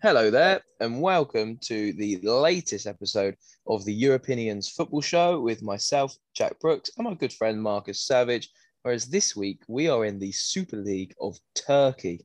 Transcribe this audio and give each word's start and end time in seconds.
Hello 0.00 0.30
there, 0.30 0.62
and 0.78 1.02
welcome 1.02 1.58
to 1.62 1.92
the 1.94 2.20
latest 2.22 2.86
episode 2.86 3.34
of 3.66 3.84
the 3.84 3.92
Europeans 3.92 4.68
Football 4.68 5.00
Show 5.00 5.40
with 5.40 5.60
myself, 5.60 6.16
Jack 6.36 6.60
Brooks, 6.60 6.92
and 6.96 7.08
my 7.08 7.14
good 7.14 7.32
friend 7.32 7.60
Marcus 7.60 8.06
Savage. 8.06 8.48
Whereas 8.82 9.06
this 9.06 9.34
week 9.34 9.62
we 9.66 9.88
are 9.88 10.04
in 10.04 10.20
the 10.20 10.30
Super 10.30 10.76
League 10.76 11.16
of 11.20 11.36
Turkey, 11.56 12.24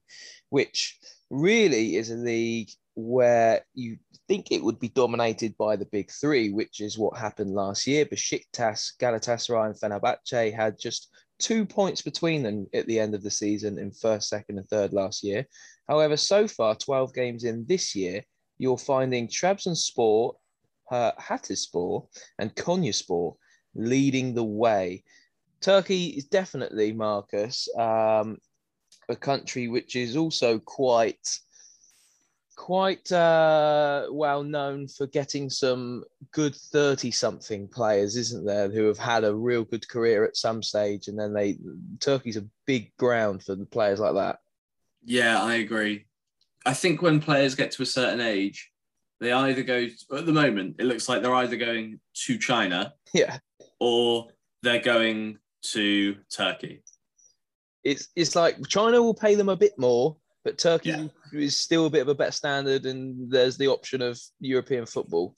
which 0.49 0.99
really 1.31 1.95
is 1.95 2.11
a 2.11 2.15
league 2.15 2.69
where 2.93 3.65
you 3.73 3.97
think 4.27 4.51
it 4.51 4.63
would 4.63 4.79
be 4.79 4.89
dominated 4.89 5.57
by 5.57 5.75
the 5.75 5.85
big 5.85 6.11
three, 6.11 6.51
which 6.51 6.79
is 6.79 6.99
what 6.99 7.17
happened 7.17 7.55
last 7.55 7.87
year. 7.87 8.05
Besiktas, 8.05 8.91
Galatasaray, 8.99 9.65
and 9.65 9.75
Fenerbahce 9.75 10.53
had 10.53 10.79
just 10.79 11.09
two 11.39 11.65
points 11.65 12.03
between 12.03 12.43
them 12.43 12.67
at 12.75 12.85
the 12.85 12.99
end 12.99 13.15
of 13.15 13.23
the 13.23 13.31
season 13.31 13.79
in 13.79 13.91
first, 13.91 14.29
second, 14.29 14.59
and 14.59 14.69
third 14.69 14.93
last 14.93 15.23
year. 15.23 15.47
However, 15.87 16.17
so 16.17 16.47
far, 16.47 16.75
12 16.75 17.13
games 17.13 17.43
in 17.43 17.65
this 17.65 17.95
year, 17.95 18.23
you're 18.57 18.77
finding 18.77 19.27
Trabzonspor, 19.27 20.35
uh, 20.91 21.11
Hatayspor, 21.19 22.07
and 22.39 22.55
Konyaspor 22.55 23.35
leading 23.75 24.33
the 24.33 24.43
way. 24.43 25.03
Turkey 25.61 26.07
is 26.07 26.25
definitely, 26.25 26.93
Marcus, 26.93 27.67
um, 27.77 28.37
a 29.09 29.15
country 29.15 29.67
which 29.67 29.95
is 29.95 30.15
also 30.15 30.59
quite 30.59 31.27
quite 32.55 33.11
uh, 33.11 34.05
well 34.11 34.43
known 34.43 34.87
for 34.87 35.07
getting 35.07 35.49
some 35.49 36.03
good 36.31 36.55
30 36.55 37.09
something 37.09 37.67
players 37.67 38.15
isn't 38.15 38.45
there 38.45 38.69
who 38.69 38.85
have 38.85 38.97
had 38.97 39.23
a 39.23 39.35
real 39.35 39.63
good 39.63 39.87
career 39.87 40.23
at 40.23 40.37
some 40.37 40.61
stage 40.61 41.07
and 41.07 41.19
then 41.19 41.33
they 41.33 41.57
turkey's 41.99 42.37
a 42.37 42.45
big 42.67 42.95
ground 42.97 43.41
for 43.41 43.55
the 43.55 43.65
players 43.65 43.99
like 43.99 44.13
that 44.13 44.37
yeah, 45.05 45.41
I 45.41 45.55
agree. 45.55 46.05
I 46.65 46.73
think 46.73 47.01
when 47.01 47.19
players 47.19 47.55
get 47.55 47.71
to 47.71 47.83
a 47.83 47.85
certain 47.85 48.21
age, 48.21 48.71
they 49.19 49.31
either 49.31 49.63
go 49.63 49.87
at 50.15 50.25
the 50.25 50.31
moment, 50.33 50.75
it 50.79 50.85
looks 50.85 51.07
like 51.09 51.21
they're 51.21 51.33
either 51.35 51.57
going 51.57 51.99
to 52.25 52.37
China 52.37 52.93
yeah 53.13 53.37
or 53.79 54.27
they're 54.61 54.81
going 54.81 55.37
to 55.71 56.15
Turkey. 56.35 56.83
it's 57.83 58.07
it's 58.15 58.35
like 58.35 58.55
china 58.67 59.01
will 59.01 59.13
pay 59.13 59.35
them 59.35 59.49
a 59.49 59.55
bit 59.55 59.73
more 59.77 60.15
but 60.43 60.57
turkey 60.57 60.89
Yeah. 60.89 61.07
is 61.33 61.55
still 61.55 61.85
a 61.85 61.89
bit 61.89 62.01
of 62.01 62.07
a 62.09 62.15
better 62.15 62.31
standard 62.31 62.85
and 62.85 63.31
there's 63.31 63.57
the 63.57 63.67
option 63.67 64.01
of 64.01 64.19
european 64.39 64.85
football 64.85 65.35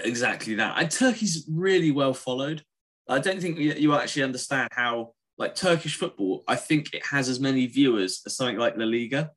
Exactly 0.00 0.54
that. 0.56 0.76
And 0.76 0.90
Turkey's 0.90 1.44
really 1.48 1.92
well 1.92 2.14
followed. 2.14 2.64
I 3.08 3.20
don't 3.20 3.40
think 3.40 3.58
you 3.58 3.72
you 3.74 3.94
actually 3.94 4.24
understand 4.24 4.68
how, 4.72 5.12
like 5.38 5.54
Turkish 5.54 5.96
football, 5.96 6.44
I 6.46 6.56
think 6.56 6.94
it 6.94 7.04
has 7.06 7.28
as 7.28 7.40
many 7.40 7.66
viewers 7.66 8.22
as 8.26 8.36
something 8.36 8.58
like 8.58 8.76
La 8.76 8.84
Liga. 8.84 9.32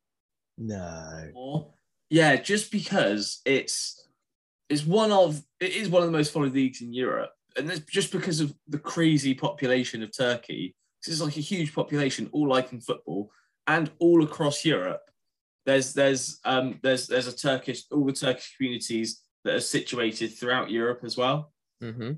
no 0.56 1.30
Or, 1.34 1.72
yeah, 2.10 2.36
just 2.36 2.70
because 2.70 3.40
it's 3.44 4.08
it's 4.68 4.84
one 4.84 5.12
of 5.12 5.42
it 5.60 5.74
is 5.74 5.88
one 5.88 6.02
of 6.02 6.08
the 6.08 6.16
most 6.16 6.32
followed 6.32 6.54
leagues 6.54 6.80
in 6.80 6.92
Europe, 6.92 7.32
and 7.56 7.70
it's 7.70 7.80
just 7.80 8.12
because 8.12 8.40
of 8.40 8.54
the 8.68 8.78
crazy 8.78 9.34
population 9.34 10.02
of 10.02 10.16
Turkey. 10.16 10.74
This 11.04 11.14
is 11.14 11.22
like 11.22 11.36
a 11.36 11.40
huge 11.40 11.74
population, 11.74 12.28
all 12.32 12.48
liking 12.48 12.80
football, 12.80 13.30
and 13.66 13.90
all 13.98 14.24
across 14.24 14.64
Europe. 14.64 15.02
There's 15.66 15.94
there's 15.94 16.40
um 16.44 16.78
there's 16.82 17.08
there's 17.08 17.26
a 17.26 17.36
Turkish 17.36 17.84
all 17.90 18.04
the 18.04 18.12
Turkish 18.12 18.56
communities 18.56 19.22
that 19.44 19.54
are 19.54 19.60
situated 19.60 20.28
throughout 20.28 20.70
Europe 20.70 21.00
as 21.04 21.16
well, 21.16 21.52
mm-hmm. 21.82 22.12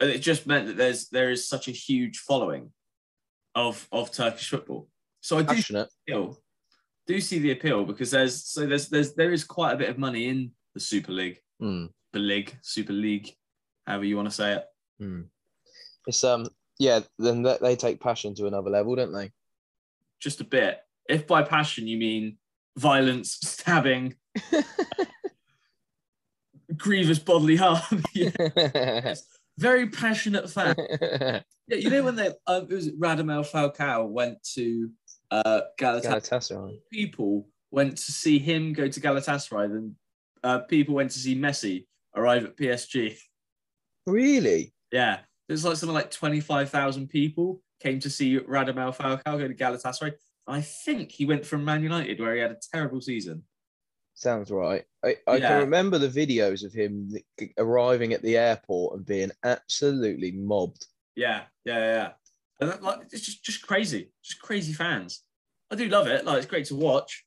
and 0.00 0.10
it 0.10 0.18
just 0.18 0.46
meant 0.46 0.66
that 0.66 0.76
there's 0.76 1.08
there 1.08 1.30
is 1.30 1.48
such 1.48 1.68
a 1.68 1.72
huge 1.72 2.18
following 2.18 2.72
of 3.54 3.86
of 3.92 4.12
Turkish 4.12 4.50
football. 4.50 4.88
So 5.20 5.38
I 5.38 5.42
do 5.42 5.54
passionate 5.54 5.88
appeal. 6.06 6.38
Do 7.06 7.20
see 7.20 7.38
the 7.38 7.52
appeal 7.52 7.84
because 7.84 8.10
there's 8.10 8.44
so 8.44 8.66
there's 8.66 8.88
there's 8.88 9.14
there 9.14 9.32
is 9.32 9.44
quite 9.44 9.72
a 9.72 9.76
bit 9.76 9.88
of 9.88 9.98
money 9.98 10.28
in 10.28 10.52
the 10.74 10.80
Super 10.80 11.12
League, 11.12 11.40
Mm, 11.60 11.90
the 12.12 12.18
league, 12.18 12.56
Super 12.62 12.92
League, 12.92 13.34
however 13.86 14.04
you 14.04 14.16
want 14.16 14.28
to 14.28 14.34
say 14.34 14.54
it. 14.54 14.64
mm. 15.02 15.24
it's 16.06 16.22
um 16.24 16.46
yeah 16.78 17.00
then 17.18 17.42
they, 17.42 17.56
they 17.60 17.76
take 17.76 18.00
passion 18.00 18.34
to 18.34 18.46
another 18.46 18.70
level 18.70 18.94
don't 18.94 19.12
they 19.12 19.30
Just 20.20 20.40
a 20.40 20.44
bit. 20.44 20.80
If 21.08 21.26
by 21.26 21.42
passion 21.42 21.88
you 21.88 21.96
mean 21.96 22.36
violence, 22.76 23.32
stabbing, 23.42 24.14
grievous 26.76 27.18
bodily 27.18 27.56
harm, 27.56 28.02
yeah, 28.14 29.14
very 29.58 29.88
passionate 29.88 30.50
fan. 30.50 30.74
Yeah, 31.70 31.76
you 31.76 31.90
know 31.90 32.02
when 32.02 32.16
they 32.16 32.28
um, 32.46 32.66
it 32.70 32.72
was 32.72 32.88
Radamel 32.92 33.46
Falcao 33.46 34.08
went 34.08 34.42
to 34.54 34.90
uh, 35.30 35.60
Galatasaray. 35.78 36.02
Galatasaray. 36.02 36.78
People 36.90 37.46
went 37.70 37.98
to 37.98 38.10
see 38.10 38.38
him 38.38 38.72
go 38.72 38.88
to 38.88 39.00
Galatasaray, 39.00 39.70
then 39.70 39.94
uh, 40.42 40.60
people 40.60 40.94
went 40.94 41.10
to 41.10 41.18
see 41.18 41.36
Messi 41.36 41.84
arrive 42.16 42.46
at 42.46 42.56
PSG. 42.56 43.18
really 44.06 44.72
Yeah, 44.90 45.18
there's 45.46 45.62
like 45.62 45.76
something 45.76 45.94
like 45.94 46.10
25,000 46.10 47.08
people 47.08 47.60
came 47.82 48.00
to 48.00 48.08
see 48.08 48.38
Radamel 48.38 48.96
Falcao 48.96 49.38
go 49.38 49.46
to 49.46 49.54
Galatasaray. 49.54 50.14
I 50.46 50.62
think 50.62 51.12
he 51.12 51.26
went 51.26 51.44
from 51.44 51.66
Man 51.66 51.82
United 51.82 52.18
where 52.18 52.34
he 52.34 52.40
had 52.40 52.52
a 52.52 52.56
terrible 52.72 53.02
season. 53.02 53.42
Sounds 54.18 54.50
right. 54.50 54.84
I, 55.04 55.14
I 55.28 55.36
Yeah. 55.36 55.46
can 55.46 55.58
remember 55.60 55.96
the 55.96 56.08
videos 56.08 56.64
of 56.64 56.72
him 56.72 57.12
arriving 57.56 58.12
at 58.12 58.20
the 58.20 58.36
airport 58.36 58.96
and 58.96 59.06
being 59.06 59.30
absolutely 59.44 60.32
mobbed. 60.32 60.86
Yeah, 61.14 61.44
yeah, 61.64 61.78
yeah. 61.78 62.12
And 62.60 62.68
that, 62.68 62.82
like, 62.82 63.02
it's 63.12 63.24
just, 63.24 63.44
just 63.44 63.64
crazy, 63.64 64.10
just 64.24 64.42
crazy 64.42 64.72
fans. 64.72 65.22
I 65.70 65.76
do 65.76 65.88
love 65.88 66.08
it. 66.08 66.24
Like 66.24 66.38
it's 66.38 66.46
great 66.46 66.64
to 66.66 66.74
watch, 66.74 67.26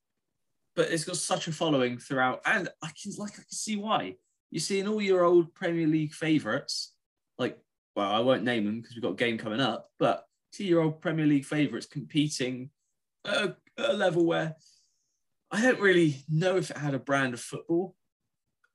but 0.76 0.92
it's 0.92 1.06
got 1.06 1.16
such 1.16 1.48
a 1.48 1.54
following 1.54 1.98
throughout, 1.98 2.42
and 2.46 2.68
I 2.84 2.90
can 3.02 3.14
like 3.18 3.34
I 3.34 3.36
can 3.36 3.52
see 3.52 3.78
why. 3.78 4.16
You're 4.50 4.60
seeing 4.60 4.88
all 4.88 5.02
your 5.02 5.24
old 5.24 5.54
Premier 5.54 5.88
League 5.88 6.12
favourites, 6.12 6.94
like 7.38 7.58
well, 7.96 8.12
I 8.12 8.20
won't 8.20 8.44
name 8.44 8.66
them 8.66 8.82
because 8.82 8.96
we've 8.96 9.04
got 9.04 9.14
a 9.14 9.16
game 9.16 9.38
coming 9.38 9.62
up, 9.62 9.92
but 9.98 10.26
see 10.52 10.66
your 10.66 10.82
old 10.82 11.02
Premier 11.02 11.26
League 11.26 11.46
favourites 11.46 11.86
competing 11.86 12.72
at 13.26 13.38
a, 13.38 13.56
at 13.78 13.90
a 13.92 13.94
level 13.94 14.26
where 14.26 14.56
I 15.52 15.62
don't 15.62 15.80
really 15.80 16.24
know 16.30 16.58
if 16.58 16.72
it 16.72 16.78
had 16.78 16.94
a 16.94 17.00
brand 17.00 17.34
of 17.34 17.42
football. 17.42 17.96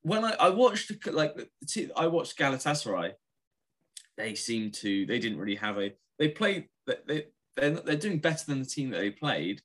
When 0.02 0.24
I, 0.24 0.32
I 0.38 0.50
watched 0.50 0.92
like 1.06 1.50
I 1.96 2.06
watched 2.06 2.38
Galatasaray, 2.38 3.12
they 4.16 4.34
seemed 4.34 4.74
to 4.74 5.06
they 5.06 5.18
didn't 5.18 5.38
really 5.38 5.56
have 5.56 5.78
a 5.78 5.94
they 6.18 6.28
played 6.28 6.68
they 6.86 7.26
they're, 7.56 7.70
they're 7.70 7.96
doing 7.96 8.18
better 8.18 8.44
than 8.46 8.60
the 8.60 8.66
team 8.66 8.90
that 8.90 8.98
they 8.98 9.10
played, 9.10 9.62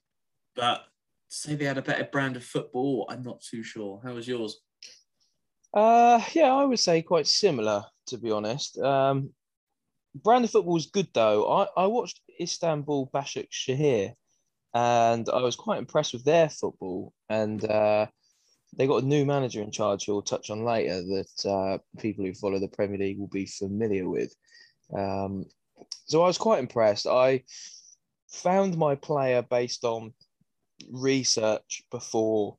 but 0.55 0.85
to 1.29 1.35
say 1.35 1.55
they 1.55 1.65
had 1.65 1.77
a 1.77 1.81
better 1.81 2.05
brand 2.05 2.35
of 2.37 2.43
football, 2.43 3.05
I'm 3.09 3.21
not 3.21 3.41
too 3.41 3.63
sure. 3.63 4.01
How 4.03 4.13
was 4.13 4.27
yours? 4.27 4.59
Uh, 5.73 6.21
yeah, 6.33 6.53
I 6.53 6.65
would 6.65 6.79
say 6.79 7.01
quite 7.01 7.27
similar, 7.27 7.85
to 8.07 8.17
be 8.17 8.31
honest. 8.31 8.77
Um, 8.79 9.31
brand 10.15 10.43
of 10.45 10.51
football 10.51 10.73
was 10.73 10.87
good 10.87 11.07
though. 11.13 11.49
I, 11.51 11.67
I 11.83 11.87
watched 11.87 12.21
Istanbul 12.39 13.09
Basaksehir, 13.13 14.13
and 14.73 15.27
I 15.29 15.41
was 15.41 15.55
quite 15.55 15.79
impressed 15.79 16.13
with 16.13 16.23
their 16.23 16.49
football. 16.49 17.13
And 17.29 17.63
uh, 17.63 18.07
they 18.75 18.87
got 18.87 19.03
a 19.03 19.05
new 19.05 19.25
manager 19.25 19.61
in 19.61 19.71
charge 19.71 20.05
who 20.05 20.13
we'll 20.13 20.21
touch 20.21 20.49
on 20.49 20.63
later 20.63 21.01
that 21.01 21.49
uh, 21.49 21.77
people 21.99 22.25
who 22.25 22.33
follow 22.33 22.59
the 22.59 22.67
Premier 22.67 22.97
League 22.97 23.19
will 23.19 23.27
be 23.27 23.45
familiar 23.45 24.07
with. 24.07 24.33
Um, 24.95 25.45
so 26.05 26.23
I 26.23 26.27
was 26.27 26.37
quite 26.37 26.59
impressed. 26.59 27.05
I 27.05 27.43
found 28.29 28.77
my 28.77 28.95
player 28.95 29.41
based 29.41 29.83
on 29.83 30.13
research 30.89 31.83
before 31.91 32.57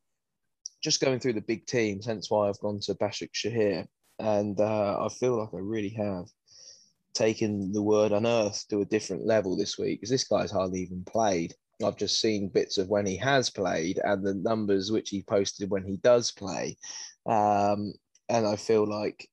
just 0.82 1.00
going 1.00 1.20
through 1.20 1.34
the 1.34 1.40
big 1.40 1.64
teams, 1.66 2.06
hence 2.06 2.30
why 2.30 2.48
I've 2.48 2.58
gone 2.58 2.80
to 2.80 2.94
Basaksehir. 2.94 3.86
And 4.18 4.60
uh, 4.60 5.04
I 5.04 5.08
feel 5.08 5.38
like 5.38 5.54
I 5.54 5.58
really 5.58 5.90
have 5.90 6.26
taken 7.14 7.72
the 7.72 7.82
word 7.82 8.12
unearthed 8.12 8.68
to 8.70 8.80
a 8.80 8.86
different 8.86 9.26
level 9.26 9.56
this 9.56 9.78
week 9.78 10.00
because 10.00 10.10
this 10.10 10.24
guy's 10.24 10.50
hardly 10.50 10.80
even 10.80 11.04
played. 11.04 11.54
I've 11.82 11.96
just 11.96 12.20
seen 12.20 12.48
bits 12.48 12.78
of 12.78 12.88
when 12.88 13.06
he 13.06 13.16
has 13.16 13.50
played 13.50 14.00
and 14.02 14.24
the 14.24 14.34
numbers 14.34 14.90
which 14.90 15.10
he 15.10 15.22
posted 15.22 15.70
when 15.70 15.84
he 15.84 15.96
does 15.98 16.30
play. 16.32 16.76
Um, 17.26 17.92
and 18.28 18.46
I 18.46 18.56
feel 18.56 18.88
like, 18.88 19.28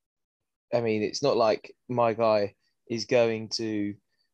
I 0.74 0.82
mean, 0.82 1.04
it's 1.04 1.24
not 1.24 1.38
like 1.38 1.74
my 1.88 2.14
guy 2.14 2.56
is 2.90 3.06
going 3.06 3.50
to 3.56 3.94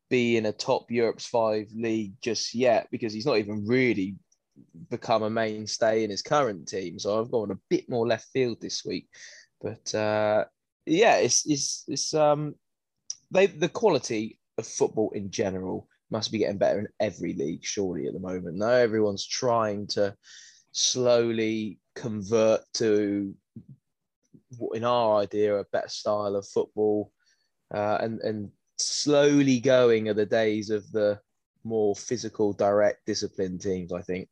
be 0.09 0.37
in 0.37 0.45
a 0.45 0.51
top 0.51 0.89
Europe's 0.91 1.25
five 1.25 1.67
league 1.75 2.13
just 2.21 2.53
yet 2.53 2.87
because 2.91 3.13
he's 3.13 3.25
not 3.25 3.37
even 3.37 3.65
really 3.65 4.15
become 4.89 5.23
a 5.23 5.29
mainstay 5.29 6.03
in 6.03 6.09
his 6.09 6.21
current 6.21 6.67
team. 6.67 6.99
So 6.99 7.19
I've 7.19 7.31
gone 7.31 7.51
a 7.51 7.59
bit 7.69 7.89
more 7.89 8.07
left 8.07 8.27
field 8.31 8.61
this 8.61 8.83
week. 8.85 9.07
But 9.61 9.93
uh, 9.95 10.45
yeah, 10.85 11.17
it's 11.17 11.45
it's 11.45 11.83
it's 11.87 12.13
um 12.13 12.55
they 13.31 13.47
the 13.47 13.69
quality 13.69 14.39
of 14.57 14.67
football 14.67 15.11
in 15.11 15.31
general 15.31 15.87
must 16.11 16.31
be 16.31 16.37
getting 16.37 16.57
better 16.57 16.79
in 16.79 16.87
every 16.99 17.33
league, 17.33 17.63
surely 17.63 18.07
at 18.07 18.13
the 18.13 18.19
moment. 18.19 18.57
Now 18.57 18.69
everyone's 18.69 19.25
trying 19.25 19.87
to 19.87 20.15
slowly 20.71 21.79
convert 21.95 22.61
to 22.75 23.33
what 24.57 24.77
in 24.77 24.83
our 24.83 25.17
idea 25.17 25.55
a 25.55 25.65
better 25.71 25.89
style 25.89 26.35
of 26.35 26.47
football, 26.47 27.11
uh, 27.73 27.97
and 28.01 28.19
and 28.21 28.51
slowly 28.77 29.59
going 29.59 30.09
are 30.09 30.13
the 30.13 30.25
days 30.25 30.69
of 30.69 30.89
the 30.91 31.19
more 31.63 31.95
physical, 31.95 32.53
direct, 32.53 33.05
disciplined 33.05 33.61
teams. 33.61 33.91
I 33.91 34.01
think. 34.01 34.29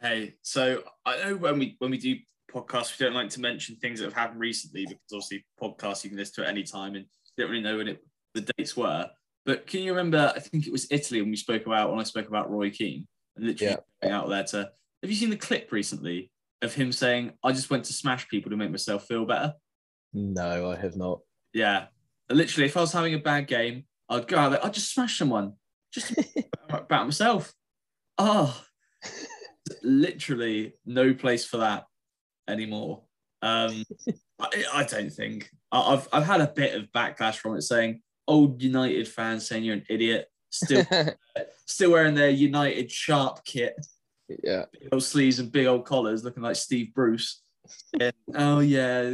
Hey, 0.00 0.34
so 0.42 0.82
I 1.04 1.24
know 1.24 1.36
when 1.36 1.58
we 1.58 1.76
when 1.78 1.90
we 1.90 1.98
do 1.98 2.16
podcasts, 2.52 2.98
we 2.98 3.04
don't 3.04 3.14
like 3.14 3.30
to 3.30 3.40
mention 3.40 3.76
things 3.76 4.00
that 4.00 4.06
have 4.06 4.14
happened 4.14 4.40
recently 4.40 4.86
because 4.86 5.12
obviously 5.12 5.44
podcasts 5.60 6.04
you 6.04 6.10
can 6.10 6.18
listen 6.18 6.36
to 6.36 6.48
at 6.48 6.52
any 6.52 6.62
time 6.62 6.94
and 6.94 7.04
you 7.04 7.44
don't 7.44 7.50
really 7.50 7.62
know 7.62 7.78
when 7.78 7.88
it, 7.88 8.04
the 8.34 8.52
dates 8.56 8.76
were. 8.76 9.08
But 9.44 9.66
can 9.66 9.80
you 9.80 9.92
remember? 9.92 10.32
I 10.34 10.40
think 10.40 10.66
it 10.66 10.72
was 10.72 10.86
Italy 10.90 11.20
when 11.20 11.30
we 11.30 11.36
spoke 11.36 11.66
about 11.66 11.90
when 11.90 12.00
I 12.00 12.04
spoke 12.04 12.28
about 12.28 12.50
Roy 12.50 12.70
Keane 12.70 13.06
and 13.36 13.46
literally 13.46 13.76
going 14.02 14.14
out 14.14 14.28
there 14.28 14.44
to. 14.44 14.70
Have 15.02 15.10
you 15.10 15.16
seen 15.16 15.30
the 15.30 15.36
clip 15.36 15.70
recently 15.70 16.30
of 16.60 16.74
him 16.74 16.92
saying, 16.92 17.32
"I 17.42 17.52
just 17.52 17.70
went 17.70 17.84
to 17.84 17.92
smash 17.92 18.28
people 18.28 18.50
to 18.50 18.56
make 18.56 18.70
myself 18.70 19.06
feel 19.06 19.24
better"? 19.24 19.54
No, 20.12 20.70
I 20.70 20.76
have 20.76 20.96
not. 20.96 21.20
Yeah, 21.54 21.86
literally, 22.30 22.66
if 22.66 22.76
I 22.76 22.80
was 22.80 22.92
having 22.92 23.14
a 23.14 23.18
bad 23.18 23.46
game, 23.46 23.84
I'd 24.08 24.26
go 24.26 24.38
out 24.38 24.50
there, 24.50 24.64
I'd 24.64 24.74
just 24.74 24.92
smash 24.92 25.18
someone, 25.18 25.54
just 25.92 26.14
about 26.68 27.06
myself. 27.06 27.52
Oh, 28.16 28.60
literally 29.82 30.74
no 30.84 31.14
place 31.14 31.44
for 31.44 31.58
that 31.58 31.84
anymore. 32.48 33.02
Um, 33.42 33.84
I, 34.40 34.64
I, 34.74 34.84
don't 34.84 35.10
think 35.10 35.50
I've 35.72 36.08
I've 36.12 36.26
had 36.26 36.40
a 36.40 36.46
bit 36.48 36.74
of 36.74 36.90
backlash 36.92 37.36
from 37.36 37.56
it, 37.56 37.62
saying 37.62 38.00
old 38.28 38.62
United 38.62 39.08
fans 39.08 39.48
saying 39.48 39.64
you're 39.64 39.74
an 39.74 39.86
idiot, 39.88 40.30
still 40.50 40.84
still 41.66 41.90
wearing 41.92 42.14
their 42.14 42.30
United 42.30 42.92
sharp 42.92 43.44
kit, 43.44 43.74
yeah, 44.44 44.66
big 44.72 44.88
old 44.92 45.02
sleeves 45.02 45.40
and 45.40 45.50
big 45.50 45.66
old 45.66 45.84
collars, 45.84 46.22
looking 46.22 46.42
like 46.42 46.56
Steve 46.56 46.94
Bruce. 46.94 47.42
And, 47.98 48.12
oh 48.34 48.60
yeah, 48.60 49.12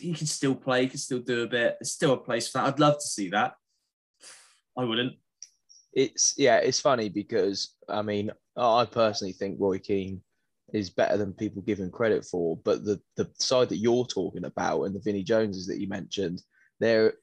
he 0.00 0.12
can 0.12 0.26
still 0.26 0.54
play, 0.54 0.82
he 0.82 0.88
can 0.88 0.98
still 0.98 1.20
do 1.20 1.42
a 1.42 1.46
bit. 1.46 1.76
There's 1.78 1.92
still 1.92 2.14
a 2.14 2.18
place 2.18 2.48
for 2.48 2.58
that. 2.58 2.66
I'd 2.66 2.80
love 2.80 2.94
to 2.94 3.06
see 3.06 3.28
that. 3.30 3.54
I 4.76 4.84
wouldn't. 4.84 5.14
It's 5.92 6.34
yeah, 6.36 6.56
it's 6.56 6.80
funny 6.80 7.08
because 7.08 7.74
I 7.88 8.02
mean, 8.02 8.30
I 8.56 8.84
personally 8.84 9.32
think 9.32 9.56
Roy 9.58 9.78
Keane 9.78 10.22
is 10.72 10.90
better 10.90 11.16
than 11.16 11.32
people 11.32 11.62
give 11.62 11.80
him 11.80 11.90
credit 11.90 12.24
for. 12.24 12.56
But 12.58 12.84
the 12.84 13.00
the 13.16 13.30
side 13.38 13.68
that 13.70 13.78
you're 13.78 14.06
talking 14.06 14.44
about 14.44 14.84
and 14.84 14.94
the 14.94 15.00
Vinnie 15.00 15.22
Joneses 15.22 15.66
that 15.66 15.80
you 15.80 15.88
mentioned, 15.88 16.42
there 16.78 17.14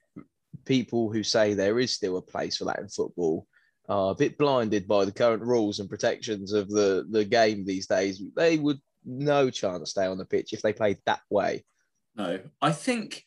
people 0.66 1.12
who 1.12 1.24
say 1.24 1.54
there 1.54 1.80
is 1.80 1.92
still 1.92 2.18
a 2.18 2.22
place 2.22 2.58
for 2.58 2.66
that 2.66 2.80
in 2.80 2.88
football 2.88 3.48
are 3.88 4.12
a 4.12 4.16
bit 4.16 4.38
blinded 4.38 4.88
by 4.88 5.06
the 5.06 5.12
current 5.12 5.44
rules 5.44 5.80
and 5.80 5.90
protections 5.90 6.54
of 6.54 6.70
the 6.70 7.06
the 7.10 7.26
game 7.26 7.66
these 7.66 7.88
days. 7.88 8.22
They 8.36 8.58
would 8.58 8.80
no 9.06 9.50
chance 9.50 9.92
stay 9.92 10.06
on 10.06 10.18
the 10.18 10.26
pitch 10.26 10.54
if 10.54 10.62
they 10.62 10.74
played 10.74 10.98
that 11.06 11.22
way. 11.30 11.64
No, 12.16 12.40
I 12.62 12.72
think 12.72 13.24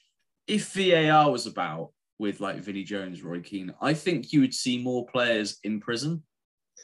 if 0.46 0.72
VAR 0.72 1.30
was 1.30 1.46
about 1.46 1.92
with 2.18 2.40
like 2.40 2.56
Vinnie 2.56 2.84
Jones, 2.84 3.22
Roy 3.22 3.40
Keane, 3.40 3.74
I 3.80 3.94
think 3.94 4.32
you 4.32 4.40
would 4.40 4.54
see 4.54 4.82
more 4.82 5.06
players 5.06 5.58
in 5.62 5.80
prison 5.80 6.22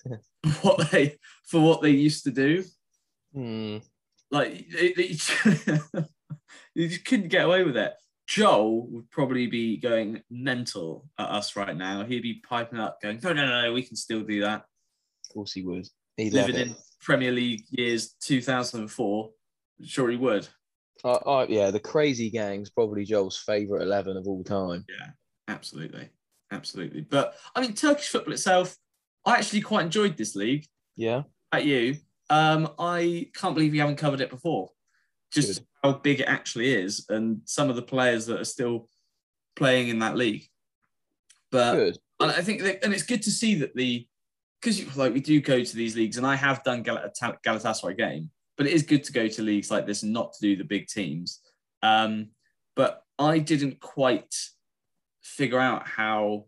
what 0.62 0.90
they 0.90 1.16
for 1.44 1.60
what 1.60 1.82
they 1.82 1.90
used 1.90 2.24
to 2.24 2.30
do. 2.30 2.64
Hmm. 3.32 3.78
Like 4.30 4.66
it, 4.68 4.98
it, 4.98 6.06
you 6.74 6.88
just 6.88 7.04
couldn't 7.04 7.28
get 7.28 7.46
away 7.46 7.64
with 7.64 7.76
it. 7.76 7.94
Joel 8.26 8.86
would 8.88 9.10
probably 9.10 9.46
be 9.46 9.76
going 9.76 10.22
mental 10.30 11.06
at 11.18 11.28
us 11.28 11.56
right 11.56 11.76
now. 11.76 12.04
He'd 12.04 12.22
be 12.22 12.42
piping 12.48 12.78
up, 12.78 13.00
going, 13.02 13.20
"No, 13.22 13.32
no, 13.32 13.62
no, 13.62 13.72
we 13.72 13.82
can 13.82 13.96
still 13.96 14.22
do 14.22 14.40
that." 14.40 14.64
Of 15.24 15.34
course, 15.34 15.52
he 15.52 15.62
would. 15.62 15.86
He'd 16.16 16.32
Living 16.32 16.56
in 16.56 16.76
Premier 17.00 17.32
League 17.32 17.64
years 17.70 18.14
2004, 18.20 19.30
sure 19.82 20.10
he 20.10 20.16
would. 20.16 20.48
Uh, 21.02 21.12
uh, 21.12 21.46
yeah, 21.48 21.70
the 21.70 21.80
Crazy 21.80 22.30
Gang's 22.30 22.70
probably 22.70 23.04
Joel's 23.04 23.36
favourite 23.36 23.82
eleven 23.82 24.16
of 24.16 24.26
all 24.26 24.42
time. 24.42 24.84
Yeah, 24.88 25.08
absolutely, 25.48 26.08
absolutely. 26.50 27.02
But 27.02 27.34
I 27.54 27.60
mean, 27.60 27.74
Turkish 27.74 28.08
football 28.08 28.32
itself, 28.32 28.76
I 29.26 29.36
actually 29.36 29.60
quite 29.60 29.84
enjoyed 29.84 30.16
this 30.16 30.34
league. 30.34 30.66
Yeah. 30.96 31.24
At 31.52 31.66
you, 31.66 31.96
um, 32.30 32.70
I 32.78 33.30
can't 33.34 33.54
believe 33.54 33.74
you 33.74 33.80
haven't 33.80 33.96
covered 33.96 34.20
it 34.20 34.30
before. 34.30 34.70
Just 35.30 35.58
Good. 35.58 35.66
How 35.84 35.92
big 35.92 36.20
it 36.20 36.24
actually 36.24 36.72
is, 36.72 37.04
and 37.10 37.42
some 37.44 37.68
of 37.68 37.76
the 37.76 37.82
players 37.82 38.24
that 38.26 38.40
are 38.40 38.44
still 38.44 38.88
playing 39.54 39.88
in 39.88 39.98
that 39.98 40.16
league. 40.16 40.48
But 41.52 41.74
Good. 41.74 41.98
I 42.20 42.40
think, 42.40 42.62
that, 42.62 42.82
and 42.82 42.94
it's 42.94 43.02
good 43.02 43.22
to 43.22 43.30
see 43.30 43.56
that 43.56 43.76
the 43.76 44.06
because 44.60 44.96
like 44.96 45.12
we 45.12 45.20
do 45.20 45.42
go 45.42 45.62
to 45.62 45.76
these 45.76 45.94
leagues, 45.94 46.16
and 46.16 46.26
I 46.26 46.36
have 46.36 46.64
done 46.64 46.82
Gal- 46.82 47.10
Galatasaray 47.20 47.98
game, 47.98 48.30
but 48.56 48.66
it 48.66 48.72
is 48.72 48.82
good 48.82 49.04
to 49.04 49.12
go 49.12 49.28
to 49.28 49.42
leagues 49.42 49.70
like 49.70 49.86
this 49.86 50.02
and 50.02 50.12
not 50.12 50.32
to 50.32 50.40
do 50.40 50.56
the 50.56 50.64
big 50.64 50.88
teams. 50.88 51.40
Um, 51.82 52.28
but 52.74 53.02
I 53.18 53.38
didn't 53.38 53.78
quite 53.78 54.34
figure 55.22 55.60
out 55.60 55.86
how, 55.86 56.46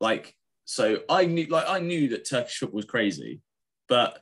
like, 0.00 0.34
so 0.66 0.98
I 1.08 1.24
knew 1.24 1.46
like 1.46 1.66
I 1.66 1.80
knew 1.80 2.08
that 2.10 2.28
Turkish 2.28 2.58
football 2.58 2.76
was 2.76 2.84
crazy, 2.84 3.40
but 3.88 4.20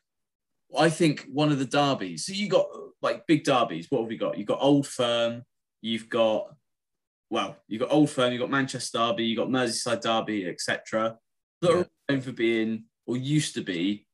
I 0.76 0.90
think 0.90 1.26
one 1.32 1.50
of 1.50 1.58
the 1.58 1.64
derbies. 1.64 2.26
So 2.26 2.32
you 2.32 2.48
got 2.48 2.66
like 3.00 3.26
big 3.26 3.44
derbies. 3.44 3.86
What 3.90 4.00
have 4.00 4.08
we 4.08 4.16
got? 4.16 4.38
You've 4.38 4.48
got 4.48 4.60
Old 4.60 4.86
Firm. 4.86 5.42
You've 5.80 6.08
got 6.08 6.54
well, 7.30 7.56
you've 7.68 7.80
got 7.80 7.92
Old 7.92 8.10
Firm. 8.10 8.32
You've 8.32 8.40
got 8.40 8.50
Manchester 8.50 8.98
Derby. 8.98 9.24
You've 9.24 9.38
got 9.38 9.48
Merseyside 9.48 10.00
Derby, 10.00 10.46
etc. 10.46 11.16
That 11.60 11.70
yeah. 11.70 11.76
are 11.76 11.86
known 12.08 12.20
for 12.20 12.32
being 12.32 12.84
or 13.06 13.16
used 13.16 13.54
to 13.54 13.62
be 13.62 14.06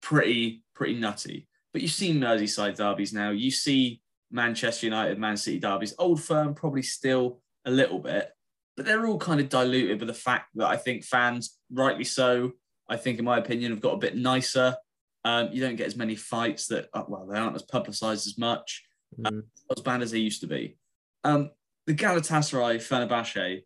pretty 0.00 0.62
pretty 0.74 0.94
nutty. 0.94 1.48
But 1.72 1.82
you've 1.82 1.92
seen 1.92 2.20
Merseyside 2.20 2.76
derbies 2.76 3.12
now. 3.12 3.30
You 3.30 3.50
see 3.50 4.02
Manchester 4.30 4.86
United, 4.86 5.18
Man 5.18 5.36
City 5.36 5.58
derbies. 5.58 5.94
Old 5.98 6.22
Firm 6.22 6.54
probably 6.54 6.82
still 6.82 7.40
a 7.64 7.70
little 7.70 7.98
bit, 7.98 8.30
but 8.76 8.84
they're 8.84 9.06
all 9.06 9.18
kind 9.18 9.40
of 9.40 9.48
diluted 9.48 9.98
by 9.98 10.06
the 10.06 10.14
fact 10.14 10.48
that 10.54 10.66
I 10.66 10.76
think 10.76 11.04
fans, 11.04 11.58
rightly 11.70 12.04
so, 12.04 12.52
I 12.88 12.96
think 12.96 13.18
in 13.18 13.24
my 13.24 13.38
opinion, 13.38 13.72
have 13.72 13.80
got 13.80 13.94
a 13.94 13.98
bit 13.98 14.16
nicer. 14.16 14.76
Um, 15.24 15.50
you 15.52 15.60
don't 15.60 15.76
get 15.76 15.86
as 15.86 15.96
many 15.96 16.16
fights 16.16 16.66
that, 16.68 16.88
uh, 16.92 17.04
well, 17.06 17.26
they 17.26 17.38
aren't 17.38 17.54
as 17.54 17.62
publicised 17.62 18.26
as 18.26 18.36
much, 18.38 18.84
mm. 19.18 19.28
um, 19.28 19.44
as 19.74 19.82
bad 19.82 20.02
as 20.02 20.10
they 20.10 20.18
used 20.18 20.40
to 20.40 20.46
be. 20.48 20.76
Um, 21.24 21.50
the 21.86 21.94
Galatasaray 21.94 22.76
Fenerbahce 22.76 23.62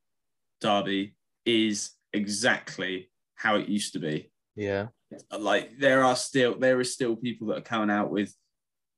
derby 0.60 1.14
is 1.44 1.92
exactly 2.12 3.10
how 3.34 3.56
it 3.56 3.68
used 3.68 3.92
to 3.92 3.98
be. 3.98 4.30
Yeah. 4.54 4.88
Like 5.36 5.78
there 5.78 6.02
are 6.02 6.16
still 6.16 6.58
there 6.58 6.80
is 6.80 6.92
still 6.92 7.14
people 7.14 7.48
that 7.48 7.58
are 7.58 7.62
coming 7.62 7.90
out 7.90 8.10
with 8.10 8.34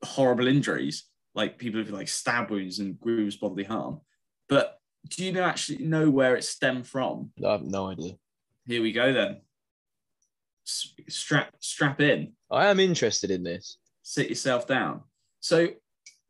horrible 0.02 0.46
injuries, 0.46 1.04
like 1.34 1.58
people 1.58 1.80
with 1.80 1.90
like 1.90 2.08
stab 2.08 2.50
wounds 2.50 2.78
and 2.78 2.98
grievous 2.98 3.36
bodily 3.36 3.64
harm. 3.64 4.00
But 4.48 4.78
do 5.10 5.24
you 5.24 5.32
know 5.32 5.42
actually 5.42 5.84
know 5.84 6.08
where 6.08 6.36
it 6.36 6.44
stemmed 6.44 6.86
from? 6.86 7.32
I 7.44 7.52
have 7.52 7.62
no 7.62 7.88
idea. 7.88 8.12
Here 8.66 8.82
we 8.82 8.92
go 8.92 9.12
then. 9.12 9.42
Strap 10.64 11.54
strap 11.58 12.00
in. 12.00 12.32
I 12.50 12.66
am 12.66 12.80
interested 12.80 13.30
in 13.30 13.42
this. 13.42 13.78
Sit 14.02 14.28
yourself 14.28 14.66
down. 14.66 15.02
So 15.40 15.68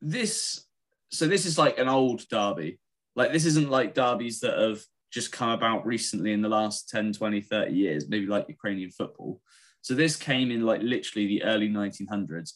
this 0.00 0.64
so 1.10 1.26
this 1.26 1.46
is 1.46 1.58
like 1.58 1.78
an 1.78 1.88
old 1.88 2.28
derby. 2.28 2.78
Like 3.16 3.32
this 3.32 3.46
isn't 3.46 3.70
like 3.70 3.94
derbies 3.94 4.40
that 4.40 4.58
have 4.58 4.80
just 5.10 5.32
come 5.32 5.50
about 5.50 5.86
recently 5.86 6.32
in 6.32 6.42
the 6.42 6.48
last 6.48 6.88
10, 6.90 7.14
20, 7.14 7.40
30 7.40 7.72
years, 7.72 8.08
maybe 8.08 8.26
like 8.26 8.48
Ukrainian 8.48 8.90
football. 8.90 9.40
So 9.80 9.94
this 9.94 10.16
came 10.16 10.50
in 10.50 10.66
like 10.66 10.82
literally 10.82 11.26
the 11.26 11.44
early 11.44 11.68
1900s, 11.68 12.52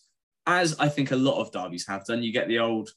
as 0.47 0.79
I 0.79 0.89
think 0.89 1.11
a 1.11 1.17
lot 1.17 1.41
of 1.41 1.51
derbies 1.51 1.87
have 1.87 2.05
done. 2.05 2.23
You 2.23 2.33
get 2.33 2.49
the 2.49 2.59
old, 2.59 2.91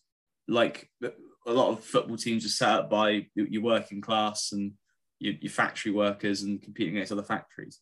like 0.48 0.89
a 1.01 1.51
lot 1.51 1.69
of 1.69 1.84
football 1.84 2.17
teams 2.17 2.45
are 2.45 2.50
set 2.50 2.69
up 2.69 2.89
by 2.89 3.27
your 3.36 3.62
working 3.62 4.01
class 4.01 4.51
and 4.51 4.74
your, 5.19 5.36
your 5.39 5.51
factory 5.51 5.91
workers 5.91 6.41
and 6.43 6.62
competing 6.62 6.95
against 6.95 7.13
other 7.13 7.24
factories. 7.24 7.79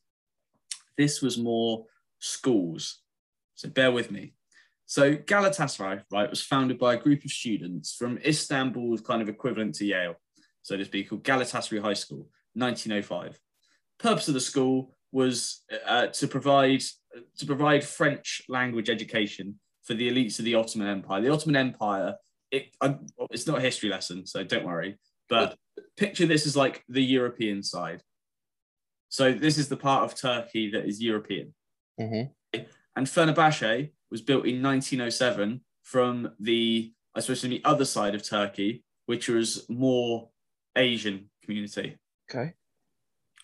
This 0.97 1.21
was 1.21 1.37
more 1.39 1.85
schools. 2.23 2.99
So 3.55 3.69
bear 3.69 3.91
with 3.91 4.11
me. 4.11 4.33
So 4.85 5.15
Galatasaray, 5.15 6.03
right, 6.11 6.29
was 6.29 6.41
founded 6.41 6.77
by 6.77 6.95
a 6.95 6.97
group 6.97 7.23
of 7.23 7.31
students 7.31 7.95
from 7.95 8.17
Istanbul's 8.19 9.01
kind 9.01 9.21
of 9.21 9.29
equivalent 9.29 9.75
to 9.75 9.85
Yale 9.85 10.15
so 10.63 10.77
to 10.77 10.85
speak, 10.85 11.09
called 11.09 11.23
Galatasaray 11.23 11.81
High 11.81 11.93
School, 11.93 12.29
1905. 12.53 13.37
Purpose 13.99 14.27
of 14.29 14.33
the 14.33 14.39
school 14.39 14.95
was 15.11 15.61
uh, 15.85 16.07
to 16.07 16.27
provide 16.27 16.81
to 17.37 17.45
provide 17.45 17.83
French 17.83 18.41
language 18.49 18.89
education 18.89 19.59
for 19.83 19.93
the 19.93 20.09
elites 20.09 20.39
of 20.39 20.45
the 20.45 20.55
Ottoman 20.55 20.87
Empire. 20.87 21.21
The 21.21 21.29
Ottoman 21.29 21.55
Empire, 21.57 22.15
it, 22.49 22.75
it's 23.29 23.45
not 23.45 23.59
a 23.59 23.61
history 23.61 23.89
lesson, 23.89 24.25
so 24.25 24.43
don't 24.43 24.65
worry. 24.65 24.97
But 25.29 25.57
picture 25.95 26.25
this 26.25 26.47
as 26.47 26.55
like 26.55 26.83
the 26.89 27.03
European 27.03 27.61
side. 27.61 28.01
So 29.09 29.31
this 29.31 29.59
is 29.59 29.67
the 29.67 29.77
part 29.77 30.05
of 30.05 30.15
Turkey 30.15 30.71
that 30.71 30.85
is 30.85 30.99
European. 31.01 31.53
Mm-hmm. 31.99 32.59
And 32.95 33.07
Fenerbahce 33.07 33.91
was 34.11 34.21
built 34.21 34.45
in 34.45 34.61
1907 34.61 35.61
from 35.81 36.31
the, 36.39 36.93
I 37.15 37.19
suppose, 37.19 37.41
from 37.41 37.49
the 37.49 37.63
other 37.65 37.85
side 37.85 38.15
of 38.15 38.23
Turkey, 38.23 38.83
which 39.05 39.27
was 39.27 39.67
more 39.69 40.29
Asian 40.75 41.29
community. 41.43 41.97
Okay. 42.29 42.53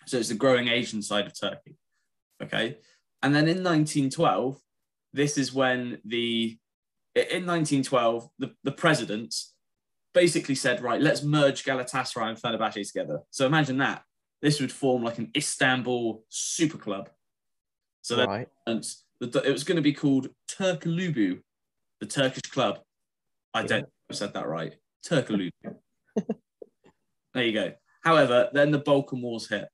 So 0.06 0.18
it's 0.18 0.30
the 0.30 0.36
growing 0.36 0.68
Asian 0.68 1.02
side 1.02 1.26
of 1.26 1.40
Turkey. 1.40 1.76
Okay. 2.42 2.78
And 3.22 3.36
then 3.36 3.48
in 3.48 3.64
1912, 3.64 4.60
this 5.14 5.38
is 5.38 5.54
when 5.54 6.00
the 6.06 6.58
in 7.16 7.46
1912, 7.46 8.30
the, 8.38 8.54
the 8.64 8.72
presidents 8.72 9.54
basically 10.14 10.56
said, 10.56 10.82
right, 10.82 11.02
let's 11.02 11.24
merge 11.24 11.64
Galatasaray 11.64 12.30
and 12.30 12.38
Fenerbahce 12.38 12.88
together. 12.88 13.20
So 13.30 13.46
imagine 13.46 13.78
that. 13.80 14.04
This 14.42 14.62
would 14.62 14.72
form 14.72 15.04
like 15.04 15.18
an 15.18 15.32
Istanbul 15.36 16.24
super 16.30 16.78
club. 16.78 17.10
So 18.10 18.26
right. 18.26 18.48
It 18.66 19.54
was 19.54 19.64
going 19.64 19.76
to 19.76 19.84
be 19.84 19.94
called 19.94 20.30
Turkulubu, 20.50 21.42
the 22.00 22.06
Turkish 22.08 22.50
club. 22.50 22.80
I 23.54 23.62
don't 23.62 23.82
know 23.82 23.88
if 24.10 24.16
I 24.16 24.18
said 24.18 24.34
that 24.34 24.48
right. 24.48 24.74
Turkulubu. 25.06 25.52
there 27.36 27.44
you 27.44 27.54
go. 27.54 27.74
However, 28.04 28.50
then 28.52 28.72
the 28.72 28.80
Balkan 28.80 29.22
Wars 29.22 29.48
hit, 29.48 29.68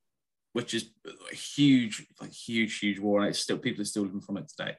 which 0.52 0.74
is 0.74 0.90
a 1.32 1.34
huge, 1.34 2.06
like 2.20 2.34
huge, 2.34 2.78
huge 2.80 3.00
war, 3.00 3.22
and 3.22 3.30
it's 3.30 3.40
still 3.40 3.58
people 3.58 3.82
are 3.84 3.86
still 3.86 4.04
living 4.04 4.20
from 4.20 4.36
it 4.36 4.50
today. 4.50 4.76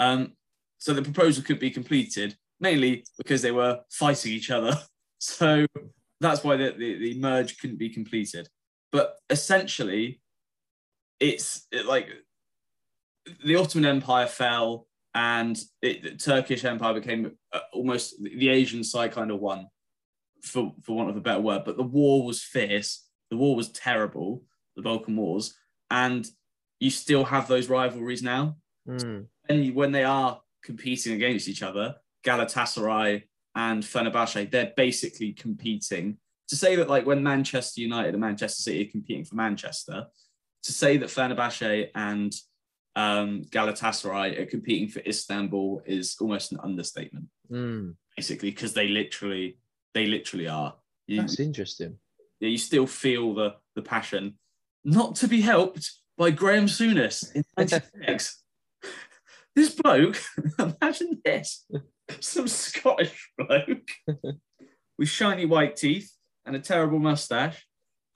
Um, 0.00 0.32
so 0.78 0.92
the 0.92 1.02
proposal 1.02 1.44
could 1.44 1.60
be 1.60 1.70
completed 1.70 2.36
mainly 2.58 3.04
because 3.16 3.40
they 3.40 3.52
were 3.52 3.80
fighting 3.90 4.32
each 4.32 4.50
other. 4.50 4.76
So 5.20 5.64
that's 6.20 6.44
why 6.44 6.56
the, 6.56 6.74
the, 6.76 6.98
the 6.98 7.18
merge 7.18 7.56
couldn't 7.58 7.78
be 7.78 7.88
completed. 7.88 8.46
But 8.92 9.16
essentially, 9.30 10.20
it's 11.18 11.66
it, 11.72 11.86
like 11.86 12.08
the 13.44 13.56
Ottoman 13.56 13.88
Empire 13.88 14.26
fell 14.26 14.86
and 15.14 15.58
it, 15.80 16.02
the 16.02 16.10
Turkish 16.12 16.64
Empire 16.64 16.94
became 16.94 17.32
uh, 17.52 17.60
almost 17.72 18.22
the 18.22 18.48
Asian 18.48 18.82
side 18.82 19.12
kind 19.12 19.30
of 19.30 19.40
won, 19.40 19.68
for, 20.42 20.74
for 20.82 20.96
want 20.96 21.10
of 21.10 21.16
a 21.16 21.20
better 21.20 21.40
word. 21.40 21.62
But 21.64 21.76
the 21.76 21.82
war 21.82 22.24
was 22.24 22.42
fierce. 22.42 23.06
The 23.30 23.36
war 23.36 23.56
was 23.56 23.70
terrible, 23.70 24.42
the 24.76 24.82
Balkan 24.82 25.16
Wars. 25.16 25.54
And 25.90 26.26
you 26.80 26.90
still 26.90 27.24
have 27.24 27.46
those 27.48 27.68
rivalries 27.68 28.22
now. 28.22 28.56
Mm. 28.88 29.26
And 29.48 29.74
when 29.74 29.92
they 29.92 30.04
are 30.04 30.40
competing 30.62 31.14
against 31.14 31.48
each 31.48 31.62
other, 31.62 31.96
Galatasaray 32.24 33.22
and 33.54 33.82
Fenerbahce, 33.82 34.50
they're 34.50 34.72
basically 34.76 35.32
competing. 35.32 36.18
To 36.48 36.56
say 36.56 36.76
that, 36.76 36.90
like, 36.90 37.06
when 37.06 37.22
Manchester 37.22 37.80
United 37.80 38.14
and 38.14 38.20
Manchester 38.20 38.62
City 38.62 38.86
are 38.86 38.90
competing 38.90 39.24
for 39.24 39.36
Manchester, 39.36 40.06
to 40.64 40.72
say 40.72 40.96
that 40.96 41.08
Fenerbahce 41.08 41.88
and 41.94 42.34
um, 42.96 43.42
Galatasaray 43.50 44.38
are 44.40 44.46
competing 44.46 44.88
for 44.88 45.00
Istanbul 45.00 45.82
is 45.86 46.16
almost 46.20 46.52
an 46.52 46.60
understatement, 46.62 47.26
Mm. 47.50 47.96
basically, 48.16 48.50
because 48.50 48.72
they 48.74 48.88
literally, 48.88 49.58
they 49.94 50.06
literally 50.06 50.48
are. 50.48 50.74
You, 51.06 51.20
That's 51.20 51.40
interesting. 51.40 51.98
yeah, 52.40 52.48
you 52.48 52.58
still 52.58 52.86
feel 52.86 53.34
the 53.34 53.56
the 53.74 53.82
passion, 53.82 54.38
not 54.84 55.16
to 55.16 55.28
be 55.28 55.40
helped 55.40 55.90
by 56.16 56.30
Graham 56.30 56.66
Souness 56.66 57.34
in 57.34 57.42
'96. 57.58 58.42
this 59.56 59.74
bloke, 59.74 60.16
imagine 60.58 61.20
this: 61.24 61.66
some 62.20 62.48
Scottish 62.48 63.30
bloke 63.36 63.88
with 64.98 65.08
shiny 65.08 65.46
white 65.46 65.76
teeth 65.76 66.12
and 66.46 66.54
a 66.56 66.60
terrible 66.60 66.98
mustache. 67.00 67.66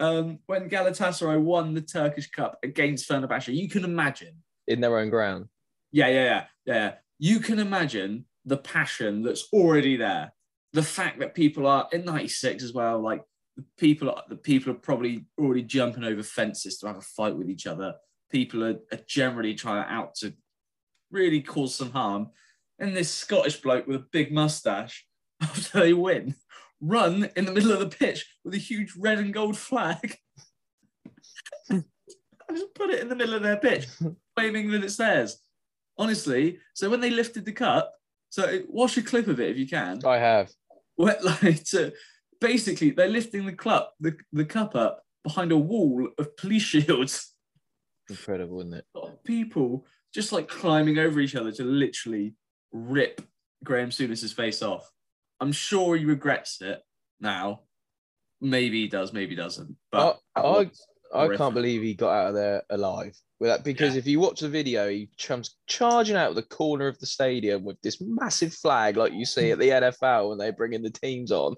Um, 0.00 0.38
when 0.46 0.70
Galatasaray 0.70 1.40
won 1.40 1.74
the 1.74 1.80
Turkish 1.80 2.30
Cup 2.30 2.56
against 2.62 3.08
Fenerbahce, 3.08 3.52
you 3.52 3.68
can 3.68 3.84
imagine. 3.84 4.36
In 4.68 4.80
their 4.80 4.98
own 4.98 5.10
ground. 5.10 5.48
Yeah, 5.90 6.08
yeah, 6.08 6.24
yeah, 6.24 6.44
yeah. 6.66 6.94
You 7.18 7.40
can 7.40 7.58
imagine 7.58 8.26
the 8.44 8.58
passion 8.58 9.22
that's 9.22 9.48
already 9.52 9.96
there. 9.96 10.32
The 10.72 10.82
fact 10.82 11.18
that 11.20 11.34
people 11.34 11.66
are 11.66 11.88
in 11.92 12.04
'96 12.04 12.62
as 12.62 12.72
well, 12.72 13.00
like 13.00 13.22
the 13.56 13.64
people, 13.78 14.10
are, 14.10 14.22
the 14.28 14.36
people 14.36 14.72
are 14.72 14.76
probably 14.76 15.26
already 15.38 15.62
jumping 15.62 16.04
over 16.04 16.22
fences 16.22 16.78
to 16.78 16.86
have 16.86 16.96
a 16.96 17.00
fight 17.00 17.36
with 17.36 17.50
each 17.50 17.66
other. 17.66 17.94
People 18.30 18.62
are, 18.62 18.76
are 18.92 19.00
generally 19.06 19.54
trying 19.54 19.88
out 19.88 20.14
to 20.16 20.34
really 21.10 21.40
cause 21.40 21.74
some 21.74 21.90
harm. 21.90 22.28
And 22.78 22.96
this 22.96 23.10
Scottish 23.10 23.60
bloke 23.60 23.86
with 23.86 23.96
a 23.96 24.06
big 24.12 24.32
mustache, 24.32 25.06
after 25.40 25.80
they 25.80 25.92
win, 25.92 26.34
run 26.80 27.30
in 27.36 27.44
the 27.44 27.52
middle 27.52 27.72
of 27.72 27.80
the 27.80 27.96
pitch 27.96 28.26
with 28.44 28.54
a 28.54 28.58
huge 28.58 28.94
red 28.96 29.18
and 29.18 29.34
gold 29.34 29.56
flag. 29.56 30.16
I 32.50 32.54
just 32.54 32.74
put 32.74 32.90
it 32.90 33.00
in 33.00 33.08
the 33.08 33.16
middle 33.16 33.34
of 33.34 33.42
their 33.42 33.56
pitch, 33.56 33.86
claiming 34.36 34.70
that 34.70 34.84
it's 34.84 34.96
theirs. 34.96 35.38
Honestly, 35.98 36.58
so 36.74 36.88
when 36.88 37.00
they 37.00 37.10
lifted 37.10 37.44
the 37.44 37.52
cup, 37.52 37.92
so 38.30 38.60
watch 38.68 38.96
a 38.96 39.02
clip 39.02 39.26
of 39.26 39.40
it 39.40 39.50
if 39.50 39.56
you 39.56 39.66
can. 39.66 40.00
I 40.04 40.18
have. 40.18 40.50
Where, 40.96 41.16
like, 41.22 41.64
basically, 42.40 42.90
they're 42.90 43.08
lifting 43.08 43.46
the 43.46 43.52
cup, 43.52 43.94
the, 44.00 44.16
the 44.32 44.44
cup 44.44 44.74
up 44.74 45.02
behind 45.24 45.52
a 45.52 45.56
wall 45.56 46.08
of 46.18 46.36
police 46.36 46.62
shields. 46.62 47.34
Incredible, 48.08 48.60
isn't 48.60 48.74
it? 48.74 48.84
people 49.24 49.86
just 50.14 50.32
like 50.32 50.48
climbing 50.48 50.98
over 50.98 51.20
each 51.20 51.36
other 51.36 51.52
to 51.52 51.64
literally 51.64 52.34
rip 52.72 53.20
Graham 53.64 53.90
Souness's 53.90 54.32
face 54.32 54.62
off. 54.62 54.90
I'm 55.40 55.52
sure 55.52 55.96
he 55.96 56.04
regrets 56.04 56.60
it 56.60 56.80
now. 57.20 57.60
Maybe 58.40 58.82
he 58.82 58.88
does, 58.88 59.12
maybe 59.12 59.30
he 59.30 59.36
doesn't. 59.36 59.76
But 59.90 60.18
I, 60.34 60.40
I, 60.40 60.42
was 60.42 60.86
I 61.14 61.36
can't 61.36 61.54
believe 61.54 61.82
he 61.82 61.94
got 61.94 62.10
out 62.12 62.28
of 62.28 62.34
there 62.34 62.62
alive. 62.70 63.16
With 63.40 63.50
that, 63.50 63.62
because 63.64 63.94
Yeah. 63.94 64.00
if 64.00 64.06
you 64.06 64.18
watch 64.18 64.40
the 64.40 64.48
video, 64.48 64.88
he 64.88 65.10
comes 65.20 65.56
charging 65.66 66.16
out 66.16 66.30
of 66.30 66.34
the 66.34 66.42
corner 66.42 66.88
of 66.88 66.98
the 66.98 67.06
stadium 67.06 67.64
with 67.64 67.80
this 67.82 68.00
massive 68.00 68.52
flag, 68.52 68.96
like 68.96 69.12
you 69.12 69.24
see 69.24 69.52
at 69.52 69.58
the 69.58 69.70
NFL 69.70 70.28
when 70.28 70.38
they 70.38 70.50
bring 70.50 70.72
in 70.72 70.82
the 70.82 70.90
teams 70.90 71.30
on. 71.30 71.54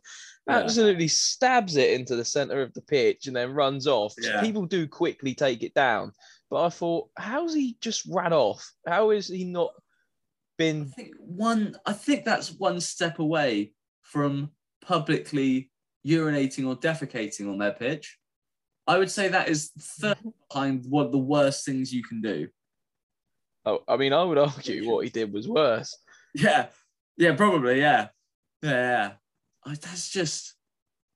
Yeah. 0.47 0.59
Absolutely 0.59 1.09
stabs 1.09 1.77
it 1.77 1.99
into 1.99 2.17
the 2.17 2.25
center 2.25 2.61
of 2.61 2.75
the 2.75 2.83
pitch 2.83 3.27
and 3.27 3.37
then 3.37 3.53
runs 3.53 3.87
off. 3.87 4.15
Yeah. 4.21 4.41
People 4.41 4.67
do 4.67 4.87
quickly 4.87 5.35
take 5.35 5.63
it 5.63 5.73
down, 5.75 6.13
but 6.51 6.65
I 6.65 6.69
thought, 6.69 7.09
how's 7.17 7.55
he 7.55 7.79
just 7.81 8.05
ran 8.11 8.33
off? 8.35 8.71
How 8.87 9.11
is 9.11 9.29
he 9.29 9.45
not 9.45 9.73
been? 10.59 10.93
I 10.93 10.95
think 10.95 11.15
one 11.19 11.77
I 11.87 11.95
think 11.95 12.25
that's 12.25 12.53
one 12.53 12.81
step 12.81 13.21
away 13.21 13.73
from 14.03 14.51
publicly 14.83 15.71
urinating 16.07 16.67
or 16.67 16.77
defecating 16.77 17.51
on 17.51 17.59
their 17.59 17.73
pitch. 17.73 18.19
I 18.91 18.99
would 18.99 19.11
say 19.11 19.29
that 19.29 19.49
is 19.49 19.71
mm-hmm. 19.71 20.09
third 20.09 20.33
behind 20.49 20.85
one 20.89 21.07
of 21.07 21.13
the 21.13 21.19
worst 21.19 21.65
things 21.65 21.95
you 21.95 22.03
can 22.03 22.21
do. 22.21 22.49
Oh, 23.65 23.85
I 23.87 23.97
mean, 23.97 24.13
I 24.13 24.25
would 24.25 24.39
argue 24.39 24.91
what 24.91 25.05
he 25.05 25.11
did 25.11 25.33
was 25.33 25.47
worse. 25.47 25.97
Yeah, 26.35 26.67
yeah, 27.17 27.37
probably, 27.37 27.79
yeah, 27.79 28.09
yeah. 28.63 28.71
yeah. 28.71 29.11
I, 29.65 29.71
that's 29.71 30.11
just, 30.11 30.55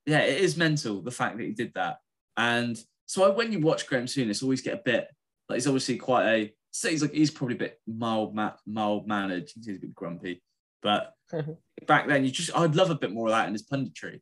yeah, 0.05 0.19
it 0.19 0.39
is 0.39 0.55
mental 0.55 1.01
the 1.01 1.11
fact 1.11 1.37
that 1.37 1.43
he 1.43 1.51
did 1.51 1.73
that. 1.75 1.97
And 2.37 2.77
so 3.07 3.25
I, 3.25 3.35
when 3.35 3.51
you 3.51 3.59
watch 3.59 3.87
Graham 3.87 4.05
Souness, 4.05 4.41
always 4.41 4.61
get 4.61 4.75
a 4.75 4.81
bit 4.83 5.07
like 5.49 5.57
he's 5.57 5.67
obviously 5.67 5.97
quite 5.97 6.27
a. 6.27 6.53
So 6.71 6.89
he's 6.89 7.01
like 7.01 7.13
he's 7.13 7.31
probably 7.31 7.55
a 7.55 7.59
bit 7.59 7.79
mild, 7.87 8.35
ma- 8.35 8.53
mild 8.65 9.07
mannered. 9.07 9.49
He's 9.53 9.77
a 9.77 9.79
bit 9.79 9.95
grumpy, 9.95 10.41
but 10.81 11.13
back 11.87 12.07
then 12.07 12.23
you 12.23 12.31
just 12.31 12.55
I'd 12.55 12.75
love 12.75 12.89
a 12.89 12.95
bit 12.95 13.13
more 13.13 13.27
of 13.27 13.31
that 13.31 13.47
in 13.47 13.53
his 13.53 13.65
punditry. 13.65 14.21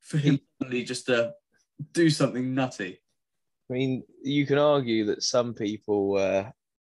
For 0.00 0.18
him 0.18 0.40
suddenly 0.60 0.84
just 0.84 1.06
to 1.06 1.34
do 1.92 2.10
something 2.10 2.54
nutty. 2.54 2.98
I 3.70 3.72
mean, 3.72 4.04
you 4.22 4.46
can 4.46 4.58
argue 4.58 5.06
that 5.06 5.22
some 5.22 5.52
people 5.54 6.16
uh, 6.18 6.50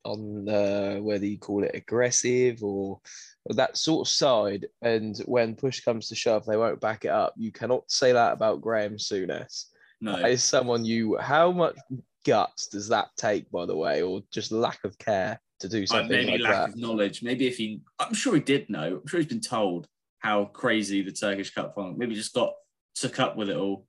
on 0.06 0.48
uh, 0.48 0.98
whether 0.98 1.26
you 1.26 1.38
call 1.38 1.64
it 1.64 1.72
aggressive 1.76 2.64
or, 2.64 3.00
or 3.46 3.56
that 3.56 3.78
sort 3.78 4.08
of 4.08 4.12
side, 4.12 4.68
and 4.82 5.18
when 5.26 5.56
push 5.56 5.82
comes 5.82 6.08
to 6.10 6.16
shove, 6.16 6.46
they 6.46 6.58
won't 6.58 6.80
back 6.80 7.06
it 7.06 7.12
up. 7.12 7.34
You 7.38 7.52
cannot 7.52 7.90
say 7.92 8.14
that 8.14 8.34
about 8.34 8.62
Graham 8.62 8.96
Souness. 8.98 9.66
No, 10.00 10.18
That 10.18 10.32
is 10.32 10.44
someone 10.44 10.86
you. 10.86 11.18
How 11.18 11.52
much 11.52 11.78
guts 12.26 12.68
does 12.68 12.88
that 12.90 13.10
take, 13.18 13.52
by 13.52 13.66
the 13.66 13.76
way, 13.76 14.02
or 14.02 14.22
just 14.32 14.52
lack 14.52 14.80
of 14.84 14.98
care 14.98 15.40
to 15.60 15.68
do 15.70 15.80
Like, 15.82 15.88
something 15.88 16.10
maybe 16.10 16.32
like 16.38 16.42
lack 16.42 16.54
that? 16.54 16.70
of 16.70 16.78
knowledge. 16.78 17.22
Maybe 17.22 17.48
if 17.48 17.58
he, 17.58 17.82
I'm 18.00 18.14
sure 18.14 18.34
he 18.36 18.42
did 18.42 18.70
know. 18.70 19.00
I'm 19.02 19.08
sure 19.08 19.20
he's 19.20 19.30
been 19.30 19.42
told 19.42 19.88
how 20.20 20.46
crazy 20.46 21.02
the 21.04 21.12
Turkish 21.12 21.54
Cup 21.54 21.74
final. 21.76 21.94
Maybe 21.96 22.16
just 22.16 22.34
got 22.34 22.54
took 22.96 23.20
up 23.20 23.36
with 23.36 23.50
it 23.50 23.58
all. 23.58 23.86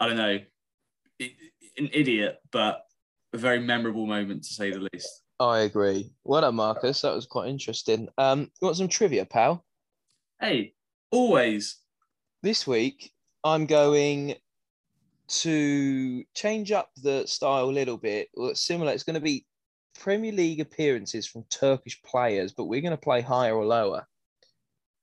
I 0.00 0.08
don't 0.08 0.16
know. 0.16 0.38
An 1.20 1.90
idiot, 1.92 2.38
but 2.52 2.82
a 3.32 3.38
very 3.38 3.60
memorable 3.60 4.06
moment 4.06 4.44
to 4.44 4.52
say 4.52 4.70
the 4.70 4.88
least. 4.92 5.22
I 5.38 5.60
agree. 5.60 6.12
Well 6.24 6.40
done, 6.40 6.54
Marcus. 6.54 7.02
That 7.02 7.14
was 7.14 7.26
quite 7.26 7.48
interesting. 7.48 8.08
Um, 8.16 8.50
you 8.60 8.66
want 8.66 8.76
some 8.76 8.88
trivia, 8.88 9.26
pal? 9.26 9.64
Hey, 10.40 10.74
always. 11.10 11.78
this 12.42 12.66
week 12.66 13.12
I'm 13.44 13.66
going 13.66 14.34
to 15.28 16.24
change 16.34 16.72
up 16.72 16.90
the 17.02 17.26
style 17.26 17.64
a 17.64 17.72
little 17.72 17.96
bit. 17.96 18.28
Well, 18.34 18.50
it's 18.50 18.66
similar. 18.66 18.92
It's 18.92 19.04
going 19.04 19.14
to 19.14 19.20
be 19.20 19.46
Premier 19.98 20.32
League 20.32 20.60
appearances 20.60 21.26
from 21.26 21.44
Turkish 21.50 22.00
players, 22.02 22.52
but 22.52 22.66
we're 22.66 22.80
going 22.80 22.90
to 22.92 22.96
play 22.96 23.20
higher 23.20 23.54
or 23.54 23.64
lower. 23.64 24.06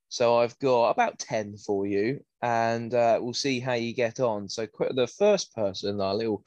So 0.10 0.38
I've 0.38 0.58
got 0.60 0.92
about 0.92 1.20
10 1.20 1.58
for 1.58 1.88
you, 1.88 2.24
and 2.44 2.94
uh, 2.94 3.18
we'll 3.22 3.34
see 3.34 3.62
how 3.62 3.74
you 3.74 3.94
get 3.94 4.20
on. 4.20 4.50
So 4.50 4.68
the 4.92 5.08
first 5.08 5.56
person, 5.56 6.02
our 6.02 6.14
little, 6.14 6.44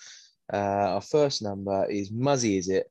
uh, 0.53 0.97
our 0.97 1.01
first 1.01 1.43
number 1.43 1.87
is 1.91 2.13
Muzzy 2.13 2.61
Izzet? 2.61 2.85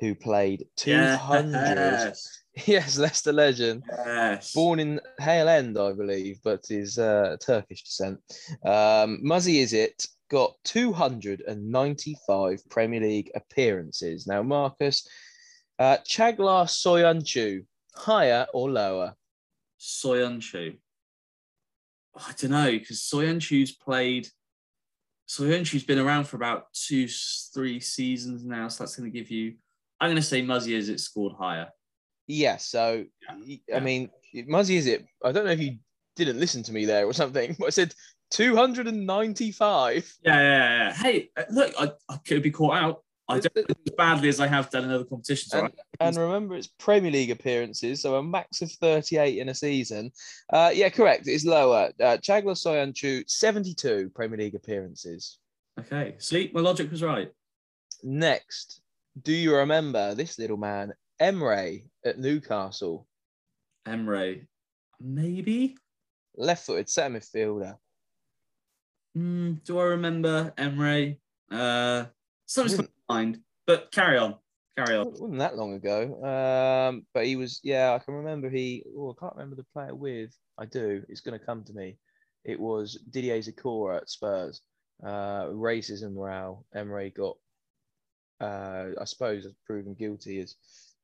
Who 0.00 0.14
played 0.14 0.66
200. 0.76 1.54
Yes. 1.54 2.42
yes, 2.66 2.98
Leicester 2.98 3.32
legend 3.32 3.82
yes. 3.88 4.52
born 4.52 4.78
in 4.78 5.00
Hale 5.18 5.48
End, 5.48 5.78
I 5.78 5.92
believe, 5.92 6.38
but 6.44 6.70
is 6.70 6.98
uh, 6.98 7.38
Turkish 7.40 7.82
descent. 7.82 8.20
Um, 8.64 9.20
Muzzy 9.22 9.62
Izzet 9.62 10.06
got 10.30 10.54
295 10.64 12.68
Premier 12.68 13.00
League 13.00 13.30
appearances. 13.34 14.26
Now, 14.26 14.42
Marcus, 14.42 15.08
uh, 15.78 15.96
Caglar 16.06 16.66
Soyuncu, 16.66 17.64
higher 17.94 18.46
or 18.52 18.70
lower? 18.70 19.14
Soyuncu. 19.80 20.76
I 22.16 22.32
don't 22.38 22.50
know 22.50 22.70
because 22.70 23.00
Soyuncu's 23.00 23.72
played. 23.72 24.28
Soyuncu's 25.28 25.84
been 25.84 25.98
around 25.98 26.24
for 26.24 26.36
about 26.36 26.72
two, 26.72 27.08
three 27.52 27.80
seasons 27.80 28.44
now, 28.44 28.68
so 28.68 28.84
that's 28.84 28.96
going 28.96 29.10
to 29.10 29.18
give 29.18 29.30
you 29.30 29.54
I'm 30.00 30.08
going 30.08 30.16
to 30.16 30.22
say 30.22 30.42
Muzzy 30.42 30.78
Izzet 30.78 31.00
scored 31.00 31.32
higher. 31.38 31.68
Yeah, 32.26 32.56
so 32.56 33.04
Yeah. 33.44 33.76
I 33.76 33.80
mean, 33.80 34.10
Muzzy 34.34 34.78
Izzet? 34.78 35.06
I 35.24 35.32
don't 35.32 35.44
know 35.44 35.52
if 35.52 35.60
you 35.60 35.78
didn't 36.16 36.40
listen 36.40 36.62
to 36.64 36.72
me 36.72 36.84
there 36.84 37.06
or 37.06 37.12
something, 37.12 37.56
but 37.58 37.66
I 37.66 37.70
said 37.70 37.94
295. 38.32 40.14
Yeah, 40.22 40.34
yeah, 40.34 40.42
yeah. 40.42 40.94
Hey, 40.94 41.30
uh, 41.36 41.44
look, 41.50 41.72
I, 41.78 41.92
I 42.08 42.18
could 42.26 42.42
be 42.42 42.50
caught 42.50 42.76
out. 42.76 43.02
I 43.28 43.40
don't 43.40 43.75
badly 43.96 44.28
as 44.28 44.40
I 44.40 44.46
have 44.46 44.70
done 44.70 44.84
in 44.84 44.90
other 44.90 45.04
competitions. 45.04 45.52
And, 45.52 45.62
right? 45.62 45.74
and 46.00 46.16
remember, 46.16 46.54
it's 46.54 46.66
Premier 46.66 47.10
League 47.10 47.30
appearances, 47.30 48.02
so 48.02 48.16
a 48.16 48.22
max 48.22 48.62
of 48.62 48.70
38 48.72 49.38
in 49.38 49.48
a 49.48 49.54
season. 49.54 50.12
Uh, 50.52 50.70
yeah, 50.74 50.88
correct. 50.88 51.26
It's 51.26 51.44
lower. 51.44 51.90
Uh, 52.00 52.16
Caglar 52.18 52.54
Soyuncu, 52.54 53.28
72 53.28 54.10
Premier 54.14 54.38
League 54.38 54.54
appearances. 54.54 55.38
Okay, 55.78 56.14
see, 56.18 56.50
my 56.54 56.60
logic 56.60 56.90
was 56.90 57.02
right. 57.02 57.30
Next, 58.02 58.80
do 59.22 59.32
you 59.32 59.54
remember 59.56 60.14
this 60.14 60.38
little 60.38 60.56
man, 60.56 60.92
Emre 61.20 61.84
at 62.04 62.18
Newcastle? 62.18 63.06
Emre, 63.86 64.46
maybe. 65.00 65.76
Left 66.36 66.66
footed 66.66 66.88
centre 66.88 67.18
midfielder. 67.18 67.76
Mm, 69.16 69.64
do 69.64 69.78
I 69.78 69.84
remember 69.84 70.52
Emre? 70.58 71.16
Uh, 71.50 72.04
something's 72.44 72.76
coming 72.76 72.88
to 72.88 73.14
mind, 73.14 73.40
but 73.66 73.90
carry 73.92 74.18
on, 74.18 74.36
carry 74.76 74.96
on. 74.96 75.06
Wasn't 75.06 75.20
wasn't 75.22 75.38
that 75.40 75.56
long 75.56 75.74
ago. 75.74 76.22
Um, 76.24 77.06
but 77.14 77.26
he 77.26 77.36
was, 77.36 77.60
yeah, 77.62 77.92
I 77.94 77.98
can 77.98 78.14
remember 78.14 78.48
he, 78.48 78.84
oh, 78.96 79.14
I 79.16 79.20
can't 79.20 79.34
remember 79.34 79.56
the 79.56 79.66
player 79.72 79.94
with. 79.94 80.36
I 80.58 80.64
do. 80.66 81.02
It's 81.08 81.20
going 81.20 81.38
to 81.38 81.44
come 81.44 81.64
to 81.64 81.72
me. 81.72 81.98
It 82.44 82.58
was 82.58 82.98
Didier 83.10 83.38
Zokora 83.40 83.98
at 83.98 84.08
Spurs. 84.10 84.62
Uh, 85.04 85.46
racism 85.46 86.14
row. 86.16 86.64
Emre 86.74 87.12
got, 87.14 87.36
uh, 88.40 88.90
I 89.00 89.04
suppose, 89.04 89.46
proven 89.66 89.94
guilty. 89.94 90.40
As 90.40 90.54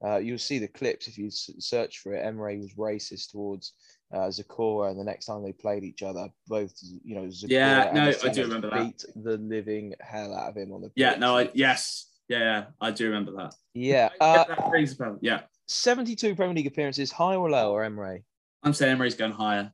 uh, 0.04 0.16
you'll 0.18 0.38
see 0.38 0.58
the 0.58 0.68
clips 0.68 1.06
if 1.08 1.18
you 1.18 1.26
s- 1.26 1.50
search 1.58 1.98
for 1.98 2.14
it. 2.14 2.24
Emre 2.24 2.58
was 2.58 2.74
racist 2.74 3.30
towards 3.30 3.72
uh, 4.14 4.28
Zokora, 4.28 4.90
and 4.90 4.98
the 4.98 5.04
next 5.04 5.26
time 5.26 5.42
they 5.42 5.52
played 5.52 5.84
each 5.84 6.02
other, 6.02 6.28
both 6.48 6.72
you 7.04 7.14
know, 7.14 7.22
Zokora 7.26 7.48
Yeah, 7.50 7.90
no, 7.92 8.12
I 8.24 8.28
do 8.28 8.42
remember 8.42 8.70
that. 8.70 8.82
beat 8.84 9.04
the 9.22 9.36
living 9.38 9.94
hell 10.00 10.34
out 10.34 10.48
of 10.50 10.56
him 10.56 10.72
on 10.72 10.80
the 10.82 10.90
Yeah, 10.96 11.10
pitch. 11.12 11.20
no, 11.20 11.36
I 11.38 11.50
yes, 11.54 12.06
yeah, 12.28 12.38
yeah, 12.38 12.64
I 12.80 12.90
do 12.90 13.06
remember 13.06 13.32
that. 13.32 13.54
yeah. 13.74 14.08
Yeah, 14.20 14.24
Uh, 14.24 14.44
that 14.44 14.70
rings 14.70 14.98
a. 15.00 15.16
Yeah, 15.20 15.42
72 15.68 16.34
Premier 16.34 16.54
League 16.54 16.66
appearances, 16.66 17.10
high 17.12 17.36
or 17.36 17.50
low, 17.50 17.72
or 17.72 17.82
Emre? 17.82 18.22
I'm 18.62 18.72
saying 18.72 18.96
Emre's 18.96 19.14
going 19.14 19.32
higher. 19.32 19.72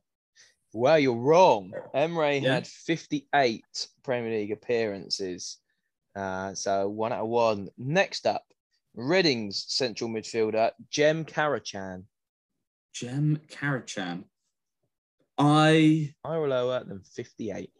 Well, 0.73 0.99
you're 0.99 1.15
wrong. 1.17 1.73
Emre 1.95 2.41
Yeah. 2.41 2.55
had 2.55 2.67
58 2.67 3.65
Premier 4.03 4.31
League 4.31 4.51
appearances. 4.51 5.57
Uh, 6.15 6.53
so 6.53 6.89
one 6.89 7.11
out 7.13 7.21
of 7.23 7.27
one. 7.29 7.69
Next 7.77 8.25
up, 8.25 8.43
Reading's 8.95 9.65
central 9.67 10.09
midfielder, 10.09 10.71
Jem 10.89 11.25
Karacan. 11.25 12.03
Jem 12.93 13.39
Karacan. 13.47 14.23
I 15.37 16.13
Higher 16.25 16.41
or 16.41 16.47
lower 16.49 16.83
than 16.83 17.01
58. 17.01 17.71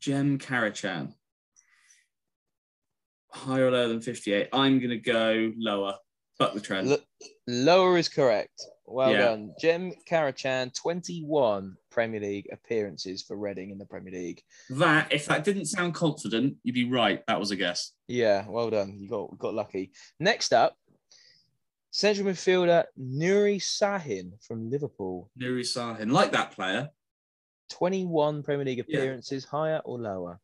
Jem 0.00 0.38
Karacan. 0.38 1.14
Higher 3.32 3.66
or 3.66 3.70
lower 3.70 3.88
than 3.88 4.00
58. 4.00 4.48
I'm 4.52 4.78
going 4.78 4.90
to 4.90 4.98
go 4.98 5.52
lower. 5.56 5.94
Fuck 6.38 6.54
the 6.54 6.60
trend. 6.60 6.90
L- 6.90 6.98
lower 7.46 7.96
is 7.98 8.08
correct. 8.08 8.60
Well 8.86 9.12
Yeah. 9.12 9.18
done. 9.18 9.54
Jem 9.60 9.92
Karacan, 10.08 10.74
21 10.74 11.76
Premier 11.90 12.18
League 12.20 12.48
appearances 12.50 13.22
for 13.22 13.36
Reading 13.36 13.70
in 13.70 13.78
the 13.78 13.84
Premier 13.86 14.12
League. 14.12 14.42
that, 14.70 15.12
if 15.12 15.26
that 15.26 15.44
didn't 15.44 15.66
sound 15.66 15.94
confident, 15.94 16.56
you'd 16.64 16.74
be 16.74 16.90
right. 16.90 17.22
That 17.28 17.38
was 17.38 17.50
a 17.52 17.56
guess. 17.56 17.92
Yeah, 18.08 18.46
well 18.48 18.70
done. 18.70 18.98
You 19.00 19.08
got 19.08 19.38
got 19.38 19.54
lucky. 19.54 19.92
Next 20.18 20.52
up, 20.52 20.76
central 21.92 22.26
midfielder 22.28 22.84
Nuri 22.98 23.60
Sahin 23.60 24.32
from 24.44 24.70
Liverpool. 24.70 25.30
Nuri 25.40 25.60
Sahin. 25.62 26.10
Like 26.10 26.32
that 26.32 26.52
player. 26.52 26.88
21 27.70 28.42
Premier 28.42 28.64
League 28.64 28.84
Yeah. 28.88 28.98
appearances, 28.98 29.44
higher 29.44 29.80
or 29.84 29.98
lower? 30.00 30.40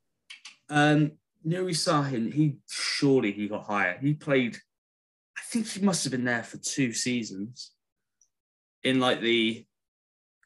Um, 0.69 1.13
Nuri 1.45 1.73
Sahin, 1.73 2.33
he 2.33 2.57
surely 2.69 3.33
he 3.33 3.49
got 3.49 3.65
higher. 3.65 3.99
He 4.01 4.15
played, 4.15 4.57
I 5.37 5.43
think 5.49 5.67
he 5.69 5.81
must 5.81 6.05
have 6.05 6.11
been 6.11 6.25
there 6.25 6.43
for 6.43 6.59
two 6.59 6.93
seasons. 6.93 7.73
In 8.83 9.01
like 9.01 9.21
the, 9.21 9.65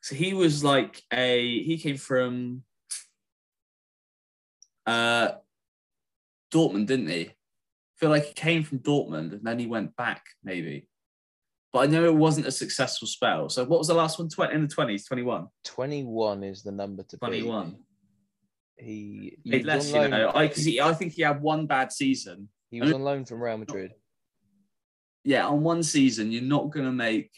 so 0.02 0.14
he 0.14 0.32
was 0.32 0.64
like 0.64 1.02
a 1.12 1.62
he 1.62 1.76
came 1.76 1.98
from 1.98 2.62
uh 4.86 5.32
Dortmund, 6.52 6.86
didn't 6.86 7.08
he? 7.08 7.26
I 7.26 7.34
feel 7.96 8.10
like 8.10 8.24
he 8.24 8.32
came 8.32 8.64
from 8.64 8.78
Dortmund 8.78 9.32
and 9.32 9.42
then 9.42 9.58
he 9.58 9.66
went 9.66 9.94
back 9.96 10.24
maybe. 10.42 10.88
But 11.72 11.80
I 11.80 11.86
know 11.86 12.04
it 12.04 12.14
wasn't 12.14 12.46
a 12.46 12.52
successful 12.52 13.06
spell. 13.06 13.48
So 13.48 13.64
what 13.64 13.78
was 13.78 13.88
the 13.88 13.94
last 13.94 14.18
one? 14.18 14.28
20, 14.28 14.54
in 14.54 14.66
the 14.66 14.74
20s, 14.74 15.06
21. 15.06 15.46
21 15.64 16.42
is 16.42 16.62
the 16.62 16.72
number 16.72 17.04
to 17.04 17.16
21. 17.18 17.70
beat. 17.70 17.78
He, 18.80 19.36
Played 19.46 19.64
less, 19.66 19.92
you 19.92 20.08
know. 20.08 20.32
I, 20.34 20.48
cause 20.48 20.64
he, 20.64 20.80
I 20.80 20.92
think 20.94 21.12
he 21.12 21.22
had 21.22 21.40
one 21.42 21.66
bad 21.66 21.92
season 21.92 22.48
he 22.70 22.80
was 22.80 22.92
on 22.92 23.02
loan 23.02 23.24
from 23.24 23.42
Real 23.42 23.58
Madrid. 23.58 23.92
yeah, 25.24 25.46
on 25.46 25.62
one 25.62 25.82
season, 25.82 26.30
you're 26.30 26.42
not 26.42 26.70
going 26.70 26.86
to 26.86 26.92
make. 26.92 27.30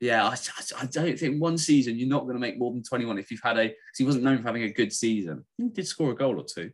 Yeah, 0.00 0.24
I, 0.26 0.36
I- 0.80 0.86
don't 0.86 1.18
think 1.18 1.40
one 1.42 1.58
season 1.58 1.98
you're 1.98 2.08
not 2.08 2.22
going 2.22 2.34
to 2.34 2.40
make 2.40 2.58
more 2.58 2.72
than 2.72 2.82
21 2.82 3.18
if 3.18 3.30
you've 3.30 3.40
had 3.42 3.58
a. 3.58 3.74
he 3.96 4.04
wasn't 4.04 4.24
known 4.24 4.38
for 4.38 4.44
having 4.44 4.62
a 4.62 4.72
good 4.72 4.92
season. 4.92 5.44
He 5.58 5.68
did 5.68 5.86
score 5.86 6.12
a 6.12 6.16
goal 6.16 6.40
or 6.40 6.44
two. 6.44 6.70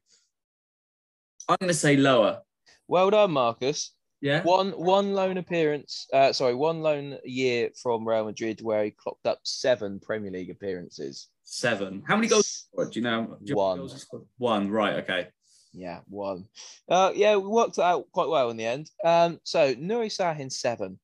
I'm 1.48 1.56
going 1.60 1.68
to 1.68 1.74
say 1.74 1.96
lower. 1.96 2.40
Well 2.88 3.10
done, 3.10 3.32
Marcus. 3.32 3.92
Yeah. 4.20 4.42
One 4.42 4.70
one 4.72 5.12
loan 5.12 5.36
appearance, 5.36 6.06
uh, 6.12 6.32
sorry, 6.32 6.54
one 6.54 6.80
loan 6.80 7.18
year 7.24 7.70
from 7.80 8.06
Real 8.08 8.24
Madrid 8.24 8.60
where 8.62 8.84
he 8.84 8.90
clocked 8.90 9.26
up 9.26 9.40
seven 9.42 10.00
Premier 10.00 10.30
League 10.30 10.50
appearances. 10.50 11.28
Seven. 11.48 12.02
How 12.06 12.16
many 12.16 12.26
goals? 12.26 12.66
Do 12.76 12.88
you 12.92 13.02
know? 13.02 13.38
Do 13.42 13.50
you 13.50 13.54
know 13.54 13.68
how 13.68 13.76
many 13.76 13.88
One. 13.88 13.90
One. 14.36 14.70
Right. 14.70 14.96
Okay. 15.04 15.28
Yeah, 15.72 16.00
one. 16.08 16.46
Uh, 16.88 17.12
yeah, 17.14 17.36
we 17.36 17.46
worked 17.46 17.78
it 17.78 17.84
out 17.84 18.10
quite 18.10 18.28
well 18.28 18.50
in 18.50 18.56
the 18.56 18.64
end. 18.64 18.90
Um, 19.04 19.38
so 19.44 19.74
Nuri 19.74 20.06
Sahin 20.06 20.50
seven, 20.50 20.98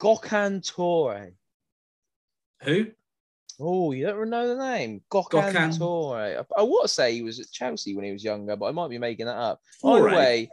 Gokhan 0.00 0.66
Tore. 0.66 1.32
Who? 2.62 2.86
Oh, 3.60 3.92
you 3.92 4.06
don't 4.06 4.30
know 4.30 4.48
the 4.48 4.66
name, 4.66 5.02
Gokhan, 5.10 5.52
Gokhan. 5.52 5.78
Tore. 5.78 6.18
I, 6.18 6.36
I 6.58 6.62
want 6.62 6.84
to 6.84 6.88
say 6.88 7.12
he 7.12 7.22
was 7.22 7.38
at 7.38 7.52
Chelsea 7.52 7.94
when 7.94 8.04
he 8.04 8.12
was 8.12 8.24
younger, 8.24 8.56
but 8.56 8.66
I 8.66 8.72
might 8.72 8.88
be 8.90 8.98
making 8.98 9.26
that 9.26 9.36
up. 9.36 9.60
By 9.82 10.00
the 10.00 10.06
way, 10.06 10.50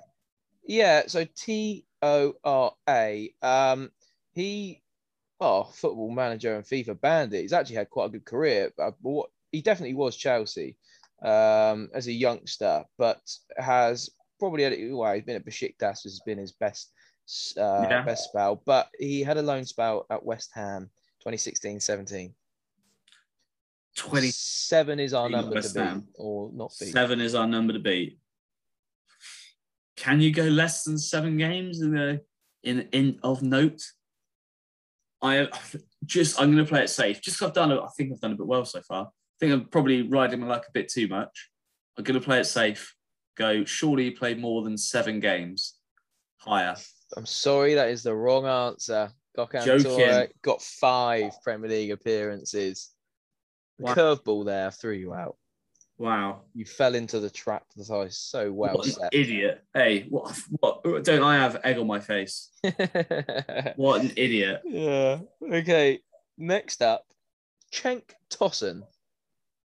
yeah. 0.68 1.04
So 1.08 1.26
T 1.36 1.86
O 2.02 2.34
R 2.44 2.74
A. 2.88 3.34
Um, 3.42 3.90
he, 4.34 4.81
oh, 5.42 5.64
football 5.64 6.12
manager 6.12 6.56
and 6.56 6.64
FIFA 6.64 7.02
bandit. 7.02 7.42
He's 7.42 7.52
actually 7.54 7.76
had 7.76 7.90
quite 7.90 8.06
a 8.06 8.10
good 8.10 8.26
career. 8.26 8.72
But 8.78 8.94
what 9.02 9.30
he 9.52 9.62
definitely 9.62 9.96
was 9.96 10.16
Chelsea 10.16 10.78
um, 11.24 11.90
as 11.94 12.08
a 12.08 12.12
youngster, 12.14 12.84
but 12.98 13.20
has 13.58 14.10
probably 14.40 14.64
had 14.64 14.78
well, 14.92 15.14
he's 15.14 15.24
been 15.24 15.36
at 15.36 15.46
Besiktas, 15.46 16.04
has 16.04 16.22
been 16.26 16.38
his 16.38 16.54
best 16.54 16.92
uh, 17.58 17.88
Yeah. 17.90 18.04
best 18.04 18.30
spell. 18.30 18.62
But 18.66 18.90
he 18.98 19.22
had 19.24 19.38
a 19.38 19.42
loan 19.42 19.66
spell 19.66 20.06
at 20.10 20.24
West 20.24 20.52
Ham, 20.54 20.90
2016-17. 21.26 22.34
27 23.98 25.00
is 25.00 25.14
our 25.14 25.30
number 25.30 25.56
West 25.56 25.74
to 25.74 25.80
beat 25.80 25.86
Ham. 25.86 26.08
or 26.16 26.50
not 26.54 26.72
beat. 26.80 26.94
Seven 26.94 27.20
is 27.20 27.36
our 27.36 27.48
number 27.48 27.74
to 27.74 27.80
beat. 27.80 28.20
Can 29.98 30.22
you 30.22 30.32
go 30.32 30.44
less 30.44 30.84
than 30.84 30.98
seven 30.98 31.38
games 31.38 31.82
in 31.82 31.92
the 31.92 32.22
in 32.64 32.88
in 32.92 33.20
of 33.22 33.42
note? 33.44 33.82
I 35.22 35.48
just 36.06 36.40
I'm 36.40 36.52
going 36.52 36.64
to 36.64 36.70
play 36.70 36.84
it 36.84 36.90
safe. 36.90 37.22
Just 37.22 37.42
I've 37.42 37.54
done 37.54 37.72
it. 37.72 37.80
I 37.80 37.88
think 37.98 38.12
I've 38.12 38.22
done 38.22 38.34
a 38.34 38.36
bit 38.36 38.48
well 38.48 38.66
so 38.66 38.82
far. 38.82 39.06
I 39.06 39.10
think 39.40 39.54
I'm 39.54 39.66
probably 39.66 40.04
riding 40.04 40.40
my 40.40 40.48
luck 40.48 40.66
a 40.68 40.72
bit 40.72 40.90
too 40.90 41.08
much. 41.08 41.50
I'm 41.98 42.04
going 42.04 42.20
to 42.20 42.26
play 42.26 42.40
it 42.40 42.46
safe. 42.46 42.96
Go. 43.38 43.66
Surely 43.66 44.06
he 44.06 44.12
played 44.12 44.40
more 44.40 44.64
than 44.64 44.78
seven 44.78 45.20
games. 45.20 45.76
Higher. 46.38 46.76
I'm 47.16 47.26
sorry, 47.26 47.76
that 47.76 47.90
is 47.90 48.04
the 48.04 48.16
wrong 48.16 48.46
answer. 48.46 49.12
Joking. 49.66 50.28
Got 50.42 50.62
five 50.62 51.32
Premier 51.44 51.70
League 51.70 51.92
appearances. 51.92 52.90
Wow. 53.80 53.96
curveball 53.96 54.46
there 54.46 54.70
threw 54.72 54.94
you 54.94 55.14
out. 55.14 55.38
Wow. 56.02 56.42
You 56.56 56.66
fell 56.66 56.96
into 56.96 57.20
the 57.20 57.30
trap 57.30 57.64
that 57.76 57.92
I 57.92 58.08
so 58.10 58.52
well 58.52 58.74
what 58.74 58.88
an 58.88 58.92
set. 58.94 59.14
idiot. 59.14 59.64
Hey, 59.72 60.08
what, 60.10 60.36
what? 60.60 61.04
Don't 61.04 61.22
I 61.22 61.36
have 61.36 61.62
egg 61.64 61.78
on 61.78 61.86
my 61.86 62.00
face? 62.00 62.50
What 63.76 64.02
an 64.02 64.12
idiot. 64.18 64.62
yeah. 64.66 65.20
Okay. 65.44 66.00
Next 66.40 66.82
up, 66.82 67.06
Cenk 67.72 68.02
Tosun. 68.32 68.82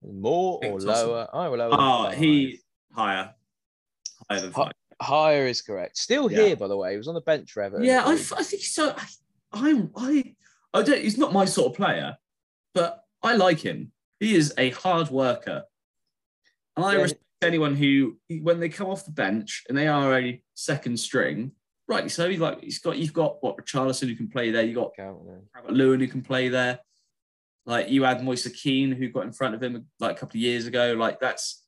More 0.05 0.61
or 0.64 0.79
Cenk 0.79 0.83
Tosun. 0.83 0.87
lower? 0.87 1.29
I 1.33 1.49
will 1.49 1.59
lower. 1.59 1.71
Oh, 1.73 2.11
he 2.11 2.61
higher. 2.95 3.35
Higher 4.31 4.40
than 4.40 4.53
five. 4.53 4.73
higher 5.03 5.47
is 5.49 5.62
correct. 5.62 5.99
Still 5.99 6.31
Yeah. 6.31 6.43
here, 6.45 6.57
by 6.57 6.69
the 6.69 6.77
way. 6.77 6.93
He 6.93 6.97
was 6.97 7.09
on 7.09 7.14
the 7.14 7.21
bench 7.23 7.51
for 7.51 7.62
Everton. 7.64 7.85
Yeah, 7.85 8.05
I 8.07 8.14
think 8.16 8.62
so. 8.62 8.95
I, 8.97 9.05
I'm 9.53 9.90
I 9.97 10.37
I 10.73 10.83
don't. 10.83 11.03
He's 11.03 11.19
not 11.19 11.33
my 11.33 11.45
sort 11.45 11.73
of 11.73 11.77
player, 11.77 12.16
but 12.73 13.03
I 13.21 13.35
like 13.35 13.59
him. 13.59 13.90
He 14.21 14.37
is 14.37 14.55
a 14.59 14.71
hard 14.71 15.09
worker, 15.11 15.64
and 16.83 16.90
I 16.90 16.97
Yeah. 16.97 17.03
respect 17.03 17.23
anyone 17.43 17.75
who, 17.75 18.19
when 18.43 18.61
they 18.61 18.69
come 18.69 18.88
off 18.88 19.05
the 19.05 19.12
bench 19.12 19.64
and 19.69 19.77
they 19.77 19.88
are 19.88 20.19
a 20.19 20.43
second 20.55 20.99
string, 20.99 21.53
rightly 21.88 22.09
so. 22.11 22.29
He's 22.29 22.40
like 22.40 22.62
he's 22.62 22.79
got 22.79 22.99
you've 22.99 23.12
got 23.12 23.43
what 23.43 23.57
Richarlison 23.57 24.09
who 24.09 24.16
can 24.16 24.29
play 24.29 24.51
there. 24.51 24.64
You 24.64 24.75
got 24.75 24.93
Lewin 25.69 26.01
who 26.01 26.09
can 26.09 26.23
play 26.23 26.49
there. 26.49 26.81
Like 27.66 27.88
you 27.90 28.05
had 28.05 28.25
Moise 28.25 28.47
Kean 28.49 28.93
who 28.93 29.09
got 29.09 29.25
in 29.25 29.33
front 29.33 29.55
of 29.55 29.62
him 29.62 29.87
like 29.99 30.16
a 30.16 30.21
couple 30.21 30.38
of 30.38 30.43
years 30.43 30.66
ago. 30.66 30.95
Like 30.99 31.21
that's 31.21 31.64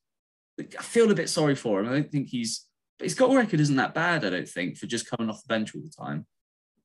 I 0.59 0.83
feel 0.83 1.11
a 1.11 1.15
bit 1.15 1.29
sorry 1.29 1.55
for 1.55 1.79
him. 1.79 1.87
I 1.89 1.93
don't 1.93 2.11
think 2.11 2.29
he's 2.29 2.65
but 2.99 3.05
his 3.05 3.15
goal 3.15 3.35
record 3.35 3.59
isn't 3.59 3.75
that 3.77 3.95
bad, 3.95 4.23
I 4.23 4.29
don't 4.29 4.47
think, 4.47 4.77
for 4.77 4.85
just 4.85 5.09
coming 5.09 5.29
off 5.29 5.41
the 5.41 5.47
bench 5.47 5.73
all 5.73 5.81
the 5.81 5.89
time. 5.89 6.27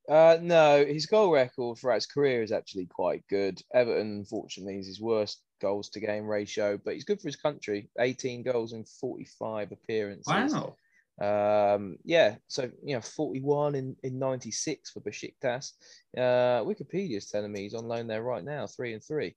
Uh, 0.09 0.39
no, 0.41 0.85
his 0.87 1.05
goal 1.05 1.31
record 1.31 1.77
throughout 1.77 1.97
his 1.97 2.07
career 2.07 2.43
is 2.43 2.51
actually 2.51 2.87
quite 2.87 3.23
good. 3.29 3.61
Everton, 3.75 4.21
unfortunately, 4.21 4.79
is 4.79 4.87
his 4.87 5.01
worst 5.03 5.43
goals 5.61 5.89
to 5.91 6.01
game 6.01 6.27
ratio, 6.27 6.79
but 6.83 6.95
he's 6.95 7.05
good 7.05 7.21
for 7.21 7.29
his 7.29 7.37
country. 7.37 7.89
18 7.99 8.43
goals 8.43 8.73
in 8.73 8.85
45 8.85 9.73
appearances. 9.73 10.55
Wow. 10.55 10.75
Um, 11.21 11.99
yeah, 12.05 12.37
so 12.47 12.71
you 12.85 12.95
know, 12.95 13.01
41 13.01 13.75
in, 13.75 13.97
in 14.05 14.19
96 14.19 14.91
for 14.91 15.01
Besiktas. 15.01 15.73
Uh, 16.17 16.63
Wikipedia's 16.65 17.29
telling 17.31 17.51
me 17.53 17.63
he's 17.63 17.75
on 17.75 17.89
loan 17.89 18.07
there 18.07 18.23
right 18.23 18.45
now, 18.45 18.67
three 18.67 18.93
and 18.93 19.03
three. 19.03 19.35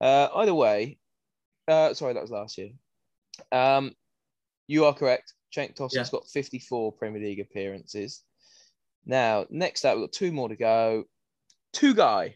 Uh, 0.00 0.28
either 0.36 0.54
way, 0.54 0.98
uh, 1.68 1.94
sorry, 1.94 2.12
that 2.12 2.22
was 2.22 2.30
last 2.30 2.58
year. 2.58 2.70
Um, 3.50 3.94
you 4.66 4.84
are 4.84 4.92
correct. 4.92 5.32
Cenk 5.56 5.74
Tosun's 5.74 6.08
Yeah. 6.12 6.18
got 6.18 6.28
54 6.28 6.92
Premier 6.92 7.22
League 7.22 7.40
appearances. 7.40 8.22
Now, 9.06 9.46
next 9.50 9.84
up, 9.84 9.96
we've 9.96 10.04
got 10.04 10.12
two 10.12 10.32
more 10.32 10.48
to 10.48 10.56
go. 10.56 11.04
Tugay. 11.74 12.34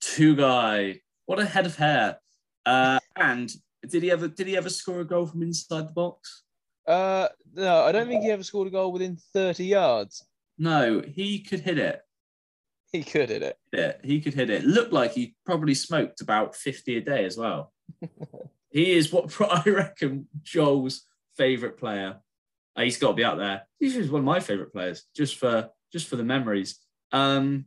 Two 0.00 0.36
guy. 0.36 1.00
What 1.24 1.38
a 1.38 1.44
head 1.46 1.66
of 1.66 1.76
hair. 1.76 2.18
Uh, 2.66 2.98
and 3.14 3.50
did 3.88 4.02
he 4.02 4.10
ever 4.10 4.28
did 4.28 4.48
he 4.48 4.56
ever 4.56 4.68
score 4.68 5.00
a 5.00 5.04
goal 5.04 5.26
from 5.26 5.42
inside 5.42 5.88
the 5.88 5.92
box? 5.92 6.42
Uh, 6.86 7.28
no, 7.54 7.82
I 7.82 7.92
don't 7.92 8.08
think 8.08 8.22
he 8.22 8.30
ever 8.30 8.42
scored 8.42 8.68
a 8.68 8.70
goal 8.70 8.92
within 8.92 9.16
30 9.32 9.64
yards. 9.64 10.24
No, 10.58 11.02
he 11.06 11.40
could 11.40 11.60
hit 11.60 11.78
it. 11.78 12.00
He 12.92 13.02
could 13.02 13.28
hit 13.28 13.42
it. 13.42 13.58
Yeah. 13.72 13.94
He 14.02 14.20
could 14.20 14.34
hit 14.34 14.50
it. 14.50 14.64
Looked 14.64 14.92
like 14.92 15.12
he 15.12 15.34
probably 15.44 15.74
smoked 15.74 16.20
about 16.20 16.54
50 16.54 16.96
a 16.96 17.00
day 17.00 17.24
as 17.24 17.36
well. 17.36 17.72
he 18.70 18.92
is 18.92 19.12
what 19.38 19.40
I 19.40 19.68
reckon 19.68 20.28
Joel's 20.42 21.02
favourite 21.36 21.76
player. 21.76 22.20
Uh, 22.76 22.82
he's 22.82 22.98
got 22.98 23.08
to 23.08 23.14
be 23.14 23.24
up 23.24 23.38
there. 23.38 23.62
He's 23.80 24.10
one 24.10 24.20
of 24.20 24.24
my 24.24 24.40
favourite 24.40 24.72
players, 24.72 25.04
just 25.14 25.36
for 25.36 25.70
just 25.92 26.08
for 26.08 26.16
the 26.16 26.24
memories. 26.24 26.78
Um, 27.12 27.66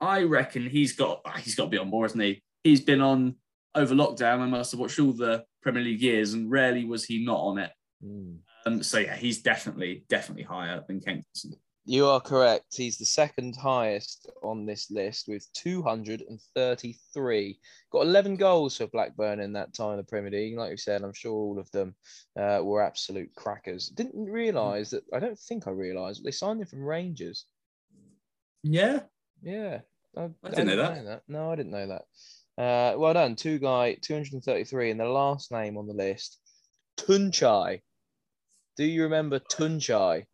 I 0.00 0.22
reckon 0.22 0.68
he's 0.68 0.92
got 0.92 1.22
he's 1.40 1.54
got 1.54 1.64
to 1.64 1.70
be 1.70 1.78
on 1.78 1.88
more, 1.88 2.06
isn't 2.06 2.20
he? 2.20 2.42
He's 2.62 2.80
been 2.80 3.00
on 3.00 3.36
over 3.74 3.94
lockdown. 3.94 4.40
I 4.40 4.46
must 4.46 4.72
have 4.72 4.80
watched 4.80 4.98
all 4.98 5.12
the 5.12 5.44
Premier 5.62 5.82
League 5.82 6.02
years, 6.02 6.34
and 6.34 6.50
rarely 6.50 6.84
was 6.84 7.04
he 7.04 7.24
not 7.24 7.40
on 7.40 7.58
it. 7.58 7.70
Hmm. 8.02 8.34
Um, 8.66 8.82
so 8.82 8.98
yeah, 8.98 9.16
he's 9.16 9.42
definitely 9.42 10.04
definitely 10.08 10.44
higher 10.44 10.82
than 10.86 11.00
Kempson. 11.00 11.54
You 11.86 12.06
are 12.06 12.20
correct. 12.20 12.74
He's 12.74 12.96
the 12.96 13.04
second 13.04 13.56
highest 13.56 14.30
on 14.42 14.64
this 14.64 14.90
list 14.90 15.28
with 15.28 15.46
233. 15.52 17.58
Got 17.92 18.06
11 18.06 18.36
goals 18.36 18.78
for 18.78 18.86
Blackburn 18.86 19.40
in 19.40 19.52
that 19.52 19.74
time 19.74 19.90
in 19.90 19.98
the 19.98 20.04
Premier 20.04 20.30
League. 20.30 20.56
Like 20.56 20.70
you 20.70 20.78
said, 20.78 21.02
I'm 21.02 21.12
sure 21.12 21.34
all 21.34 21.58
of 21.58 21.70
them 21.72 21.94
uh, 22.40 22.60
were 22.62 22.82
absolute 22.82 23.34
crackers. 23.36 23.90
Didn't 23.90 24.24
realise 24.24 24.88
that, 24.90 25.02
I 25.12 25.18
don't 25.18 25.38
think 25.38 25.66
I 25.66 25.72
realised, 25.72 26.24
they 26.24 26.30
signed 26.30 26.62
him 26.62 26.66
from 26.66 26.84
Rangers. 26.84 27.44
Yeah, 28.62 29.00
Yeah. 29.42 29.80
I, 30.16 30.30
I 30.42 30.48
didn't 30.48 30.68
know 30.68 30.76
that. 30.76 31.04
know 31.04 31.20
No, 31.28 31.52
I 31.52 31.56
didn't 31.56 31.72
know 31.72 31.88
that. 31.88 32.06
Uh, 32.56 32.94
well 32.96 33.14
done. 33.14 33.34
Tugay, 33.34 34.00
233. 34.00 34.90
And 34.92 35.00
the 35.00 35.04
last 35.04 35.50
name 35.50 35.76
on 35.76 35.86
the 35.86 35.94
list, 35.94 36.38
Tuncay. 36.96 37.80
Do 38.76 38.84
you 38.84 39.04
remember 39.04 39.38
Tuncay? 39.40 40.24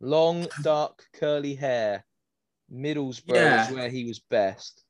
Long, 0.00 0.46
dark, 0.62 1.02
curly 1.18 1.54
hair. 1.54 2.04
Middlesbrough 2.72 3.34
Yeah. 3.34 3.68
is 3.68 3.74
where 3.74 3.88
he 3.88 4.04
was 4.04 4.20
best. 4.20 4.82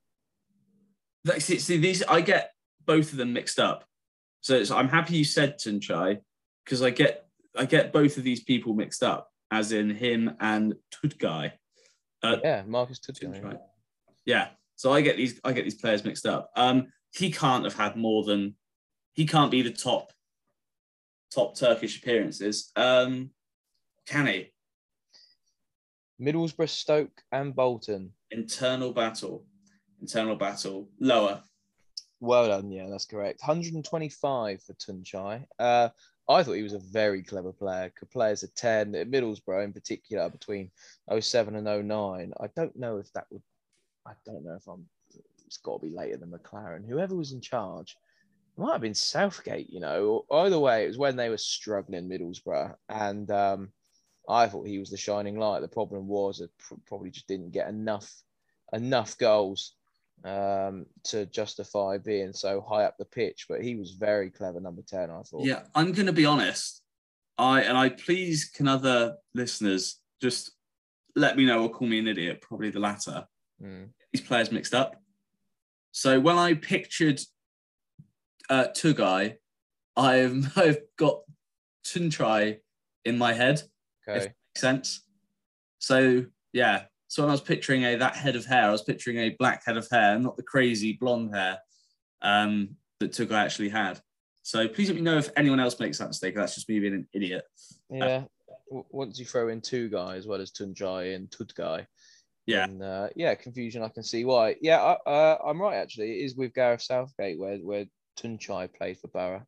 Like, 1.24 1.40
see, 1.40 1.58
see, 1.58 1.78
these 1.78 2.02
I 2.02 2.20
get 2.20 2.52
both 2.84 3.12
of 3.12 3.18
them 3.18 3.32
mixed 3.32 3.58
up. 3.58 3.84
So, 4.40 4.62
I'm 4.76 4.88
happy 4.88 5.16
you 5.16 5.24
said 5.24 5.58
Tuncay 5.58 6.18
because 6.64 6.82
I 6.82 6.90
get 6.90 7.26
I 7.56 7.64
get 7.66 7.92
both 7.92 8.16
of 8.18 8.24
these 8.24 8.42
people 8.42 8.74
mixed 8.74 9.02
up, 9.02 9.30
as 9.50 9.72
in 9.72 9.88
him 9.90 10.36
and 10.40 10.74
Tugay. 10.92 11.52
Uh, 12.22 12.36
Yeah, 12.42 12.62
Marcus 12.66 12.98
Tuncay. 13.00 13.40
Tuncay. 13.40 13.58
Yeah. 14.26 14.48
So 14.76 14.92
I 14.92 15.00
get 15.00 15.16
these 15.16 15.40
I 15.44 15.52
get 15.52 15.64
these 15.64 15.80
players 15.80 16.04
mixed 16.04 16.26
up. 16.26 16.50
Um, 16.56 16.88
he 17.12 17.30
can't 17.30 17.64
have 17.64 17.74
had 17.74 17.96
more 17.96 18.24
than 18.24 18.56
he 19.12 19.26
can't 19.26 19.50
be 19.50 19.62
the 19.62 19.70
top 19.70 20.12
top 21.32 21.56
Turkish 21.56 21.98
appearances. 21.98 22.70
Um, 22.76 23.30
can 24.06 24.26
he? 24.26 24.52
Middlesbrough, 26.20 26.68
Stoke, 26.68 27.22
and 27.32 27.54
Bolton. 27.54 28.12
Internal 28.30 28.92
battle. 28.92 29.44
Internal 30.00 30.36
battle. 30.36 30.88
Lower. 31.00 31.42
Well 32.20 32.46
done. 32.48 32.70
Yeah, 32.70 32.88
that's 32.88 33.06
correct. 33.06 33.40
125 33.42 34.62
for 34.62 34.72
Tuncay. 34.74 35.44
Uh, 35.58 35.88
I 36.28 36.42
thought 36.42 36.52
he 36.52 36.62
was 36.62 36.72
a 36.72 36.78
very 36.78 37.22
clever 37.22 37.52
player. 37.52 37.92
Could 37.94 38.10
play 38.10 38.30
as 38.30 38.42
a 38.42 38.48
10 38.48 38.94
at 38.94 39.10
Middlesbrough 39.10 39.64
in 39.64 39.72
particular 39.72 40.30
between 40.30 40.70
07 41.18 41.56
and 41.56 41.88
09. 41.88 42.32
I 42.40 42.46
don't 42.56 42.76
know 42.76 42.98
if 42.98 43.12
that 43.12 43.26
would, 43.30 43.42
I 44.06 44.12
don't 44.24 44.44
know 44.44 44.54
if 44.54 44.66
I'm, 44.66 44.86
it's 45.46 45.58
got 45.58 45.80
to 45.80 45.86
be 45.86 45.94
later 45.94 46.16
than 46.16 46.30
McClaren. 46.30 46.86
Whoever 46.86 47.14
was 47.14 47.32
in 47.32 47.40
charge, 47.40 47.96
it 48.56 48.60
might 48.60 48.72
have 48.72 48.80
been 48.80 48.94
Southgate, 48.94 49.70
you 49.70 49.80
know. 49.80 50.24
Either 50.30 50.58
way, 50.58 50.84
it 50.84 50.88
was 50.88 50.98
when 50.98 51.16
they 51.16 51.28
were 51.28 51.38
struggling, 51.38 52.08
Middlesbrough. 52.08 52.74
And 52.88 53.30
um, 53.30 53.72
I 54.28 54.46
thought 54.46 54.66
he 54.66 54.78
was 54.78 54.90
the 54.90 54.96
shining 54.96 55.38
light. 55.38 55.60
The 55.60 55.68
problem 55.68 56.06
was 56.06 56.40
it 56.40 56.50
probably 56.86 57.10
just 57.10 57.28
didn't 57.28 57.52
get 57.52 57.68
enough 57.68 58.10
enough 58.72 59.16
goals 59.18 59.74
um, 60.24 60.86
to 61.04 61.26
justify 61.26 61.98
being 61.98 62.32
so 62.32 62.60
high 62.60 62.84
up 62.84 62.96
the 62.98 63.04
pitch. 63.04 63.46
But 63.48 63.62
he 63.62 63.74
was 63.74 63.92
very 63.92 64.30
clever, 64.30 64.60
number 64.60 64.82
ten. 64.86 65.10
I 65.10 65.22
thought. 65.22 65.44
Yeah, 65.44 65.62
I'm 65.74 65.92
going 65.92 66.06
to 66.06 66.12
be 66.12 66.26
honest. 66.26 66.82
I 67.36 67.62
and 67.62 67.76
I 67.76 67.88
please 67.88 68.44
can 68.44 68.68
other 68.68 69.16
listeners 69.34 70.00
just 70.22 70.52
let 71.16 71.36
me 71.36 71.44
know 71.44 71.62
or 71.62 71.70
call 71.70 71.88
me 71.88 71.98
an 71.98 72.08
idiot. 72.08 72.40
Probably 72.40 72.70
the 72.70 72.80
latter. 72.80 73.26
Mm. 73.64 73.88
These 74.12 74.22
players 74.22 74.52
mixed 74.52 74.74
up. 74.74 74.96
So 75.92 76.20
when 76.20 76.36
I 76.36 76.54
pictured 76.54 77.20
uh, 78.50 78.66
Tugay, 78.76 79.36
I've 79.96 80.52
I've 80.58 80.78
got 80.98 81.20
Tuncay 81.86 82.58
in 83.04 83.18
my 83.18 83.32
head. 83.32 83.62
Okay. 84.08 84.26
Makes 84.26 84.32
sense. 84.56 85.02
So 85.78 86.24
yeah. 86.52 86.84
So 87.08 87.22
when 87.22 87.30
I 87.30 87.32
was 87.32 87.40
picturing 87.40 87.84
a 87.84 87.96
that 87.96 88.16
head 88.16 88.36
of 88.36 88.44
hair, 88.44 88.64
I 88.64 88.72
was 88.72 88.82
picturing 88.82 89.18
a 89.18 89.36
black 89.38 89.64
head 89.64 89.76
of 89.76 89.86
hair, 89.90 90.18
not 90.18 90.36
the 90.36 90.42
crazy 90.42 90.94
blonde 91.00 91.34
hair 91.34 91.58
um, 92.22 92.70
that 93.00 93.12
Tugay 93.12 93.32
actually 93.32 93.68
had. 93.68 94.00
So 94.42 94.66
please 94.68 94.88
let 94.88 94.96
me 94.96 95.02
know 95.02 95.16
if 95.16 95.30
anyone 95.36 95.60
else 95.60 95.78
makes 95.78 95.98
that 95.98 96.08
mistake. 96.08 96.34
That's 96.34 96.54
just 96.54 96.68
me 96.68 96.80
being 96.80 96.94
an 96.94 97.08
idiot. 97.14 97.44
Yeah. 97.88 98.24
W- 98.68 98.84
Once 98.90 99.18
you 99.18 99.24
throw 99.24 99.48
in 99.48 99.60
two 99.60 99.88
guys, 99.88 100.18
as 100.18 100.26
well 100.26 100.40
as 100.40 100.50
Tuncay 100.50 101.14
and 101.14 101.30
Tugay, 101.30 101.86
Yeah. 102.46 102.64
and 102.64 102.82
uh, 102.82 103.08
yeah, 103.16 103.34
confusion. 103.34 103.82
I 103.82 103.88
can 103.88 104.02
see 104.02 104.24
why. 104.24 104.56
Yeah, 104.60 104.78
I, 104.78 105.10
uh, 105.10 105.38
I'm 105.46 105.60
right. 105.60 105.76
Actually, 105.76 106.20
it 106.20 106.24
is 106.24 106.36
with 106.36 106.54
Gareth 106.54 106.82
Southgate 106.82 107.38
where 107.38 107.56
where 107.58 107.86
Tuncay 108.18 108.72
played 108.74 108.98
for 108.98 109.08
Borough. 109.08 109.46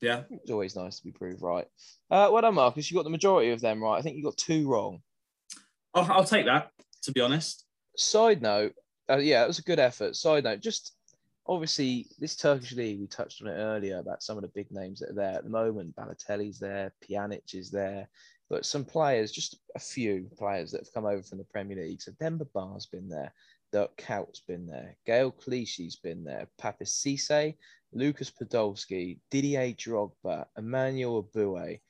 Yeah. 0.00 0.22
It's 0.30 0.50
always 0.50 0.76
nice 0.76 0.98
to 0.98 1.04
be 1.04 1.12
proved 1.12 1.42
right. 1.42 1.66
Uh, 2.10 2.28
well 2.32 2.42
done, 2.42 2.54
Marcus. 2.54 2.90
You 2.90 2.96
got 2.96 3.04
the 3.04 3.10
majority 3.10 3.50
of 3.50 3.60
them 3.60 3.82
right. 3.82 3.98
I 3.98 4.02
think 4.02 4.16
you 4.16 4.24
got 4.24 4.36
two 4.36 4.68
wrong. 4.68 5.00
I'll, 5.94 6.10
I'll 6.10 6.24
take 6.24 6.46
that, 6.46 6.70
to 7.02 7.12
be 7.12 7.20
honest. 7.20 7.64
Side 7.96 8.42
note, 8.42 8.74
uh, 9.08 9.18
yeah, 9.18 9.44
it 9.44 9.46
was 9.46 9.60
a 9.60 9.62
good 9.62 9.78
effort. 9.78 10.16
Side 10.16 10.44
note, 10.44 10.60
just 10.60 10.96
obviously 11.46 12.08
this 12.18 12.36
Turkish 12.36 12.72
league, 12.72 13.00
we 13.00 13.06
touched 13.06 13.42
on 13.42 13.48
it 13.48 13.56
earlier 13.56 13.98
about 13.98 14.22
some 14.22 14.36
of 14.36 14.42
the 14.42 14.48
big 14.48 14.72
names 14.72 15.00
that 15.00 15.10
are 15.10 15.14
there 15.14 15.34
at 15.34 15.44
the 15.44 15.50
moment. 15.50 15.94
Balotelli's 15.94 16.58
there, 16.58 16.92
Pjanic 17.08 17.54
is 17.54 17.70
there, 17.70 18.08
but 18.52 18.66
some 18.66 18.84
players, 18.84 19.32
just 19.32 19.56
a 19.74 19.78
few 19.78 20.28
players 20.36 20.70
that 20.70 20.82
have 20.82 20.92
come 20.92 21.06
over 21.06 21.22
from 21.22 21.38
the 21.38 21.44
Premier 21.44 21.78
League. 21.78 22.02
So 22.02 22.12
Demba 22.20 22.44
Ba's 22.54 22.84
been 22.84 23.08
there, 23.08 23.32
Dirk 23.72 23.96
Kuyt's 23.96 24.42
been 24.46 24.66
there, 24.66 24.94
Gael 25.06 25.32
Clichy's 25.32 25.96
been 25.96 26.22
there, 26.22 26.46
Papis 26.58 27.02
Cisse, 27.02 27.56
Lucas 27.94 28.30
Podolski, 28.30 29.18
Didier 29.30 29.72
Drogba, 29.72 30.44
Emmanuel 30.58 31.24
Eboue, 31.24 31.80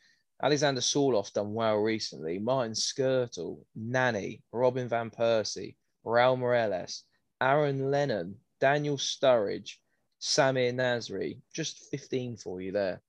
Alexander 0.41 0.81
Sorloth 0.81 1.33
done 1.33 1.53
well 1.53 1.79
recently. 1.79 2.39
Martin 2.39 2.75
Skrtel, 2.75 3.59
Nani, 3.75 4.41
Robin 4.53 4.89
Van 4.89 5.11
Persie, 5.11 5.75
Raul 6.07 6.39
Meireles, 6.39 7.03
Aaron 7.41 7.91
Lennon, 7.91 8.37
Daniel 8.61 8.99
Sturridge, 8.99 9.79
Samir 10.21 10.73
Nasri. 10.73 11.39
Just 11.53 11.91
15 11.91 12.37
for 12.37 12.61
you 12.61 12.71
there. 12.71 13.03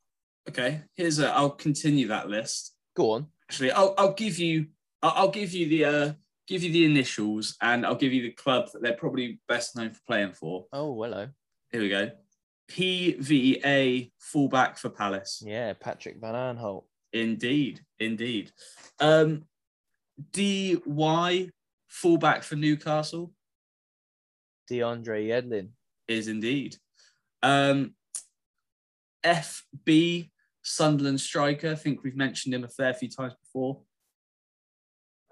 Okay. 0.50 0.82
Here's 0.96 1.20
a. 1.20 1.30
I'll 1.32 1.52
continue 1.52 2.08
that 2.08 2.30
list. 2.30 2.74
Go 2.96 3.12
on. 3.12 3.28
Actually, 3.54 3.72
I'll, 3.74 3.94
I'll 4.00 4.14
give 4.14 4.40
you. 4.40 4.66
I'll, 5.04 5.14
I'll 5.16 5.30
give 5.30 5.54
you 5.54 5.70
the. 5.70 5.86
Uh, 5.86 6.14
give 6.48 6.64
you 6.64 6.72
the 6.72 6.86
initials, 6.86 7.56
and 7.62 7.86
I'll 7.86 7.94
give 7.94 8.12
you 8.12 8.24
the 8.24 8.32
club 8.32 8.72
that 8.74 8.82
they're 8.82 8.94
probably 8.94 9.40
best 9.48 9.76
known 9.76 9.92
for 9.92 10.00
playing 10.08 10.34
for. 10.34 10.66
Oh, 10.74 10.92
hello. 11.04 11.28
Here 11.72 11.82
we 11.82 11.90
go. 11.90 12.10
PVA 12.72 14.12
fullback 14.18 14.80
for 14.80 14.90
Palace. 14.90 15.44
Yeah, 15.46 15.74
Patrick 15.74 16.20
Van 16.20 16.34
Aanholt. 16.34 16.86
Indeed, 17.14 17.82
indeed. 18.00 18.52
Um, 19.00 19.44
DY 20.32 21.50
fullback 21.88 22.42
for 22.42 22.56
Newcastle 22.56 23.34
DeAndre 24.68 25.28
Yedlin. 25.28 25.70
is 26.08 26.28
indeed. 26.28 26.78
Um, 27.44 27.94
FB 29.24 30.32
Sunderland 30.64 31.20
striker. 31.20 31.72
I 31.72 31.76
think 31.76 32.04
we've 32.04 32.16
mentioned 32.16 32.56
him 32.56 32.64
a 32.64 32.70
fair 32.70 32.94
few 32.94 33.10
times 33.10 33.34
before. 33.54 33.80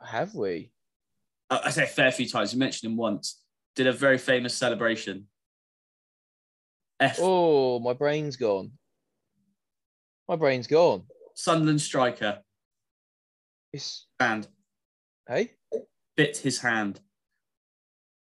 Have 0.04 0.34
we? 0.36 0.72
I 1.50 1.70
say 1.70 1.84
a 1.84 1.88
fair 1.88 2.12
few 2.12 2.28
times. 2.28 2.54
You 2.54 2.60
mentioned 2.60 2.92
him 2.92 2.98
once. 2.98 3.42
Did 3.76 3.88
a 3.88 3.94
very 3.94 4.18
famous 4.18 4.56
celebration. 4.56 5.28
F 7.00 7.18
Oh, 7.20 7.80
my 7.80 7.94
brain's 7.94 8.38
gone. 8.38 8.72
My 10.28 10.36
brain's 10.36 10.68
gone. 10.68 11.04
Sunderland 11.36 11.82
striker 11.82 12.40
It's 13.74 14.08
and 14.20 14.48
hey, 15.28 15.52
bit 16.16 16.38
his 16.38 16.60
hand. 16.60 17.00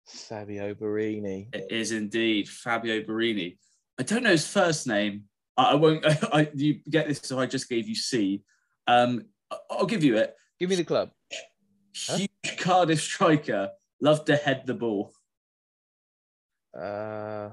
Fabio 0.08 0.74
Borini. 0.76 1.48
It 1.54 1.72
is 1.72 1.92
indeed 1.92 2.48
Fabio 2.48 3.02
Borini. 3.02 3.58
I 4.00 4.04
don't 4.04 4.24
know 4.24 4.32
his 4.32 4.48
first 4.48 4.88
name. 4.88 5.24
I, 5.58 5.72
I 5.72 5.76
won't. 5.76 6.06
I, 6.34 6.50
you 6.54 6.80
get 6.90 7.08
this, 7.08 7.22
so 7.24 7.40
I 7.40 7.46
just 7.48 7.70
gave 7.70 7.88
you 7.88 7.96
C. 7.96 8.44
Um, 8.88 9.22
I- 9.22 9.24
I'll 9.70 9.86
give 9.86 10.04
you 10.04 10.18
it. 10.18 10.36
Give 10.60 10.70
me 10.70 10.76
the 10.76 10.84
club. 10.84 11.12
Huh? 12.08 12.18
Huge 12.18 12.58
Cardiff 12.58 13.02
striker. 13.02 13.72
Loved 14.02 14.28
to 14.28 14.36
head 14.36 14.64
the 14.66 14.74
ball. 14.74 15.14
Uh, 16.78 17.50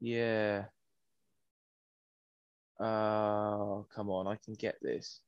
yeah. 0.00 0.64
Oh, 2.80 3.86
come 3.94 4.10
on. 4.10 4.26
I 4.26 4.36
can 4.44 4.54
get 4.54 4.76
this. 4.82 5.20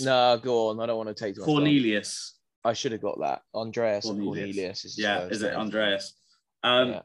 No, 0.00 0.38
go 0.42 0.68
on. 0.68 0.80
I 0.80 0.86
don't 0.86 0.96
want 0.96 1.08
to 1.08 1.14
take 1.14 1.34
too 1.34 1.40
much 1.40 1.46
time. 1.46 1.54
Cornelius. 1.56 2.36
I 2.64 2.74
should 2.74 2.92
have 2.92 3.00
got 3.00 3.18
that. 3.20 3.42
Andreas 3.54 4.04
Cornelius. 4.04 4.34
Cornelius 4.36 4.84
is 4.84 4.98
Yeah, 4.98 5.24
is 5.24 5.42
it 5.42 5.50
name. 5.50 5.60
Andreas? 5.60 6.14
Um, 6.62 6.88
Yeah. 6.90 7.02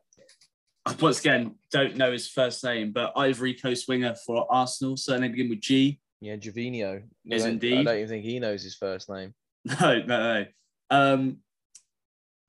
I 0.87 0.93
Once 1.01 1.19
again, 1.19 1.55
don't 1.71 1.95
know 1.95 2.11
his 2.11 2.27
first 2.29 2.63
name, 2.63 2.91
but 2.91 3.11
Ivory 3.15 3.55
Coast 3.55 3.87
winger 3.87 4.13
for 4.23 4.45
Arsenal, 4.53 4.95
surname 4.95 5.31
begin 5.31 5.49
with 5.49 5.61
G. 5.61 5.99
Yeah, 6.21 6.35
Gervinho. 6.37 7.03
I 7.31 7.35
Is 7.35 7.43
don't- 7.43 7.63
I 7.63 7.83
don't 7.83 7.95
even 7.97 8.07
think 8.07 8.23
he 8.25 8.39
knows 8.39 8.63
his 8.63 8.75
first 8.75 9.09
name. 9.09 9.33
No, 9.81 9.99
no, 10.03 10.05
no. 10.41 10.45
Um, 10.91 11.37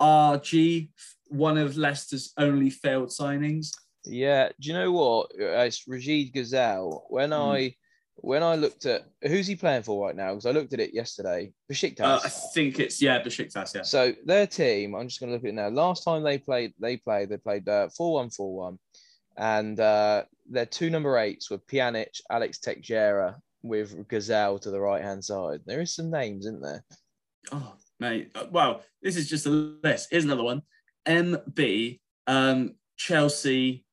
RG, 0.00 0.90
one 1.28 1.56
of 1.58 1.76
Leicester's 1.76 2.32
only 2.36 2.70
failed 2.70 3.08
signings. 3.08 3.70
Yeah, 4.04 4.50
do 4.60 4.68
you 4.68 4.74
know 4.74 4.92
what? 4.92 5.30
Uh, 5.40 5.64
It's 5.64 5.84
Rachid 5.88 6.32
Ghezzal. 6.34 7.02
When 7.08 7.30
Hmm. 7.30 7.34
I 7.40 7.74
when 8.20 8.42
I 8.42 8.54
looked 8.56 8.86
at 8.86 9.02
who's 9.22 9.46
he 9.46 9.56
playing 9.56 9.82
for 9.82 10.06
right 10.06 10.16
now, 10.16 10.30
because 10.32 10.46
I 10.46 10.50
looked 10.50 10.72
at 10.72 10.80
it 10.80 10.94
yesterday. 10.94 11.52
Besiktas. 11.70 12.00
Uh, 12.00 12.20
I 12.24 12.28
think 12.30 12.80
it's 12.80 13.02
yeah, 13.02 13.20
Besiktas. 13.22 13.74
Yeah, 13.74 13.82
So 13.82 14.14
their 14.24 14.46
team, 14.46 14.94
I'm 14.94 15.06
just 15.08 15.20
going 15.20 15.28
to 15.30 15.34
look 15.34 15.44
at 15.44 15.50
it 15.50 15.54
now. 15.54 15.68
Last 15.68 16.02
time 16.02 16.22
they 16.22 16.38
played, 16.38 16.72
they 16.80 16.96
played, 16.96 17.28
they 17.28 17.36
played 17.36 17.68
uh, 17.68 17.88
4-1, 17.88 18.34
4-1. 18.34 18.78
And 19.36 19.78
uh, 19.78 20.24
their 20.48 20.64
two 20.64 20.88
number 20.88 21.18
eights 21.18 21.50
were 21.50 21.58
Pjanic, 21.58 22.18
Alex 22.30 22.58
Teixeira, 22.58 23.36
with 23.68 24.08
Ghezzal 24.08 24.60
to 24.62 24.70
the 24.70 24.80
right 24.80 25.02
hand 25.02 25.24
side. 25.24 25.60
There 25.66 25.80
is 25.80 25.94
some 25.94 26.10
names, 26.10 26.46
isn't 26.46 26.62
there? 26.62 26.84
Oh, 27.52 27.74
mate. 28.00 28.30
Uh, 28.34 28.46
Wow, 28.50 28.80
this 29.02 29.16
is 29.16 29.28
just 29.28 29.46
a 29.46 29.50
list. 29.50 30.08
Here's 30.10 30.24
another 30.24 30.42
one. 30.42 30.62
MB, 31.06 32.00
um, 32.26 32.74
Chelsea, 32.96 33.84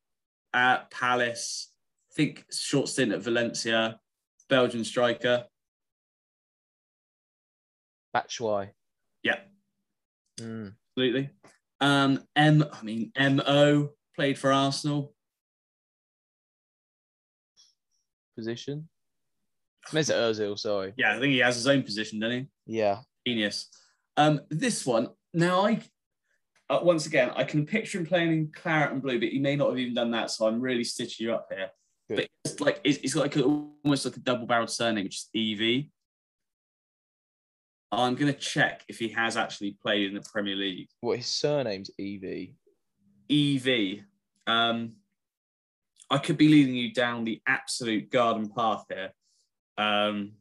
at 0.53 0.89
Palace. 0.91 1.71
I 2.11 2.15
think 2.15 2.45
short 2.51 2.87
stint 2.89 3.11
at 3.11 3.21
Valencia. 3.21 3.99
Belgian 4.49 4.83
striker. 4.83 5.45
Batshuayi. 8.15 8.69
Yeah, 9.23 9.39
Mm. 10.39 10.75
absolutely. 10.91 11.29
Um, 11.81 12.23
M. 12.35 12.63
I 12.71 12.83
mean 12.83 13.11
Mo 13.19 13.89
played 14.15 14.37
for 14.37 14.51
Arsenal. 14.51 15.15
Position. 18.35 18.89
Mesut 19.91 20.15
Ozil, 20.15 20.57
sorry. 20.57 20.93
Yeah, 20.97 21.15
I 21.15 21.19
think 21.19 21.33
he 21.33 21.39
has 21.39 21.55
his 21.55 21.67
own 21.67 21.83
position, 21.83 22.19
doesn't 22.19 22.49
he? 22.65 22.77
Yeah. 22.77 22.99
Genius. 23.25 23.67
Um, 24.17 24.41
this 24.49 24.85
one 24.85 25.09
now 25.33 25.65
I. 25.65 25.81
Uh, 26.69 26.79
once 26.81 27.05
again, 27.05 27.29
I 27.35 27.43
can 27.43 27.65
picture 27.65 27.99
him 27.99 28.05
playing 28.05 28.31
in 28.31 28.51
claret 28.53 28.93
and 28.93 29.01
blue, 29.01 29.19
but 29.19 29.29
he 29.29 29.39
may 29.39 29.55
not 29.55 29.69
have 29.69 29.77
even 29.77 29.93
done 29.93 30.11
that. 30.11 30.31
So 30.31 30.47
I'm 30.47 30.61
really 30.61 30.85
stitching 30.85 31.27
you 31.27 31.33
up 31.33 31.47
here. 31.51 31.69
Good. 32.07 32.15
But 32.15 32.27
it's 32.45 32.59
like 32.61 32.79
it's, 32.83 32.97
it's 32.99 33.15
like 33.15 33.35
a, 33.35 33.43
almost 33.43 34.05
like 34.05 34.15
a 34.15 34.21
double-barreled 34.21 34.69
surname, 34.69 35.03
which 35.03 35.25
is 35.33 35.59
EV. 35.61 35.85
I'm 37.91 38.15
gonna 38.15 38.33
check 38.33 38.83
if 38.87 38.97
he 38.97 39.09
has 39.09 39.37
actually 39.37 39.77
played 39.81 40.07
in 40.07 40.15
the 40.15 40.21
Premier 40.31 40.55
League. 40.55 40.87
What 41.01 41.17
his 41.17 41.27
surname's 41.27 41.91
EV. 41.99 42.49
EV. 43.29 44.05
Um, 44.47 44.93
I 46.09 46.17
could 46.17 46.37
be 46.37 46.47
leading 46.47 46.75
you 46.75 46.93
down 46.93 47.23
the 47.23 47.41
absolute 47.47 48.09
garden 48.09 48.49
path 48.49 48.85
here. 48.89 49.11
Um, 49.77 50.33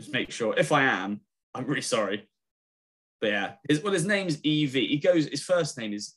just 0.00 0.12
make 0.12 0.30
sure. 0.30 0.54
If 0.56 0.72
I 0.72 0.84
am, 0.84 1.20
I'm 1.54 1.66
really 1.66 1.82
sorry. 1.82 2.28
But 3.20 3.30
yeah, 3.30 3.52
his, 3.68 3.82
well, 3.82 3.92
his 3.92 4.06
name's 4.06 4.36
EV. 4.36 4.72
He 4.72 5.00
goes. 5.02 5.26
His 5.26 5.42
first 5.42 5.78
name 5.78 5.92
is 5.92 6.14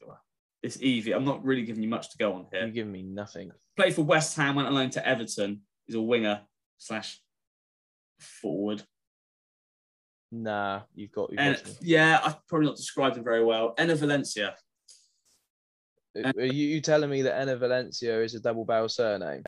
it's 0.63 0.77
EV. 0.81 1.13
I'm 1.15 1.25
not 1.25 1.45
really 1.45 1.63
giving 1.63 1.83
you 1.83 1.89
much 1.89 2.09
to 2.11 2.17
go 2.17 2.33
on 2.33 2.47
here. 2.51 2.61
You're 2.61 2.71
giving 2.71 2.91
me 2.91 3.03
nothing. 3.03 3.51
Played 3.77 3.93
for 3.93 4.01
West 4.01 4.35
Ham. 4.37 4.55
Went 4.55 4.67
alone 4.67 4.89
to 4.91 5.07
Everton. 5.07 5.61
He's 5.85 5.95
a 5.95 6.01
winger 6.01 6.41
slash 6.77 7.21
forward. 8.19 8.81
Nah, 10.31 10.81
you've 10.95 11.11
got. 11.11 11.29
You've 11.29 11.39
And 11.39 11.61
yeah, 11.81 12.19
I've 12.23 12.47
probably 12.47 12.67
not 12.67 12.77
described 12.77 13.17
him 13.17 13.23
very 13.23 13.43
well. 13.43 13.75
Enner 13.77 13.97
Valencia. 13.97 14.55
Are 16.15 16.45
you, 16.45 16.67
you 16.67 16.81
telling 16.81 17.09
me 17.09 17.23
that 17.23 17.35
Enner 17.35 17.59
Valencia 17.59 18.21
is 18.21 18.35
a 18.35 18.39
double 18.39 18.65
barrel 18.65 18.89
surname? 18.89 19.43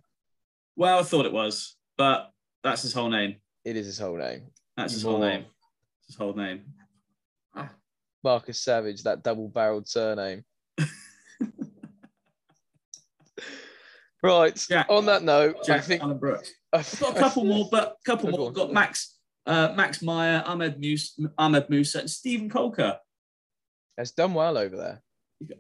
Well, 0.76 1.00
I 1.00 1.04
thought 1.04 1.26
it 1.26 1.34
was, 1.34 1.76
but 1.98 2.30
that's 2.69 2.82
his 2.84 2.93
whole 2.93 3.10
name. 3.10 3.36
It 3.65 3.75
is 3.75 3.86
his 3.86 3.99
whole 3.99 4.17
name. 4.17 4.43
That's 4.75 4.93
his 4.93 5.03
whole 5.03 5.19
name. 5.19 5.45
His 6.08 6.15
whole 6.15 6.34
name. 6.34 6.62
Marcus 8.23 8.60
Savage, 8.60 9.03
that 9.03 9.23
double 9.23 9.47
barreled 9.47 9.88
surname. 9.88 10.43
right. 14.23 14.56
Jack- 14.69 14.88
On 14.89 15.06
that 15.06 15.23
note, 15.23 15.58
I 15.62 15.63
Jack 15.65 15.84
think 15.84 16.01
Allen 16.03 16.17
Brooks. 16.17 16.51
I, 16.73 16.80
I've 16.80 16.99
got 16.99 17.15
a 17.15 17.19
couple 17.19 17.45
more, 17.45 17.67
but 17.71 17.95
a 18.01 18.06
couple 18.06 18.30
Oh, 18.34 18.38
more. 18.38 18.47
on, 18.47 18.53
Got. 18.53 18.73
Max, 18.73 19.15
uh, 19.45 19.73
Max 19.75 20.01
Meyer, 20.01 20.43
Ahmed 20.45 20.80
Musa, 20.80 21.32
Ahmed 21.38 21.69
Musa, 21.69 21.99
and 21.99 22.10
Steven 22.10 22.49
Caulker. 22.49 22.97
It's 23.97 24.12
done 24.12 24.34
well 24.34 24.58
over 24.58 24.75
there. 24.75 25.01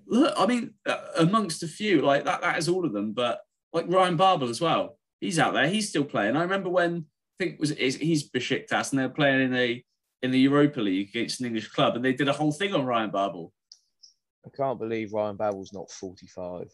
Look, 0.07 0.33
I 0.37 0.45
mean, 0.47 0.73
uh, 0.85 0.97
amongst 1.19 1.63
a 1.63 1.67
few, 1.67 2.01
like 2.01 2.25
that, 2.25 2.41
that 2.41 2.57
is 2.57 2.67
all 2.67 2.85
of 2.85 2.93
them. 2.93 3.13
But 3.13 3.39
like 3.73 3.85
Ryan 3.87 4.17
Babel 4.17 4.49
as 4.49 4.59
well. 4.59 4.97
He's 5.19 5.39
out 5.39 5.53
there. 5.53 5.67
He's 5.67 5.89
still 5.89 6.03
playing. 6.03 6.35
I 6.35 6.41
remember 6.43 6.69
when 6.69 7.05
I 7.39 7.43
think 7.43 7.53
it 7.55 7.59
was 7.59 7.69
he's 7.71 8.29
Besiktas 8.29 8.91
and 8.91 8.99
they 8.99 9.03
were 9.07 9.13
playing 9.13 9.41
in 9.41 9.51
the 9.53 9.81
in 10.23 10.31
the 10.31 10.39
Europa 10.39 10.79
League 10.81 11.09
against 11.09 11.39
an 11.39 11.45
English 11.47 11.69
club, 11.69 11.95
and 11.95 12.03
they 12.03 12.13
did 12.13 12.27
a 12.27 12.33
whole 12.33 12.51
thing 12.51 12.73
on 12.73 12.85
Ryan 12.85 13.11
Babel. 13.11 13.53
I 14.45 14.49
can't 14.55 14.79
believe 14.79 15.13
Ryan 15.13 15.35
Babel's 15.35 15.73
not 15.73 15.91
45. 15.91 16.69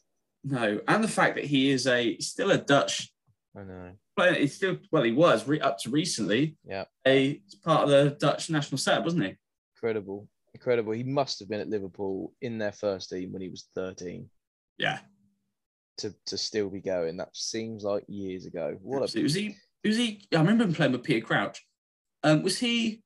No, 0.45 0.79
and 0.87 1.03
the 1.03 1.07
fact 1.07 1.35
that 1.35 1.45
he 1.45 1.71
is 1.71 1.87
a 1.87 2.17
still 2.19 2.51
a 2.51 2.57
Dutch 2.57 3.11
I 3.55 3.63
know. 3.63 3.91
player. 4.17 4.33
He's 4.35 4.55
still 4.55 4.77
well, 4.91 5.03
he 5.03 5.11
was 5.11 5.47
re, 5.47 5.59
up 5.59 5.77
to 5.79 5.89
recently. 5.89 6.57
Yeah. 6.65 6.85
a 7.07 7.41
part 7.63 7.83
of 7.83 7.89
the 7.89 8.17
Dutch 8.19 8.49
national 8.49 8.77
setup, 8.77 9.05
wasn't 9.05 9.23
he? 9.25 9.35
Incredible. 9.75 10.27
Incredible. 10.53 10.93
He 10.93 11.03
must 11.03 11.39
have 11.39 11.49
been 11.49 11.59
at 11.61 11.69
Liverpool 11.69 12.33
in 12.41 12.57
their 12.57 12.71
first 12.71 13.09
team 13.09 13.31
when 13.33 13.41
he 13.41 13.49
was 13.49 13.67
13 13.75 14.29
Yeah. 14.77 14.99
To, 15.97 16.13
to 16.27 16.37
still 16.37 16.69
be 16.69 16.81
going. 16.81 17.17
That 17.17 17.35
seems 17.35 17.83
like 17.83 18.03
years 18.07 18.45
ago. 18.45 18.77
What 18.81 18.97
a. 18.99 19.21
Was 19.21 19.33
he? 19.33 19.55
Was 19.83 19.97
he? 19.97 20.27
I 20.33 20.37
remember 20.37 20.63
him 20.63 20.73
playing 20.73 20.91
with 20.93 21.03
Peter 21.03 21.25
Crouch. 21.25 21.61
Um, 22.23 22.41
was 22.41 22.59
he 22.59 23.01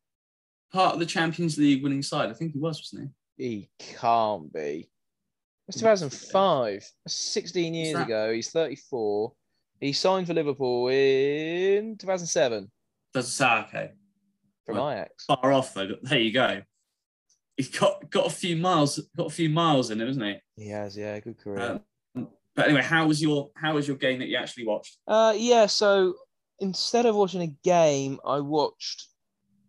part 0.72 0.94
of 0.94 1.00
the 1.00 1.06
Champions 1.06 1.58
League 1.58 1.84
winning 1.84 2.04
side? 2.04 2.30
I 2.30 2.34
think 2.34 2.54
he 2.54 2.60
was, 2.60 2.80
wasn't 2.80 3.12
He 3.38 3.70
He 3.80 3.94
can't 3.96 4.52
be. 4.54 4.90
It's 5.68 5.80
2005. 5.80 6.90
That's 7.06 7.16
16 7.16 7.74
years 7.74 7.94
that- 7.94 8.06
ago. 8.06 8.32
He's 8.32 8.52
34. 8.52 9.34
He 9.80 9.94
signed 9.94 10.28
for 10.28 10.34
Liverpool 10.34 10.88
in 10.88 11.98
2007 11.98 12.64
he? 12.64 12.70
Does 13.14 13.32
say 13.32 13.46
okay. 13.68 13.92
from 14.66 14.76
Well, 14.78 14.90
Ajax. 14.90 15.26
Far 15.26 15.52
off 15.52 15.74
though. 15.74 15.88
but 15.88 16.04
There 16.04 16.20
you 16.20 16.32
go. 16.32 16.62
He's 17.58 17.70
got 17.70 18.10
got 18.10 18.28
a 18.28 18.30
few 18.30 18.56
miles. 18.56 19.00
Got 19.16 19.28
a 19.28 19.32
few 19.32 19.50
miles 19.50 19.90
in 19.92 20.00
him, 20.00 20.08
hasn't 20.08 20.26
he? 20.26 20.64
He 20.64 20.70
has, 20.70 20.96
yeah, 20.96 21.20
good 21.20 21.38
career. 21.38 21.72
Um, 21.72 21.82
but 22.58 22.66
anyway, 22.66 22.82
how 22.82 23.08
was 23.08 23.22
your 23.22 23.52
how 23.56 23.76
was 23.76 23.88
your 23.88 23.98
game 23.98 24.20
that 24.20 24.28
you 24.28 24.36
actually 24.36 24.66
watched? 24.66 24.98
Uh, 25.08 25.34
yeah. 25.38 25.68
So 25.68 26.16
instead 26.60 27.06
of 27.06 27.16
watching 27.16 27.44
a 27.44 27.56
game, 27.64 28.20
I 28.26 28.42
watched. 28.42 29.08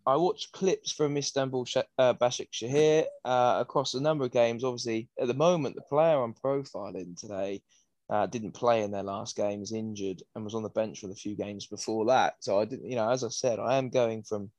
I 0.06 0.16
watched 0.16 0.52
clips 0.52 0.90
from 0.90 1.18
Istanbul 1.18 1.66
uh, 1.98 2.14
Basaksehir 2.14 3.04
uh, 3.26 3.58
across 3.60 3.92
a 3.92 4.00
number 4.00 4.24
of 4.24 4.30
games. 4.30 4.64
Obviously, 4.64 5.06
at 5.20 5.26
the 5.26 5.34
moment, 5.34 5.74
the 5.74 5.82
player 5.82 6.22
I'm 6.22 6.32
profiling 6.32 7.14
today 7.20 7.60
uh, 8.08 8.26
didn't 8.26 8.52
play 8.52 8.82
in 8.82 8.90
their 8.90 9.02
last 9.02 9.36
game, 9.36 9.60
is 9.60 9.72
injured, 9.72 10.22
and 10.34 10.44
was 10.44 10.54
on 10.54 10.62
the 10.62 10.70
bench 10.70 11.00
for 11.00 11.08
the 11.08 11.14
few 11.14 11.36
games 11.36 11.66
before 11.66 12.06
that. 12.06 12.36
So 12.40 12.58
I 12.58 12.64
didn't, 12.64 12.88
you 12.88 12.96
know, 12.96 13.10
as 13.10 13.22
I 13.22 13.28
said, 13.28 13.58
I 13.58 13.76
am 13.76 13.90
going 13.90 14.22
from 14.22 14.50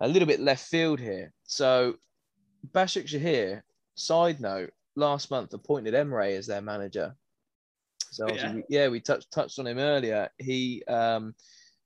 a 0.00 0.08
little 0.08 0.26
bit 0.26 0.40
left 0.40 0.66
field 0.66 0.98
here. 0.98 1.32
So 1.44 1.94
Basaksehir, 2.72 3.62
side 3.94 4.40
note, 4.40 4.70
last 4.96 5.30
month 5.30 5.54
appointed 5.54 5.94
Emre 5.94 6.36
as 6.36 6.48
their 6.48 6.62
manager. 6.62 7.14
So 8.10 8.28
yeah, 8.28 8.54
yeah 8.68 8.88
we 8.88 9.00
touched 9.00 9.30
touched 9.30 9.58
on 9.58 9.66
him 9.66 9.78
earlier. 9.78 10.28
He 10.38 10.82
um, 10.86 11.34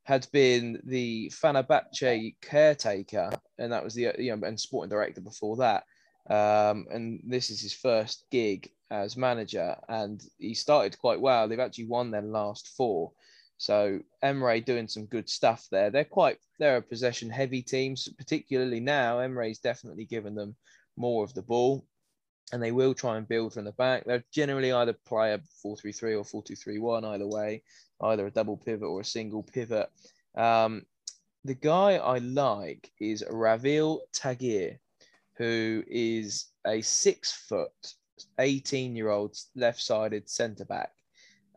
had 0.05 0.27
been 0.33 0.81
the 0.85 1.31
Fenerbahce 1.35 2.35
caretaker, 2.41 3.31
and 3.59 3.73
that 3.73 3.85
was 3.85 3.95
the 3.95 4.15
you 4.19 4.35
know 4.35 4.47
and 4.47 4.59
sporting 4.59 4.91
director 4.91 5.21
before 5.21 5.57
that. 5.59 5.85
Um, 6.29 6.87
and 6.91 7.21
this 7.25 7.51
is 7.51 7.61
his 7.61 7.75
first 7.75 8.25
gig 8.31 8.71
as 8.91 9.17
manager, 9.17 9.77
and 9.89 10.23
he 10.39 10.55
started 10.55 10.99
quite 10.99 11.21
well. 11.21 11.49
They've 11.49 11.61
actually 11.61 11.87
won 11.87 12.11
their 12.11 12.23
last 12.23 12.69
four. 12.77 13.13
So 13.57 14.01
Emre 14.23 14.65
doing 14.65 14.89
some 14.89 15.07
good 15.07 15.29
stuff 15.29 15.67
there. 15.71 15.91
They're 15.91 16.05
quite 16.05 16.39
they're 16.59 16.79
a 16.79 16.83
possession 16.83 17.31
heavy 17.31 17.63
team, 17.63 17.97
particularly 18.19 18.81
now. 18.81 19.19
Emre's 19.19 19.59
definitely 19.59 20.05
given 20.07 20.35
them 20.35 20.57
more 20.97 21.25
of 21.25 21.35
the 21.35 21.43
ball, 21.43 21.87
and 22.53 22.63
they 22.63 22.73
will 22.73 22.95
try 22.95 23.17
and 23.17 23.29
build 23.29 23.55
from 23.55 23.65
the 23.65 23.73
back. 23.73 24.05
They're 24.05 24.25
generally 24.33 24.73
either 24.73 24.95
play 25.07 25.33
a 25.33 25.39
4-3-3 25.65 26.25
or 26.35 26.43
4-2-3-1, 26.43 27.05
either 27.05 27.27
way 27.27 27.63
either 28.03 28.27
a 28.27 28.31
double 28.31 28.57
pivot 28.57 28.89
or 28.89 29.01
a 29.01 29.05
single 29.05 29.43
pivot. 29.43 29.89
Um, 30.37 30.83
the 31.45 31.55
guy 31.55 31.97
I 31.97 32.19
like 32.19 32.91
is 33.01 33.25
Ravil 33.31 34.03
Tagir, 34.13 34.79
who 35.37 35.85
is 35.87 36.47
a 36.67 36.81
six 36.81 37.33
foot, 37.33 37.95
18 38.39 38.97
year 38.97 39.11
old 39.11 39.37
left 39.55 39.81
sided 39.81 40.29
centre 40.29 40.65
back. 40.65 40.93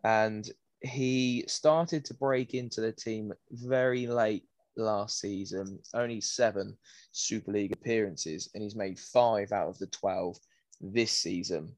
And 0.04 0.50
he 0.82 1.46
started 1.48 2.06
to 2.06 2.14
break 2.14 2.54
into 2.54 2.82
the 2.82 2.92
team 2.92 3.34
very 3.52 4.08
late 4.08 4.44
last 4.76 5.20
season, 5.20 5.80
only 5.94 6.22
seven 6.22 6.78
Super 7.12 7.52
League 7.52 7.72
appearances, 7.72 8.50
and 8.54 8.64
he's 8.64 8.76
made 8.76 9.00
five 9.00 9.52
out 9.52 9.70
of 9.70 9.78
the 9.80 9.88
12 9.88 10.38
this 10.82 11.12
season. 11.12 11.76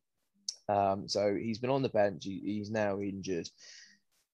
Um, 0.67 1.07
so 1.07 1.35
he's 1.35 1.57
been 1.57 1.71
on 1.71 1.81
the 1.81 1.89
bench, 1.89 2.25
he, 2.25 2.41
he's 2.43 2.69
now 2.69 2.99
injured 2.99 3.49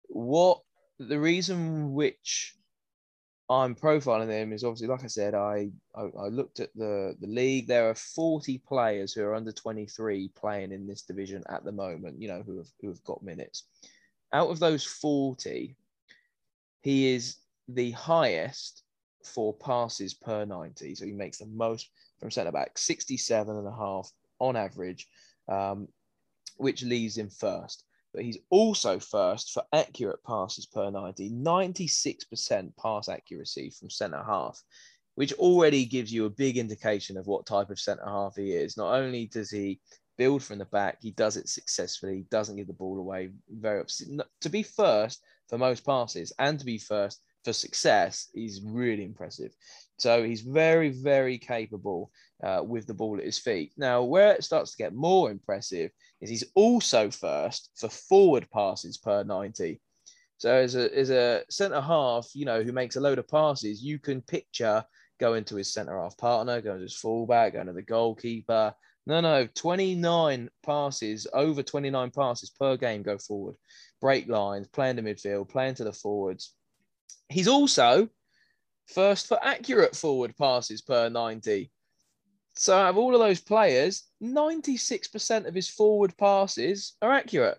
what 0.10 0.62
the 0.98 1.20
reason 1.20 1.94
which 1.94 2.56
I'm 3.50 3.74
profiling 3.74 4.30
him 4.30 4.54
is 4.54 4.64
obviously, 4.64 4.88
like 4.88 5.04
I 5.04 5.08
said, 5.08 5.34
I, 5.34 5.70
I, 5.96 6.02
I 6.02 6.28
looked 6.28 6.60
at 6.60 6.70
the, 6.76 7.16
the 7.20 7.28
league. 7.28 7.68
There 7.68 7.90
are 7.90 7.96
40 7.96 8.60
players 8.68 9.14
who 9.14 9.24
are 9.24 9.34
under 9.34 9.52
23 9.52 10.32
playing 10.36 10.72
in 10.72 10.86
this 10.86 11.04
division 11.04 11.44
at 11.50 11.64
the 11.64 11.72
moment, 11.72 12.22
you 12.22 12.28
know, 12.28 12.44
who 12.46 12.58
have, 12.58 12.68
who 12.82 12.90
have 12.90 13.04
got 13.06 13.24
minutes. 13.24 13.64
Out 14.34 14.50
of 14.50 14.60
those 14.60 14.84
40, 14.84 15.76
he 16.82 17.14
is 17.14 17.38
the 17.68 17.92
highest 17.92 18.84
for 19.24 19.54
passes 19.54 20.14
per 20.14 20.46
90. 20.46 20.94
So 20.94 21.06
he 21.06 21.14
makes 21.14 21.40
the 21.40 21.48
most 21.48 21.90
from 22.20 22.30
centre 22.30 22.52
back, 22.52 22.78
67 22.78 23.56
and 23.56 23.68
a 23.68 23.72
half 23.72 24.12
on 24.40 24.56
average, 24.56 25.08
um, 25.48 25.88
which 26.58 26.84
leaves 26.84 27.18
him 27.18 27.30
first 27.30 27.84
but 28.14 28.24
he's 28.24 28.40
also 28.50 29.00
first 29.00 29.52
for 29.52 29.64
accurate 29.74 30.24
passes 30.24 30.66
per 30.66 30.90
90, 30.90 31.30
96% 31.30 32.76
pass 32.76 33.08
accuracy 33.08 33.70
from 33.70 33.90
centre 33.90 34.24
half, 34.24 34.62
which 35.16 35.34
already 35.34 35.86
gives 35.86 36.12
you 36.12 36.26
a 36.26 36.32
big 36.32 36.58
indication 36.58 37.18
of 37.18 37.28
what 37.28 37.46
type 37.46 37.70
of 37.70 37.80
centre 37.80 38.06
half 38.06 38.36
he 38.36 38.52
is. 38.52 38.78
Not 38.78 38.96
only 38.96 39.28
does 39.28 39.52
he 39.52 39.80
build 40.18 40.44
from 40.44 40.58
the 40.58 40.66
back, 40.66 40.98
he 41.02 41.12
does 41.12 41.38
it 41.38 41.50
successfully, 41.50 42.26
doesn't 42.32 42.56
give 42.56 42.68
the 42.68 42.74
ball 42.74 42.98
away 42.98 43.30
very 43.50 43.84
to 44.42 44.50
be 44.50 44.64
first 44.64 45.22
for 45.48 45.58
most 45.58 45.86
passes 45.86 46.34
and 46.40 46.60
to 46.60 46.66
be 46.66 46.78
first 46.78 47.22
for 47.44 47.54
success 47.54 48.30
is 48.34 48.62
really 48.66 49.04
impressive. 49.04 49.54
So 49.98 50.24
he's 50.24 50.42
very, 50.42 50.90
very 50.90 51.38
capable 51.38 52.12
uh, 52.44 52.62
with 52.66 52.88
the 52.88 52.94
ball 52.94 53.18
at 53.18 53.26
his 53.26 53.38
feet. 53.38 53.74
Now, 53.78 54.04
where 54.04 54.34
it 54.34 54.44
starts 54.44 54.72
to 54.72 54.78
get 54.78 54.94
more 54.94 55.32
impressive 55.32 55.92
is 56.22 56.30
he's 56.30 56.46
also 56.56 57.10
first 57.10 57.72
for 57.76 57.90
forward 57.90 58.48
passes 58.52 58.98
per 58.98 59.24
90. 59.24 59.80
So 60.38 60.54
as 60.54 60.76
a, 60.76 60.98
as 60.98 61.10
a 61.10 61.44
centre 61.50 61.82
half, 61.82 62.30
you 62.34 62.46
know, 62.46 62.64
who 62.64 62.72
makes 62.72 62.96
a 62.96 63.02
load 63.02 63.20
of 63.20 63.28
passes, 63.28 63.84
you 63.84 64.00
can 64.00 64.22
picture 64.22 64.84
going 65.20 65.44
to 65.46 65.58
his 65.58 65.72
centre 65.72 66.00
half 66.00 66.18
partner, 66.18 66.62
going 66.62 66.78
to 66.78 66.84
his 66.84 66.96
fullback, 66.96 67.54
going 67.54 67.68
to 67.68 67.74
the 67.74 67.82
goalkeeper. 67.82 68.74
No, 69.06 69.22
no, 69.22 69.48
29 69.48 70.50
passes, 70.66 71.28
over 71.34 71.64
29 71.64 72.12
passes 72.12 72.52
per 72.52 72.78
game 72.78 73.02
go 73.02 73.18
forward. 73.18 73.56
Break 74.00 74.30
lines, 74.30 74.68
playing 74.68 74.96
the 74.96 75.02
midfield, 75.02 75.50
playing 75.50 75.76
to 75.76 75.84
the 75.84 75.92
forwards. 75.92 76.54
He's 77.28 77.48
also 77.48 78.08
first 78.88 79.28
for 79.28 79.44
accurate 79.44 79.96
forward 79.96 80.38
passes 80.38 80.82
per 80.82 81.10
90. 81.10 81.70
So 82.60 82.76
out 82.76 82.90
of 82.90 82.98
all 82.98 83.16
of 83.16 83.22
those 83.22 83.40
players, 83.40 84.04
96% 84.22 85.48
of 85.48 85.56
his 85.56 85.70
forward 85.70 86.14
passes 86.18 86.98
are 87.02 87.14
accurate. 87.14 87.58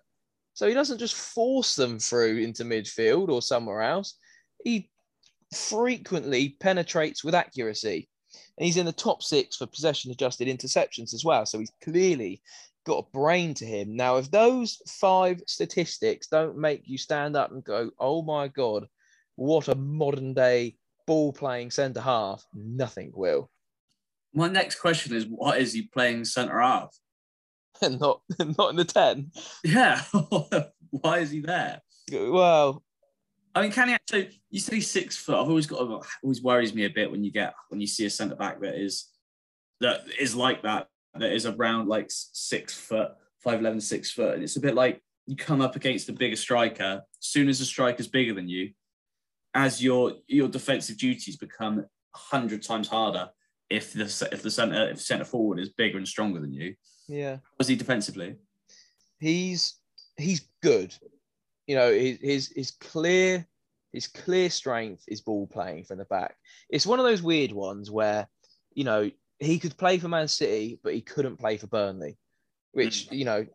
So 0.53 0.67
he 0.67 0.75
doesn't 0.75 0.99
just 0.99 1.15
force 1.15 1.75
them 1.75 1.97
through 1.97 2.37
into 2.37 2.63
midfield 2.63 3.29
or 3.29 3.41
somewhere 3.41 3.81
else. 3.81 4.13
He 4.63 4.91
frequently 5.55 6.55
penetrates 6.59 7.23
with 7.23 7.33
accuracy. 7.33 8.07
And 8.59 8.65
he's 8.67 8.77
in 8.77 8.85
the 8.85 8.91
top 8.91 9.23
six 9.23 9.57
for 9.57 9.65
possession 9.65 10.11
adjusted 10.11 10.47
interceptions 10.47 11.15
as 11.15 11.25
well. 11.25 11.47
So 11.47 11.57
he's 11.57 11.73
clearly 11.83 12.43
got 12.85 13.07
a 13.07 13.11
brain 13.11 13.55
to 13.55 13.65
him. 13.65 13.95
Now, 13.95 14.17
if 14.17 14.29
those 14.29 14.83
five 14.87 15.41
statistics 15.47 16.27
don't 16.27 16.59
make 16.59 16.83
you 16.85 16.99
stand 16.99 17.35
up 17.35 17.51
and 17.51 17.63
go, 17.63 17.89
oh 17.97 18.21
my 18.21 18.49
God, 18.49 18.85
what 19.35 19.67
a 19.67 19.73
modern 19.73 20.35
day 20.35 20.75
ball 21.07 21.33
playing 21.33 21.71
centre 21.71 22.01
half, 22.01 22.45
nothing 22.53 23.11
will 23.15 23.49
my 24.33 24.47
next 24.47 24.75
question 24.79 25.15
is, 25.15 25.25
what 25.25 25.59
is 25.59 25.73
he 25.73 25.83
playing 25.83 26.25
centre 26.25 26.59
half? 26.59 26.95
not 27.81 28.21
not 28.39 28.69
in 28.69 28.75
the 28.75 28.85
ten. 28.85 29.31
Yeah, 29.63 30.01
why 30.89 31.19
is 31.19 31.31
he 31.31 31.41
there? 31.41 31.81
Well, 32.11 32.83
I 33.55 33.61
mean, 33.61 33.71
can 33.71 33.89
he 33.89 33.93
actually? 33.93 34.41
You 34.49 34.59
say 34.59 34.79
six 34.79 35.17
foot. 35.17 35.35
I've 35.35 35.49
always 35.49 35.67
got 35.67 36.05
always 36.23 36.41
worries 36.41 36.73
me 36.73 36.85
a 36.85 36.89
bit 36.89 37.11
when 37.11 37.23
you 37.23 37.31
get 37.31 37.53
when 37.69 37.81
you 37.81 37.87
see 37.87 38.05
a 38.05 38.09
centre 38.09 38.35
back 38.35 38.61
that 38.61 38.75
is 38.75 39.07
that 39.79 40.01
is 40.19 40.35
like 40.35 40.63
that 40.63 40.87
that 41.15 41.33
is 41.33 41.45
around 41.45 41.87
like 41.87 42.07
six 42.09 42.73
foot, 42.73 43.11
five 43.39 43.59
eleven, 43.59 43.81
six 43.81 44.11
foot, 44.11 44.35
and 44.35 44.43
it's 44.43 44.57
a 44.57 44.61
bit 44.61 44.75
like 44.75 45.01
you 45.25 45.35
come 45.35 45.61
up 45.61 45.75
against 45.75 46.07
the 46.07 46.13
bigger 46.13 46.35
striker. 46.35 47.01
Soon 47.19 47.49
as 47.49 47.59
the 47.59 47.65
striker's 47.65 48.07
bigger 48.07 48.33
than 48.33 48.47
you, 48.47 48.71
as 49.53 49.83
your 49.83 50.13
your 50.27 50.47
defensive 50.47 50.97
duties 50.97 51.37
become 51.37 51.85
hundred 52.13 52.61
times 52.61 52.87
harder 52.87 53.29
if 53.71 53.93
the 53.93 54.29
if 54.31 54.43
the 54.43 54.51
center 54.51 54.89
if 54.89 55.01
center 55.01 55.25
forward 55.25 55.59
is 55.59 55.69
bigger 55.69 55.97
and 55.97 56.07
stronger 56.07 56.39
than 56.39 56.53
you. 56.53 56.75
Yeah. 57.07 57.37
Was 57.57 57.67
he 57.67 57.75
defensively? 57.75 58.35
He's 59.19 59.75
he's 60.17 60.41
good. 60.61 60.93
You 61.67 61.75
know, 61.75 61.91
his 61.91 62.51
his 62.55 62.71
clear 62.71 63.47
his 63.93 64.07
clear 64.07 64.49
strength 64.49 65.03
is 65.07 65.21
ball 65.21 65.47
playing 65.47 65.85
from 65.85 65.97
the 65.97 66.05
back. 66.05 66.35
It's 66.69 66.85
one 66.85 66.99
of 66.99 67.05
those 67.05 67.21
weird 67.21 67.51
ones 67.51 67.91
where, 67.91 68.27
you 68.73 68.83
know, 68.83 69.09
he 69.39 69.59
could 69.59 69.77
play 69.77 69.97
for 69.97 70.07
Man 70.07 70.27
City, 70.27 70.79
but 70.83 70.93
he 70.93 71.01
couldn't 71.01 71.39
play 71.39 71.57
for 71.57 71.67
Burnley, 71.67 72.17
which, 72.71 73.09
mm. 73.09 73.17
you 73.17 73.25
know, 73.25 73.45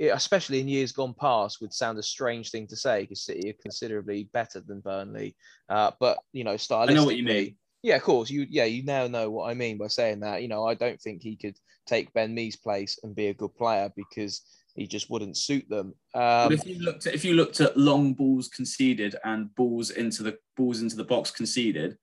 especially 0.00 0.60
in 0.60 0.68
years 0.68 0.92
gone 0.92 1.14
past, 1.14 1.60
would 1.60 1.72
sound 1.72 1.98
a 1.98 2.02
strange 2.02 2.50
thing 2.50 2.66
to 2.68 2.76
say 2.76 3.02
because 3.02 3.24
City 3.24 3.50
are 3.50 3.62
considerably 3.62 4.28
better 4.32 4.60
than 4.60 4.80
Burnley. 4.80 5.36
Uh, 5.68 5.92
but, 6.00 6.18
you 6.32 6.42
know, 6.42 6.54
stylistically, 6.54 6.90
I 6.90 6.94
know 6.94 7.04
what 7.04 7.16
you 7.16 7.24
mean. 7.24 7.56
Yeah, 7.82 7.96
of 7.96 8.02
course. 8.02 8.30
You 8.30 8.46
yeah, 8.48 8.64
you 8.64 8.82
now 8.84 9.06
know 9.06 9.30
what 9.30 9.50
I 9.50 9.54
mean 9.54 9.78
by 9.78 9.88
saying 9.88 10.20
that. 10.20 10.42
You 10.42 10.48
know, 10.48 10.66
I 10.66 10.74
don't 10.74 11.00
think 11.00 11.22
he 11.22 11.36
could 11.36 11.56
take 11.86 12.12
Ben 12.12 12.34
Mee's 12.34 12.56
place 12.56 12.98
and 13.02 13.14
be 13.14 13.28
a 13.28 13.34
good 13.34 13.54
player 13.54 13.90
because 13.96 14.42
he 14.74 14.86
just 14.86 15.10
wouldn't 15.10 15.36
suit 15.36 15.68
them. 15.68 15.94
Um, 16.14 16.52
if 16.52 16.66
you 16.66 16.78
looked 16.78 17.06
at 17.06 17.14
if 17.14 17.24
you 17.24 17.34
looked 17.34 17.60
at 17.60 17.76
long 17.76 18.14
balls 18.14 18.48
conceded 18.48 19.16
and 19.24 19.54
balls 19.54 19.90
into 19.90 20.22
the 20.22 20.36
balls 20.56 20.82
into 20.82 20.96
the 20.96 21.04
box 21.04 21.30
conceded, 21.30 21.96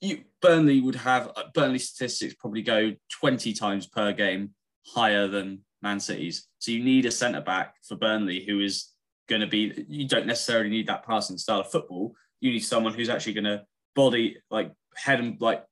you 0.00 0.22
Burnley 0.40 0.80
would 0.80 0.96
have 0.96 1.32
uh, 1.36 1.44
Burnley 1.54 1.78
statistics 1.78 2.34
probably 2.38 2.62
go 2.62 2.94
twenty 3.20 3.52
times 3.52 3.86
per 3.86 4.12
game 4.12 4.50
higher 4.86 5.26
than 5.26 5.60
Man 5.82 6.00
City's. 6.00 6.48
So 6.58 6.70
you 6.70 6.82
need 6.82 7.06
a 7.06 7.10
centre 7.10 7.40
back 7.40 7.74
for 7.86 7.96
Burnley 7.96 8.44
who 8.44 8.60
is 8.60 8.88
going 9.28 9.40
to 9.40 9.48
be. 9.48 9.84
You 9.88 10.06
don't 10.06 10.26
necessarily 10.26 10.70
need 10.70 10.86
that 10.86 11.04
passing 11.04 11.38
style 11.38 11.60
of 11.60 11.70
football. 11.70 12.14
You 12.40 12.52
need 12.52 12.60
someone 12.60 12.94
who's 12.94 13.08
actually 13.08 13.34
going 13.34 13.44
to 13.44 13.64
body 13.94 14.38
like 14.50 14.72
head 14.96 15.20
and 15.20 15.40
like 15.40 15.64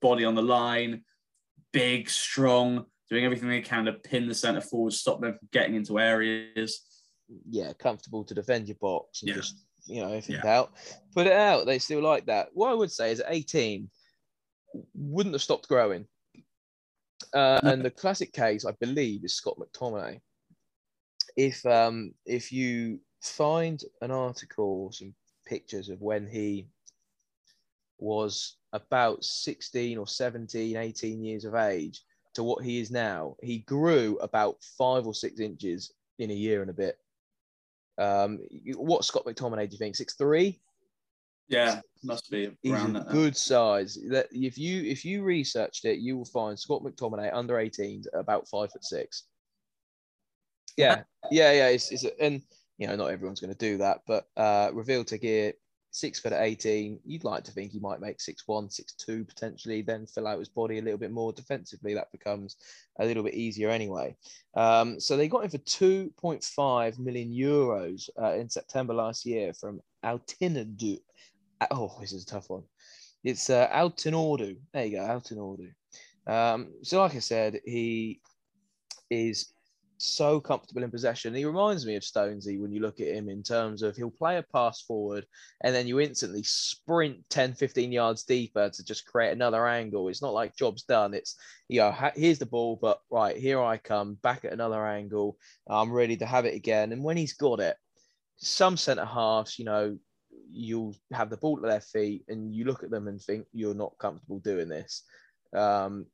body 0.00 0.24
on 0.24 0.34
the 0.34 0.42
line, 0.42 1.02
big, 1.72 2.08
strong, 2.08 2.86
doing 3.10 3.24
everything 3.24 3.48
they 3.48 3.60
can 3.60 3.84
to 3.84 3.92
pin 3.92 4.28
the 4.28 4.34
centre 4.34 4.60
forward, 4.60 4.92
stop 4.92 5.20
them 5.20 5.32
from 5.32 5.48
getting 5.52 5.74
into 5.74 5.98
areas. 5.98 6.82
Yeah, 7.48 7.72
comfortable 7.74 8.24
to 8.24 8.34
defend 8.34 8.68
your 8.68 8.76
box 8.80 9.22
and 9.22 9.30
yeah. 9.30 9.34
just 9.36 9.64
you 9.86 10.00
know 10.00 10.12
if 10.12 10.28
yeah. 10.28 10.40
doubt, 10.42 10.72
put 11.14 11.26
it 11.26 11.32
out. 11.32 11.66
They 11.66 11.78
still 11.78 12.02
like 12.02 12.26
that. 12.26 12.48
What 12.52 12.70
I 12.70 12.74
would 12.74 12.90
say 12.90 13.12
is 13.12 13.20
at 13.20 13.32
18, 13.32 13.88
wouldn't 14.94 15.34
have 15.34 15.42
stopped 15.42 15.68
growing. 15.68 16.06
Uh, 17.34 17.60
and 17.62 17.84
the 17.84 17.90
classic 17.90 18.32
case, 18.32 18.64
I 18.64 18.72
believe, 18.80 19.24
is 19.24 19.34
Scott 19.34 19.56
McTominay. 19.58 20.20
If 21.36 21.64
um, 21.66 22.12
if 22.24 22.52
you 22.52 23.00
find 23.22 23.82
an 24.00 24.10
article 24.10 24.84
or 24.84 24.92
some 24.92 25.14
pictures 25.46 25.88
of 25.88 26.00
when 26.00 26.26
he 26.26 26.68
was 27.98 28.56
about 28.76 29.24
16 29.24 29.98
or 29.98 30.06
17, 30.06 30.76
18 30.76 31.24
years 31.24 31.44
of 31.44 31.54
age 31.54 32.02
to 32.34 32.44
what 32.44 32.62
he 32.62 32.80
is 32.80 32.90
now, 32.90 33.34
he 33.42 33.58
grew 33.60 34.18
about 34.20 34.56
five 34.78 35.06
or 35.06 35.14
six 35.14 35.40
inches 35.40 35.92
in 36.18 36.30
a 36.30 36.34
year 36.34 36.60
and 36.60 36.70
a 36.70 36.74
bit. 36.74 36.98
Um, 37.98 38.40
what 38.74 39.04
Scott 39.04 39.24
McTominay 39.24 39.68
do 39.68 39.72
you 39.72 39.78
think? 39.78 39.96
Six 39.96 40.14
three? 40.14 40.60
Yeah, 41.48 41.80
must 42.04 42.30
be 42.30 42.50
around 42.66 42.96
a 42.96 43.00
that. 43.00 43.08
good 43.08 43.36
size. 43.36 43.98
That 44.10 44.26
if 44.32 44.58
you 44.58 44.82
if 44.82 45.04
you 45.04 45.22
researched 45.22 45.84
it, 45.86 45.98
you 45.98 46.16
will 46.16 46.26
find 46.26 46.58
Scott 46.58 46.82
McTominay 46.82 47.30
under 47.32 47.54
18s 47.54 48.06
about 48.12 48.48
five 48.48 48.70
foot 48.70 48.84
six. 48.84 49.24
Yeah, 50.76 51.02
yeah, 51.30 51.52
yeah. 51.52 51.68
It's, 51.68 51.90
it's 51.90 52.04
and 52.20 52.42
you 52.76 52.86
know 52.86 52.96
not 52.96 53.06
everyone's 53.06 53.40
going 53.40 53.54
to 53.54 53.58
do 53.58 53.78
that, 53.78 54.00
but 54.06 54.26
uh, 54.36 54.70
Ravil 54.74 55.04
Tagir 55.04 55.54
six 55.96 56.20
foot 56.20 56.32
at 56.32 56.42
18. 56.42 57.00
You'd 57.06 57.24
like 57.24 57.42
to 57.44 57.52
think 57.52 57.72
he 57.72 57.80
might 57.80 58.00
make 58.00 58.20
six 58.20 58.42
one, 58.46 58.68
six 58.68 58.92
two 58.92 59.24
potentially, 59.24 59.80
then 59.80 60.06
fill 60.06 60.26
out 60.26 60.38
his 60.38 60.50
body 60.50 60.78
a 60.78 60.82
little 60.82 60.98
bit 60.98 61.10
more 61.10 61.32
defensively. 61.32 61.94
That 61.94 62.12
becomes 62.12 62.56
a 63.00 63.06
little 63.06 63.22
bit 63.22 63.34
easier 63.34 63.70
anyway. 63.70 64.14
Um, 64.54 65.00
so 65.00 65.16
they 65.16 65.26
got 65.26 65.44
him 65.44 65.50
for 65.50 65.58
2.5 65.58 66.98
million 66.98 67.32
euros 67.32 68.10
uh, 68.20 68.34
in 68.34 68.50
September 68.50 68.92
last 68.92 69.24
year 69.24 69.54
from 69.54 69.80
Altinadu. 70.04 70.98
Oh, 71.70 71.96
this 71.98 72.12
is 72.12 72.24
a 72.24 72.26
tough 72.26 72.50
one. 72.50 72.64
It's 73.24 73.48
uh, 73.48 73.66
Altinordu. 73.68 74.58
There 74.74 74.84
you 74.84 74.98
go, 74.98 75.02
Altinordu. 75.02 75.72
Um, 76.26 76.74
so, 76.82 77.00
like 77.00 77.14
I 77.14 77.20
said, 77.20 77.60
he 77.64 78.20
is 79.08 79.54
so 79.98 80.40
comfortable 80.40 80.82
in 80.82 80.90
possession. 80.90 81.34
He 81.34 81.44
reminds 81.44 81.86
me 81.86 81.96
of 81.96 82.02
Stonesy 82.02 82.60
when 82.60 82.72
you 82.72 82.80
look 82.80 83.00
at 83.00 83.08
him 83.08 83.28
in 83.28 83.42
terms 83.42 83.82
of 83.82 83.96
he'll 83.96 84.10
play 84.10 84.36
a 84.36 84.42
pass 84.42 84.82
forward 84.82 85.26
and 85.62 85.74
then 85.74 85.86
you 85.86 86.00
instantly 86.00 86.42
sprint 86.42 87.18
10, 87.30 87.54
15 87.54 87.92
yards 87.92 88.24
deeper 88.24 88.68
to 88.68 88.84
just 88.84 89.06
create 89.06 89.32
another 89.32 89.66
angle. 89.66 90.08
It's 90.08 90.22
not 90.22 90.34
like 90.34 90.56
job's 90.56 90.82
done. 90.82 91.14
It's, 91.14 91.36
you 91.68 91.80
know, 91.80 91.94
here's 92.14 92.38
the 92.38 92.46
ball, 92.46 92.78
but 92.80 93.00
right, 93.10 93.36
here 93.36 93.62
I 93.62 93.78
come 93.78 94.14
back 94.22 94.44
at 94.44 94.52
another 94.52 94.86
angle. 94.86 95.38
I'm 95.68 95.92
ready 95.92 96.16
to 96.18 96.26
have 96.26 96.44
it 96.44 96.54
again. 96.54 96.92
And 96.92 97.02
when 97.02 97.16
he's 97.16 97.34
got 97.34 97.60
it, 97.60 97.76
some 98.36 98.76
centre 98.76 99.04
halves, 99.04 99.58
you 99.58 99.64
know, 99.64 99.98
you'll 100.50 100.94
have 101.12 101.30
the 101.30 101.36
ball 101.36 101.58
at 101.58 101.68
their 101.68 101.80
feet 101.80 102.24
and 102.28 102.54
you 102.54 102.64
look 102.64 102.84
at 102.84 102.90
them 102.90 103.08
and 103.08 103.20
think 103.20 103.46
you're 103.52 103.74
not 103.74 103.98
comfortable 103.98 104.38
doing 104.40 104.68
this. 104.68 105.02
Um, 105.54 106.06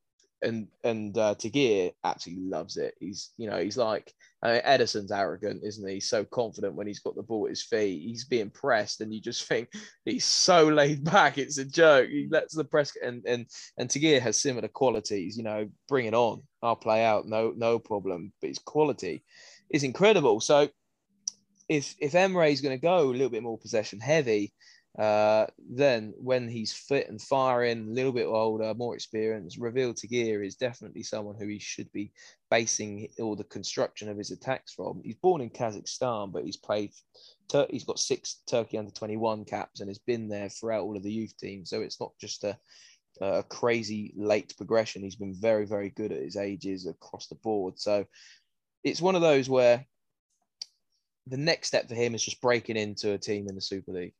and 0.42 0.68
and 0.84 1.16
uh, 1.16 1.34
Tagir 1.36 1.92
absolutely 2.04 2.44
loves 2.44 2.76
it. 2.76 2.94
He's 3.00 3.30
you 3.36 3.48
know 3.48 3.58
he's 3.58 3.76
like 3.76 4.12
I 4.42 4.52
mean, 4.52 4.62
Ederson's 4.62 5.12
arrogant, 5.12 5.62
isn't 5.64 5.86
he? 5.86 5.94
He's 5.94 6.08
so 6.08 6.24
confident 6.24 6.74
when 6.74 6.88
he's 6.88 6.98
got 6.98 7.14
the 7.14 7.22
ball 7.22 7.46
at 7.46 7.50
his 7.50 7.62
feet. 7.62 8.02
He's 8.02 8.24
being 8.24 8.50
pressed, 8.50 9.00
and 9.00 9.14
you 9.14 9.20
just 9.20 9.44
think 9.48 9.68
he's 10.04 10.24
so 10.24 10.66
laid 10.68 11.04
back. 11.04 11.38
It's 11.38 11.58
a 11.58 11.64
joke. 11.64 12.08
He 12.08 12.28
lets 12.30 12.54
the 12.54 12.64
press 12.64 12.92
and 13.02 13.24
and 13.26 13.46
and 13.78 13.88
Tagir 13.88 14.20
has 14.20 14.36
similar 14.40 14.68
qualities. 14.68 15.36
You 15.36 15.44
know, 15.44 15.68
bring 15.88 16.06
it 16.06 16.14
on. 16.14 16.42
I'll 16.62 16.76
play 16.76 17.04
out. 17.04 17.26
No 17.26 17.52
no 17.56 17.78
problem. 17.78 18.32
But 18.40 18.48
his 18.48 18.58
quality 18.58 19.24
is 19.70 19.84
incredible. 19.84 20.40
So 20.40 20.68
if 21.68 21.94
if 22.00 22.12
Emre 22.12 22.52
is 22.52 22.60
going 22.60 22.76
to 22.76 22.82
go 22.82 23.00
a 23.00 23.12
little 23.12 23.30
bit 23.30 23.42
more 23.42 23.58
possession 23.58 24.00
heavy, 24.00 24.52
uh, 24.98 25.46
then 25.70 26.12
when 26.18 26.48
he's 26.48 26.72
fit 26.72 27.08
and 27.08 27.20
firing, 27.20 27.88
a 27.88 27.92
little 27.92 28.12
bit 28.12 28.26
older, 28.26 28.74
more 28.74 28.94
experienced, 28.94 29.58
Ravil 29.58 29.94
Tagir 29.94 30.44
is 30.46 30.56
definitely 30.56 31.02
someone 31.02 31.36
who 31.38 31.46
he 31.46 31.58
should 31.58 31.90
be 31.92 32.12
basing 32.50 33.08
all 33.18 33.34
the 33.34 33.44
construction 33.44 34.10
of 34.10 34.18
his 34.18 34.30
attacks 34.30 34.74
from. 34.74 35.00
He's 35.02 35.16
born 35.16 35.40
in 35.40 35.48
Kazakhstan, 35.50 36.30
but 36.30 36.44
he's 36.44 36.58
played. 36.58 36.92
Tur- 37.48 37.68
he's 37.70 37.84
got 37.84 37.98
six 37.98 38.42
Turkey 38.46 38.76
under 38.76 38.90
twenty 38.90 39.16
one 39.16 39.44
caps 39.46 39.80
and 39.80 39.88
has 39.88 39.98
been 39.98 40.28
there 40.28 40.50
throughout 40.50 40.82
all 40.82 40.96
of 40.96 41.02
the 41.02 41.12
youth 41.12 41.36
teams. 41.38 41.70
So 41.70 41.80
it's 41.80 42.00
not 42.00 42.12
just 42.20 42.44
a 42.44 42.58
a 43.20 43.42
crazy 43.42 44.12
late 44.16 44.54
progression. 44.56 45.02
He's 45.02 45.16
been 45.16 45.34
very 45.34 45.66
very 45.66 45.90
good 45.90 46.12
at 46.12 46.22
his 46.22 46.36
ages 46.36 46.86
across 46.86 47.28
the 47.28 47.34
board. 47.36 47.78
So 47.78 48.06
it's 48.84 49.02
one 49.02 49.14
of 49.14 49.22
those 49.22 49.48
where 49.48 49.86
the 51.26 51.36
next 51.36 51.68
step 51.68 51.88
for 51.88 51.94
him 51.94 52.14
is 52.14 52.22
just 52.22 52.40
breaking 52.40 52.76
into 52.76 53.12
a 53.12 53.18
team 53.18 53.48
in 53.48 53.54
the 53.54 53.60
Super 53.60 53.92
League. 53.92 54.14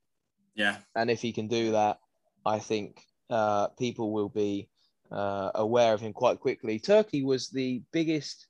Yeah, 0.54 0.76
And 0.94 1.10
if 1.10 1.22
he 1.22 1.32
can 1.32 1.48
do 1.48 1.72
that, 1.72 1.98
I 2.44 2.58
think 2.58 3.00
uh, 3.30 3.68
people 3.78 4.12
will 4.12 4.28
be 4.28 4.68
uh, 5.10 5.50
aware 5.54 5.94
of 5.94 6.00
him 6.00 6.12
quite 6.12 6.40
quickly. 6.40 6.78
Turkey 6.78 7.24
was 7.24 7.48
the 7.48 7.82
biggest 7.92 8.46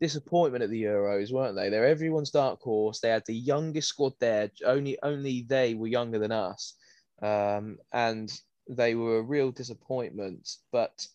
disappointment 0.00 0.64
at 0.64 0.70
the 0.70 0.82
Euros, 0.82 1.32
weren't 1.32 1.56
they? 1.56 1.68
They're 1.68 1.86
everyone's 1.86 2.30
dark 2.30 2.60
horse. 2.60 3.00
They 3.00 3.08
had 3.08 3.24
the 3.26 3.34
youngest 3.34 3.88
squad 3.88 4.14
there. 4.20 4.50
Only 4.64 4.98
only 5.02 5.46
they 5.48 5.74
were 5.74 5.86
younger 5.86 6.18
than 6.18 6.32
us, 6.32 6.74
um, 7.22 7.78
and 7.92 8.32
they 8.68 8.94
were 8.94 9.18
a 9.18 9.22
real 9.22 9.52
disappointment. 9.52 10.48
But 10.72 11.06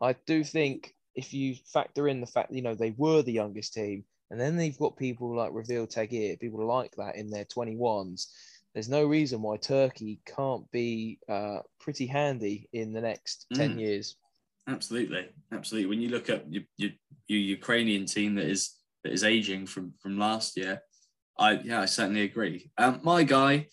I 0.00 0.14
do 0.26 0.44
think 0.44 0.94
if 1.14 1.34
you 1.34 1.56
factor 1.72 2.08
in 2.08 2.20
the 2.20 2.26
fact 2.26 2.52
you 2.52 2.62
know 2.62 2.74
they 2.74 2.94
were 2.96 3.22
the 3.22 3.32
youngest 3.32 3.74
team, 3.74 4.04
and 4.30 4.40
then 4.40 4.56
they've 4.56 4.78
got 4.78 4.96
people 4.96 5.36
like 5.36 5.52
Ravil 5.52 5.86
Tagir, 5.86 6.40
people 6.40 6.66
like 6.66 6.92
that 6.96 7.16
in 7.16 7.28
their 7.28 7.44
21s. 7.44 8.28
There's 8.74 8.88
no 8.88 9.04
reason 9.04 9.42
why 9.42 9.56
Turkey 9.58 10.20
can't 10.26 10.70
be 10.70 11.18
uh, 11.28 11.58
pretty 11.78 12.06
handy 12.06 12.68
in 12.72 12.92
the 12.92 13.00
next 13.00 13.46
10 13.54 13.74
Mm. 13.76 13.80
years. 13.80 14.16
absolutely, 14.68 15.28
absolutely. 15.50 15.88
When 15.88 16.00
you 16.00 16.08
look 16.08 16.30
at 16.30 16.50
your, 16.50 16.62
your, 16.78 16.90
your 17.26 17.38
Ukrainian 17.40 18.06
team 18.06 18.34
that 18.36 18.46
is 18.46 18.76
that 19.02 19.12
is 19.12 19.24
aging 19.24 19.66
from 19.66 19.92
from 20.00 20.16
last 20.18 20.56
year, 20.56 20.80
I 21.36 21.52
yeah, 21.64 21.80
I 21.80 21.86
certainly 21.86 22.22
agree. 22.22 22.70
Um, 22.78 23.00
my 23.02 23.24
guy 23.24 23.66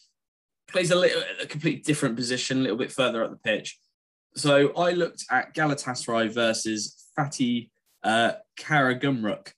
plays 0.67 0.89
a 0.91 0.95
little 0.95 1.21
a 1.41 1.45
completely 1.45 1.81
different 1.81 2.15
position, 2.15 2.57
a 2.59 2.61
little 2.61 2.77
bit 2.77 2.91
further 2.91 3.23
up 3.23 3.29
the 3.31 3.37
pitch. 3.37 3.77
So 4.35 4.73
I 4.75 4.91
looked 4.91 5.25
at 5.31 5.53
Galatasaray 5.53 6.33
versus 6.33 6.81
Fatih 7.17 7.69
uh, 8.03 8.33
Karagumruk. 8.59 9.53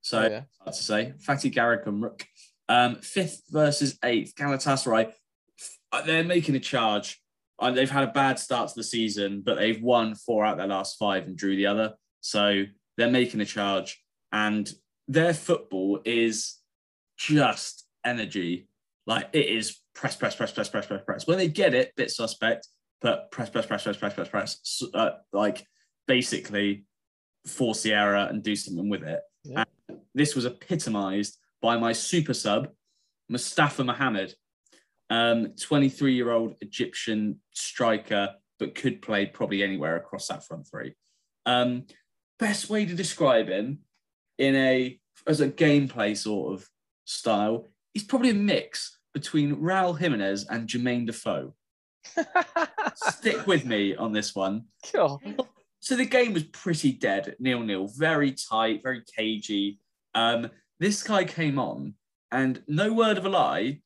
So 0.00 0.18
Oh, 0.20 0.28
yeah. 0.30 0.42
hard 0.60 0.74
to 0.76 0.82
say. 0.82 1.12
Fatih 1.26 1.52
Karagumruk. 1.52 2.22
Um, 2.70 2.96
fifth 3.02 3.42
versus 3.50 3.98
eighth. 4.04 4.34
Galatasaray. 4.36 5.12
uh, 5.90 6.02
They're 6.02 6.22
making 6.22 6.54
a 6.54 6.60
charge. 6.60 7.20
Uh, 7.58 7.72
they've 7.72 7.90
had 7.90 8.04
a 8.04 8.12
bad 8.12 8.38
start 8.38 8.68
to 8.68 8.74
the 8.76 8.84
season, 8.84 9.42
but 9.44 9.56
they've 9.56 9.82
won 9.82 10.14
four 10.14 10.46
out 10.46 10.52
of 10.52 10.58
their 10.58 10.68
last 10.68 10.96
five 10.96 11.24
and 11.24 11.36
drew 11.36 11.56
the 11.56 11.66
other. 11.66 11.94
So 12.20 12.62
they're 12.96 13.10
making 13.10 13.40
a 13.40 13.44
charge, 13.44 14.00
and 14.32 14.70
their 15.08 15.34
football 15.34 16.00
is 16.04 16.58
just 17.18 17.86
energy. 18.06 18.68
Like 19.04 19.28
it 19.32 19.46
is 19.46 19.78
press, 19.94 20.14
press, 20.14 20.36
press, 20.36 20.52
press, 20.52 20.68
press, 20.68 20.86
press, 20.86 21.02
press. 21.04 21.26
When 21.26 21.38
they 21.38 21.48
get 21.48 21.74
it, 21.74 21.92
bit 21.96 22.12
suspect, 22.12 22.68
but 23.02 23.32
press, 23.32 23.50
press, 23.50 23.66
press, 23.66 23.82
press, 23.82 23.96
press, 23.98 24.14
press, 24.14 24.28
press. 24.28 24.82
Uh, 24.94 25.10
like 25.32 25.66
basically 26.06 26.84
force 27.46 27.82
the 27.82 27.94
error 27.94 28.28
and 28.30 28.44
do 28.44 28.54
something 28.54 28.88
with 28.88 29.02
it. 29.02 29.20
Yeah. 29.42 29.64
And 29.88 29.98
this 30.14 30.36
was 30.36 30.44
epitomized 30.44 31.36
by 31.60 31.76
my 31.76 31.92
super 31.92 32.34
sub, 32.34 32.68
Mustafa 33.28 33.84
Mohammed, 33.84 34.34
um, 35.10 35.54
23 35.60 36.14
year 36.14 36.30
old 36.30 36.54
Egyptian 36.60 37.40
striker, 37.52 38.34
but 38.58 38.74
could 38.74 39.02
play 39.02 39.26
probably 39.26 39.62
anywhere 39.62 39.96
across 39.96 40.28
that 40.28 40.44
front 40.44 40.66
three. 40.68 40.94
Um, 41.46 41.86
best 42.38 42.70
way 42.70 42.86
to 42.86 42.94
describe 42.94 43.48
him 43.48 43.80
in 44.38 44.56
a 44.56 44.98
as 45.26 45.40
a 45.40 45.48
gameplay 45.48 46.16
sort 46.16 46.54
of 46.54 46.68
style, 47.04 47.68
he's 47.92 48.04
probably 48.04 48.30
a 48.30 48.34
mix 48.34 48.98
between 49.12 49.56
Raul 49.56 49.98
Jimenez 49.98 50.46
and 50.48 50.68
Jermaine 50.68 51.06
Defoe. 51.06 51.54
Stick 52.94 53.46
with 53.46 53.64
me 53.64 53.94
on 53.94 54.12
this 54.12 54.34
one. 54.34 54.64
God. 54.92 55.18
So 55.80 55.96
the 55.96 56.06
game 56.06 56.32
was 56.32 56.44
pretty 56.44 56.92
dead, 56.92 57.36
nil 57.38 57.60
nil, 57.60 57.88
very 57.96 58.32
tight, 58.32 58.82
very 58.82 59.02
cagey. 59.16 59.78
Um, 60.14 60.50
this 60.80 61.02
guy 61.02 61.24
came 61.24 61.58
on, 61.58 61.94
and 62.32 62.62
no 62.66 62.92
word 62.92 63.18
of 63.18 63.26
a 63.26 63.28
lie, 63.28 63.80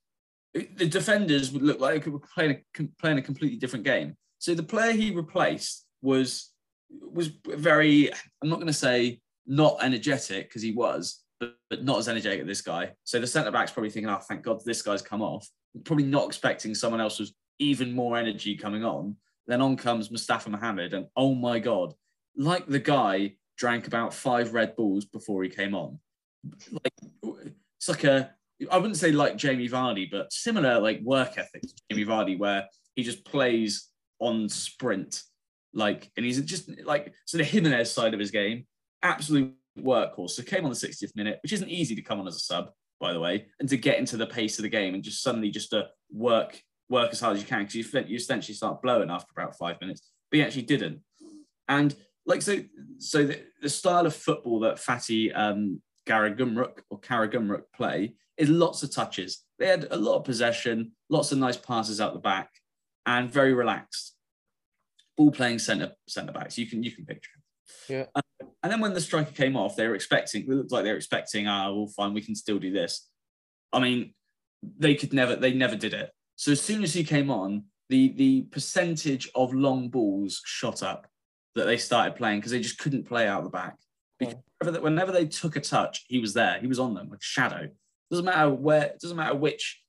the 0.54 0.86
defenders 0.86 1.50
would 1.50 1.62
look 1.62 1.80
like 1.80 2.04
they 2.04 2.10
were 2.10 2.20
playing 2.20 2.62
a, 2.78 2.82
playing 3.00 3.18
a 3.18 3.22
completely 3.22 3.58
different 3.58 3.84
game. 3.84 4.16
So 4.38 4.54
the 4.54 4.62
player 4.62 4.92
he 4.92 5.10
replaced 5.10 5.84
was 6.00 6.52
was 6.88 7.30
very. 7.46 8.10
I'm 8.42 8.48
not 8.48 8.56
going 8.56 8.68
to 8.68 8.72
say 8.72 9.20
not 9.46 9.78
energetic 9.82 10.48
because 10.48 10.62
he 10.62 10.72
was, 10.72 11.22
but, 11.40 11.56
but 11.68 11.84
not 11.84 11.98
as 11.98 12.08
energetic 12.08 12.40
as 12.40 12.46
this 12.46 12.62
guy. 12.62 12.92
So 13.02 13.20
the 13.20 13.26
centre 13.26 13.50
back's 13.50 13.72
probably 13.72 13.90
thinking, 13.90 14.10
"Oh, 14.10 14.18
thank 14.18 14.42
God 14.42 14.60
this 14.64 14.82
guy's 14.82 15.02
come 15.02 15.22
off." 15.22 15.48
Probably 15.84 16.04
not 16.04 16.26
expecting 16.26 16.74
someone 16.74 17.00
else 17.00 17.18
with 17.18 17.32
even 17.58 17.92
more 17.92 18.16
energy 18.16 18.56
coming 18.56 18.84
on. 18.84 19.16
Then 19.48 19.60
on 19.60 19.76
comes 19.76 20.10
Mustafa 20.10 20.48
Mohammed, 20.48 20.94
and 20.94 21.06
oh 21.16 21.34
my 21.34 21.58
God, 21.58 21.92
like 22.36 22.66
the 22.66 22.78
guy 22.78 23.34
drank 23.58 23.86
about 23.86 24.14
five 24.14 24.54
Red 24.54 24.76
Bulls 24.76 25.04
before 25.04 25.42
he 25.42 25.48
came 25.48 25.74
on. 25.74 25.98
Like 26.70 26.92
it's 27.76 27.88
like 27.88 28.04
a, 28.04 28.30
I 28.70 28.78
wouldn't 28.78 28.96
say 28.96 29.12
like 29.12 29.36
Jamie 29.36 29.68
Vardy, 29.68 30.10
but 30.10 30.32
similar 30.32 30.80
like 30.80 31.00
work 31.02 31.38
ethic 31.38 31.62
to 31.62 31.74
Jamie 31.90 32.04
Vardy, 32.04 32.38
where 32.38 32.66
he 32.94 33.02
just 33.02 33.24
plays 33.24 33.90
on 34.20 34.48
sprint 34.48 35.22
Like, 35.72 36.10
and 36.16 36.24
he's 36.24 36.40
just 36.42 36.70
like 36.84 37.12
so 37.26 37.38
the 37.38 37.44
Jimenez 37.44 37.90
side 37.90 38.14
of 38.14 38.20
his 38.20 38.30
game, 38.30 38.66
absolute 39.02 39.54
workhorse. 39.78 40.30
So 40.30 40.42
came 40.42 40.64
on 40.64 40.70
the 40.70 40.76
60th 40.76 41.16
minute, 41.16 41.40
which 41.42 41.52
isn't 41.52 41.68
easy 41.68 41.94
to 41.94 42.02
come 42.02 42.20
on 42.20 42.28
as 42.28 42.36
a 42.36 42.40
sub, 42.40 42.70
by 43.00 43.12
the 43.12 43.20
way, 43.20 43.46
and 43.60 43.68
to 43.68 43.76
get 43.76 43.98
into 43.98 44.16
the 44.16 44.26
pace 44.26 44.58
of 44.58 44.62
the 44.62 44.68
game 44.68 44.94
and 44.94 45.02
just 45.02 45.22
suddenly 45.22 45.50
just 45.50 45.70
to 45.70 45.88
work 46.12 46.60
work 46.88 47.10
as 47.12 47.20
hard 47.20 47.34
as 47.34 47.42
you 47.42 47.48
can 47.48 47.60
because 47.60 47.74
you, 47.74 48.00
you 48.06 48.16
essentially 48.16 48.54
start 48.54 48.82
blowing 48.82 49.10
after 49.10 49.32
about 49.36 49.56
five 49.56 49.80
minutes. 49.80 50.12
But 50.30 50.38
he 50.38 50.42
actually 50.44 50.62
didn't. 50.62 51.00
And 51.68 51.94
like 52.26 52.42
so, 52.42 52.62
so 52.98 53.24
the, 53.24 53.40
the 53.62 53.68
style 53.68 54.06
of 54.06 54.14
football 54.14 54.60
that 54.60 54.76
Fatih 54.76 55.36
um, 55.36 55.80
Garagumruk 56.06 56.80
or 56.90 57.00
Karagumruk 57.00 57.62
play 57.74 58.14
is 58.36 58.48
lots 58.48 58.82
of 58.82 58.92
touches. 58.92 59.44
They 59.58 59.66
had 59.66 59.86
a 59.90 59.96
lot 59.96 60.16
of 60.16 60.24
possession, 60.24 60.92
lots 61.08 61.32
of 61.32 61.38
nice 61.38 61.56
passes 61.56 62.00
out 62.00 62.12
the 62.12 62.20
back, 62.20 62.50
and 63.06 63.30
very 63.30 63.54
relaxed. 63.54 64.14
Ball 65.16 65.30
playing 65.30 65.60
centre 65.60 65.92
centre 66.08 66.32
backs. 66.32 66.58
You 66.58 66.66
can 66.66 66.82
you 66.82 66.90
can 66.90 67.06
picture. 67.06 67.30
Yeah. 67.88 68.06
Um, 68.14 68.48
and 68.62 68.72
then 68.72 68.80
when 68.80 68.94
the 68.94 69.00
striker 69.00 69.32
came 69.32 69.56
off, 69.56 69.76
they 69.76 69.86
were 69.86 69.94
expecting. 69.94 70.42
It 70.42 70.48
looked 70.48 70.72
like 70.72 70.84
they 70.84 70.90
were 70.90 70.96
expecting. 70.96 71.46
Ah, 71.46 71.68
oh, 71.68 71.74
well, 71.74 71.86
fine, 71.86 72.14
we 72.14 72.22
can 72.22 72.34
still 72.34 72.58
do 72.58 72.72
this. 72.72 73.08
I 73.72 73.80
mean, 73.80 74.14
they 74.78 74.94
could 74.94 75.12
never. 75.12 75.36
They 75.36 75.52
never 75.52 75.76
did 75.76 75.94
it. 75.94 76.10
So 76.36 76.52
as 76.52 76.60
soon 76.60 76.82
as 76.82 76.92
he 76.92 77.04
came 77.04 77.30
on, 77.30 77.64
the 77.88 78.12
the 78.16 78.42
percentage 78.50 79.30
of 79.34 79.54
long 79.54 79.88
balls 79.88 80.42
shot 80.44 80.82
up 80.82 81.06
that 81.54 81.64
they 81.64 81.76
started 81.76 82.16
playing 82.16 82.40
because 82.40 82.52
they 82.52 82.60
just 82.60 82.78
couldn't 82.78 83.06
play 83.06 83.28
out 83.28 83.44
the 83.44 83.50
back. 83.50 83.76
Whenever, 84.60 84.80
whenever 84.80 85.12
they 85.12 85.26
took 85.26 85.56
a 85.56 85.60
touch, 85.60 86.04
he 86.08 86.18
was 86.18 86.34
there. 86.34 86.58
He 86.60 86.66
was 86.66 86.78
on 86.78 86.94
them 86.94 87.08
like 87.10 87.22
shadow. 87.22 87.68
Doesn't 88.10 88.24
matter 88.24 88.50
where. 88.50 88.94
Doesn't 89.00 89.16
matter 89.16 89.34
which 89.34 89.82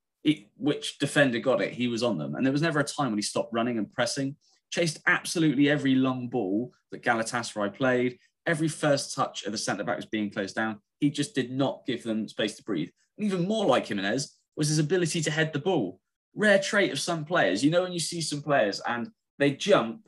which 0.58 0.98
defender 0.98 1.40
got 1.40 1.62
it. 1.62 1.74
He 1.74 1.88
was 1.88 2.02
on 2.02 2.18
them, 2.18 2.36
and 2.36 2.46
there 2.46 2.54
was 2.54 2.62
never 2.62 2.80
a 2.80 2.84
time 2.84 3.12
when 3.12 3.18
he 3.18 3.22
stopped 3.22 3.54
running 3.54 3.78
and 3.78 3.92
pressing. 3.92 4.36
Chased 4.72 5.00
absolutely 5.06 5.70
every 5.70 5.96
long 5.96 6.28
ball 6.28 6.74
that 6.92 7.04
Galatasaray 7.04 7.76
played. 7.76 8.18
Every 8.48 8.68
first 8.68 9.16
touch 9.16 9.44
of 9.46 9.52
the 9.52 9.58
centre 9.58 9.84
back 9.84 9.96
was 9.96 10.06
being 10.06 10.32
closed 10.32 10.56
down. 10.56 10.80
He 11.00 11.10
just 11.10 11.36
did 11.36 11.52
not 11.52 11.86
give 11.86 12.04
them 12.04 12.28
space 12.28 12.56
to 12.58 12.64
breathe. 12.64 12.90
And 13.18 13.26
even 13.26 13.48
more 13.48 13.66
like 13.66 13.88
Jimenez 13.88 14.36
was 14.56 14.70
his 14.70 14.80
ability 14.80 15.22
to 15.22 15.32
head 15.32 15.54
the 15.54 15.60
ball. 15.60 16.00
Rare 16.36 16.60
trait 16.60 16.92
of 16.92 17.00
some 17.00 17.26
players. 17.26 17.64
You 17.64 17.72
know 17.72 17.84
when 17.84 17.94
you 17.94 18.00
see 18.00 18.22
some 18.22 18.42
players 18.42 18.82
and 18.88 19.10
they 19.40 19.52
jump, 19.52 20.08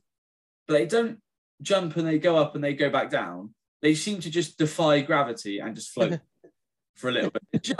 but 0.68 0.74
they 0.74 0.86
don't 0.86 1.20
jump 1.62 1.96
and 1.96 2.08
they 2.08 2.20
go 2.20 2.38
up 2.38 2.56
and 2.56 2.64
they 2.64 2.74
go 2.74 2.90
back 2.90 3.10
down 3.10 3.54
they 3.82 3.96
seem 3.96 4.20
to 4.22 4.30
just 4.30 4.58
defy 4.58 5.02
gravity 5.02 5.60
and 5.60 5.76
just 5.76 5.92
float 5.92 6.20
for 6.96 7.10
a 7.10 7.14
little 7.14 7.32
bit. 7.52 7.72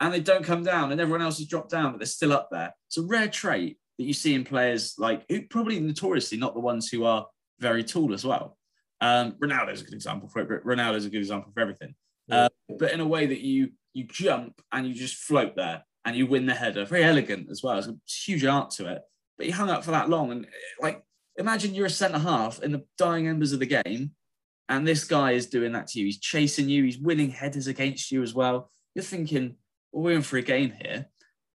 And 0.00 0.12
they 0.12 0.20
don't 0.20 0.44
come 0.44 0.62
down, 0.62 0.92
and 0.92 1.00
everyone 1.00 1.22
else 1.22 1.38
has 1.38 1.46
dropped 1.46 1.70
down, 1.70 1.92
but 1.92 1.98
they're 1.98 2.06
still 2.06 2.32
up 2.32 2.48
there. 2.50 2.74
It's 2.88 2.98
a 2.98 3.02
rare 3.02 3.28
trait 3.28 3.78
that 3.98 4.04
you 4.04 4.12
see 4.12 4.34
in 4.34 4.44
players 4.44 4.94
like 4.98 5.24
who 5.28 5.42
probably 5.42 5.80
notoriously 5.80 6.36
not 6.36 6.54
the 6.54 6.60
ones 6.60 6.88
who 6.88 7.04
are 7.04 7.26
very 7.58 7.82
tall 7.82 8.12
as 8.12 8.24
well. 8.24 8.58
Um, 9.00 9.32
Ronaldo's 9.32 9.80
a 9.80 9.84
good 9.84 9.94
example 9.94 10.28
for 10.28 10.40
it. 10.40 10.64
Ronaldo's 10.64 11.06
a 11.06 11.10
good 11.10 11.18
example 11.18 11.50
for 11.52 11.60
everything. 11.60 11.94
Uh, 12.30 12.48
but 12.78 12.92
in 12.92 13.00
a 13.00 13.06
way 13.06 13.26
that 13.26 13.40
you 13.40 13.70
you 13.92 14.04
jump 14.04 14.60
and 14.72 14.86
you 14.86 14.94
just 14.94 15.16
float 15.16 15.56
there 15.56 15.84
and 16.04 16.16
you 16.16 16.26
win 16.26 16.46
the 16.46 16.54
header. 16.54 16.84
Very 16.84 17.04
elegant 17.04 17.48
as 17.50 17.62
well. 17.62 17.78
It's 17.78 17.86
a 17.86 17.96
huge 18.06 18.44
art 18.44 18.70
to 18.72 18.92
it. 18.92 19.02
But 19.36 19.46
he 19.46 19.52
hung 19.52 19.70
up 19.70 19.84
for 19.84 19.90
that 19.92 20.08
long, 20.08 20.32
and 20.32 20.46
like 20.80 21.02
imagine 21.36 21.74
you're 21.74 21.86
a 21.86 21.90
centre 21.90 22.18
half 22.18 22.62
in 22.62 22.72
the 22.72 22.84
dying 22.96 23.28
embers 23.28 23.52
of 23.52 23.60
the 23.60 23.66
game, 23.66 24.12
and 24.68 24.86
this 24.86 25.04
guy 25.04 25.32
is 25.32 25.46
doing 25.46 25.72
that 25.72 25.88
to 25.88 26.00
you. 26.00 26.06
He's 26.06 26.18
chasing 26.18 26.68
you. 26.68 26.84
He's 26.84 26.98
winning 26.98 27.30
headers 27.30 27.66
against 27.66 28.10
you 28.10 28.22
as 28.22 28.34
well. 28.34 28.70
You're 28.94 29.04
thinking, 29.04 29.56
well, 29.92 30.04
we're 30.04 30.16
in 30.16 30.22
for 30.22 30.38
a 30.38 30.42
game 30.42 30.72
here. 30.80 31.06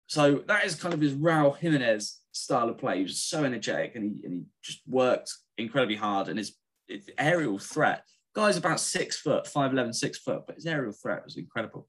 So 0.07 0.43
that 0.47 0.65
is 0.65 0.75
kind 0.75 0.95
of 0.95 1.01
his 1.01 1.15
Raul 1.15 1.57
Jimenez 1.57 2.19
style 2.33 2.69
of 2.69 2.79
play. 2.79 2.99
He 2.99 3.03
was 3.05 3.21
so 3.21 3.45
energetic 3.45 3.95
and 3.95 4.05
he, 4.05 4.25
and 4.25 4.33
he 4.33 4.43
just 4.63 4.81
worked 4.87 5.33
incredibly 5.59 5.97
hard. 5.97 6.29
And 6.29 6.39
his, 6.39 6.57
his 6.89 7.11
aerial 7.19 7.59
threat, 7.59 8.05
guy's 8.35 8.57
about 8.57 8.81
six 8.81 9.17
foot, 9.17 9.45
5'11, 9.45 9.95
six 9.95 10.19
foot, 10.19 10.43
but 10.47 10.57
his 10.57 10.67
aerial 10.67 10.93
threat 10.93 11.25
was 11.25 11.37
incredible. 11.37 11.89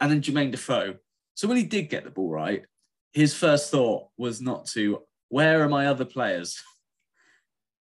And 0.00 0.10
then 0.10 0.20
Jermaine 0.20 0.50
Defoe. 0.50 0.96
So 1.34 1.48
when 1.48 1.56
he 1.56 1.64
did 1.64 1.90
get 1.90 2.04
the 2.04 2.10
ball 2.10 2.30
right, 2.30 2.64
his 3.12 3.34
first 3.34 3.70
thought 3.70 4.08
was 4.16 4.40
not 4.40 4.66
to, 4.68 5.02
where 5.28 5.62
are 5.62 5.68
my 5.68 5.86
other 5.86 6.04
players? 6.04 6.60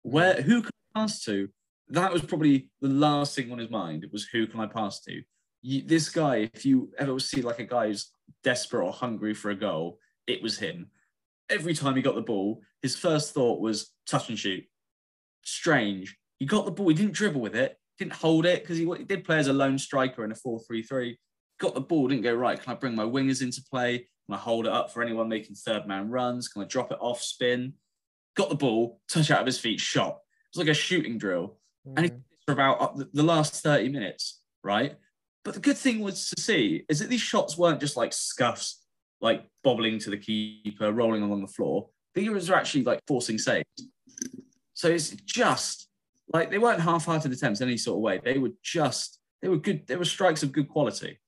Where, 0.02 0.42
who 0.42 0.62
can 0.62 0.72
I 0.96 1.00
pass 1.00 1.24
to? 1.26 1.50
That 1.90 2.14
was 2.14 2.22
probably 2.22 2.70
the 2.82 2.88
last 2.88 3.36
thing 3.36 3.52
on 3.52 3.60
his 3.60 3.70
mind. 3.70 4.04
It 4.04 4.12
was 4.12 4.26
who 4.26 4.48
can 4.48 4.60
I 4.60 4.68
pass 4.68 5.02
to? 5.02 5.22
You, 5.62 5.82
this 5.84 6.10
guy, 6.10 6.50
if 6.54 6.66
you 6.66 6.92
ever 6.98 7.20
see 7.20 7.42
like 7.42 7.60
a 7.60 7.66
guy 7.66 7.88
who's 7.88 8.12
desperate 8.44 8.86
or 8.86 8.92
hungry 8.92 9.34
for 9.34 9.52
a 9.52 9.56
goal, 9.56 10.00
it 10.28 10.42
was 10.42 10.58
him. 10.58 10.88
Every 11.50 11.74
time 11.74 11.96
he 11.96 12.02
got 12.02 12.16
the 12.16 12.22
ball, 12.22 12.62
his 12.82 12.96
first 12.96 13.34
thought 13.34 13.62
was 13.62 13.92
touch 14.08 14.30
and 14.30 14.40
shoot. 14.40 14.64
Strange. 15.44 16.18
He 16.40 16.46
got 16.46 16.66
the 16.66 16.72
ball. 16.72 16.90
He 16.90 16.96
didn't 16.96 17.14
dribble 17.14 17.42
with 17.42 17.56
it. 17.56 17.78
Didn't 18.00 18.14
hold 18.14 18.46
it 18.46 18.64
because 18.64 18.78
he, 18.78 18.86
he 18.98 19.04
did 19.04 19.24
play 19.24 19.38
as 19.38 19.48
a 19.48 19.54
lone 19.54 19.78
striker 19.78 20.26
in 20.26 20.32
a 20.32 20.36
4-3-3. 20.36 21.16
Got 21.60 21.76
the 21.76 21.82
ball. 21.82 22.08
Didn't 22.08 22.24
go 22.24 22.34
right. 22.34 22.62
Can 22.62 22.74
I 22.74 22.76
bring 22.76 22.96
my 22.96 23.04
wingers 23.04 23.42
into 23.42 23.64
play? 23.70 24.00
Can 24.26 24.36
I 24.36 24.38
hold 24.38 24.66
it 24.66 24.74
up 24.74 24.92
for 24.92 25.04
anyone 25.04 25.30
making 25.30 25.56
third 25.56 25.88
man 25.88 26.10
runs? 26.10 26.48
Can 26.48 26.64
I 26.64 26.66
drop 26.66 26.92
it 26.92 26.98
off 27.00 27.22
spin? 27.22 27.74
Got 28.36 28.50
the 28.50 28.56
ball. 28.56 29.00
Touch 29.08 29.30
out 29.32 29.42
of 29.42 29.46
his 29.46 29.60
feet. 29.60 29.80
Shot. 29.80 30.16
It 30.16 30.58
was 30.58 30.66
like 30.66 30.72
a 30.72 30.74
shooting 30.74 31.18
drill 31.18 31.58
mm. 31.88 31.94
and 31.96 32.06
he 32.06 32.12
for 32.46 32.52
about 32.52 32.98
the 33.14 33.24
last 33.24 33.64
30 33.64 33.90
minutes, 33.90 34.42
right? 34.64 34.96
But 35.44 35.54
the 35.54 35.60
good 35.60 35.78
thing 35.78 36.02
was 36.02 36.30
to 36.30 36.42
see 36.42 36.84
is 36.90 37.00
that 37.00 37.10
these 37.10 37.22
shots 37.22 37.58
weren't 37.58 37.80
just 37.80 37.98
like 37.98 38.14
scuffs, 38.14 38.84
like 39.22 39.46
bobbling 39.64 40.00
to 40.00 40.10
the 40.10 40.18
keeper, 40.18 40.92
rolling 40.92 41.24
along 41.24 41.42
the 41.42 41.48
floor. 41.48 41.90
These 42.16 42.50
were 42.50 42.56
actually 42.56 42.84
like 42.84 43.00
forcing 43.08 43.38
saves. 43.38 43.66
So 44.74 44.90
it's 44.90 45.12
just 45.12 45.88
like 46.34 46.50
they 46.50 46.58
weren't 46.58 46.82
half-hearted 46.82 47.32
attempts 47.32 47.62
in 47.62 47.68
any 47.68 47.78
sort 47.78 47.98
of 47.98 48.02
way. 48.02 48.20
They 48.24 48.38
were 48.38 48.52
just 48.62 49.20
they 49.42 49.50
were 49.50 49.58
good. 49.58 49.88
They 49.88 49.96
were 49.96 50.06
strikes 50.06 50.44
of 50.44 50.52
good 50.52 50.70
quality. 50.70 51.20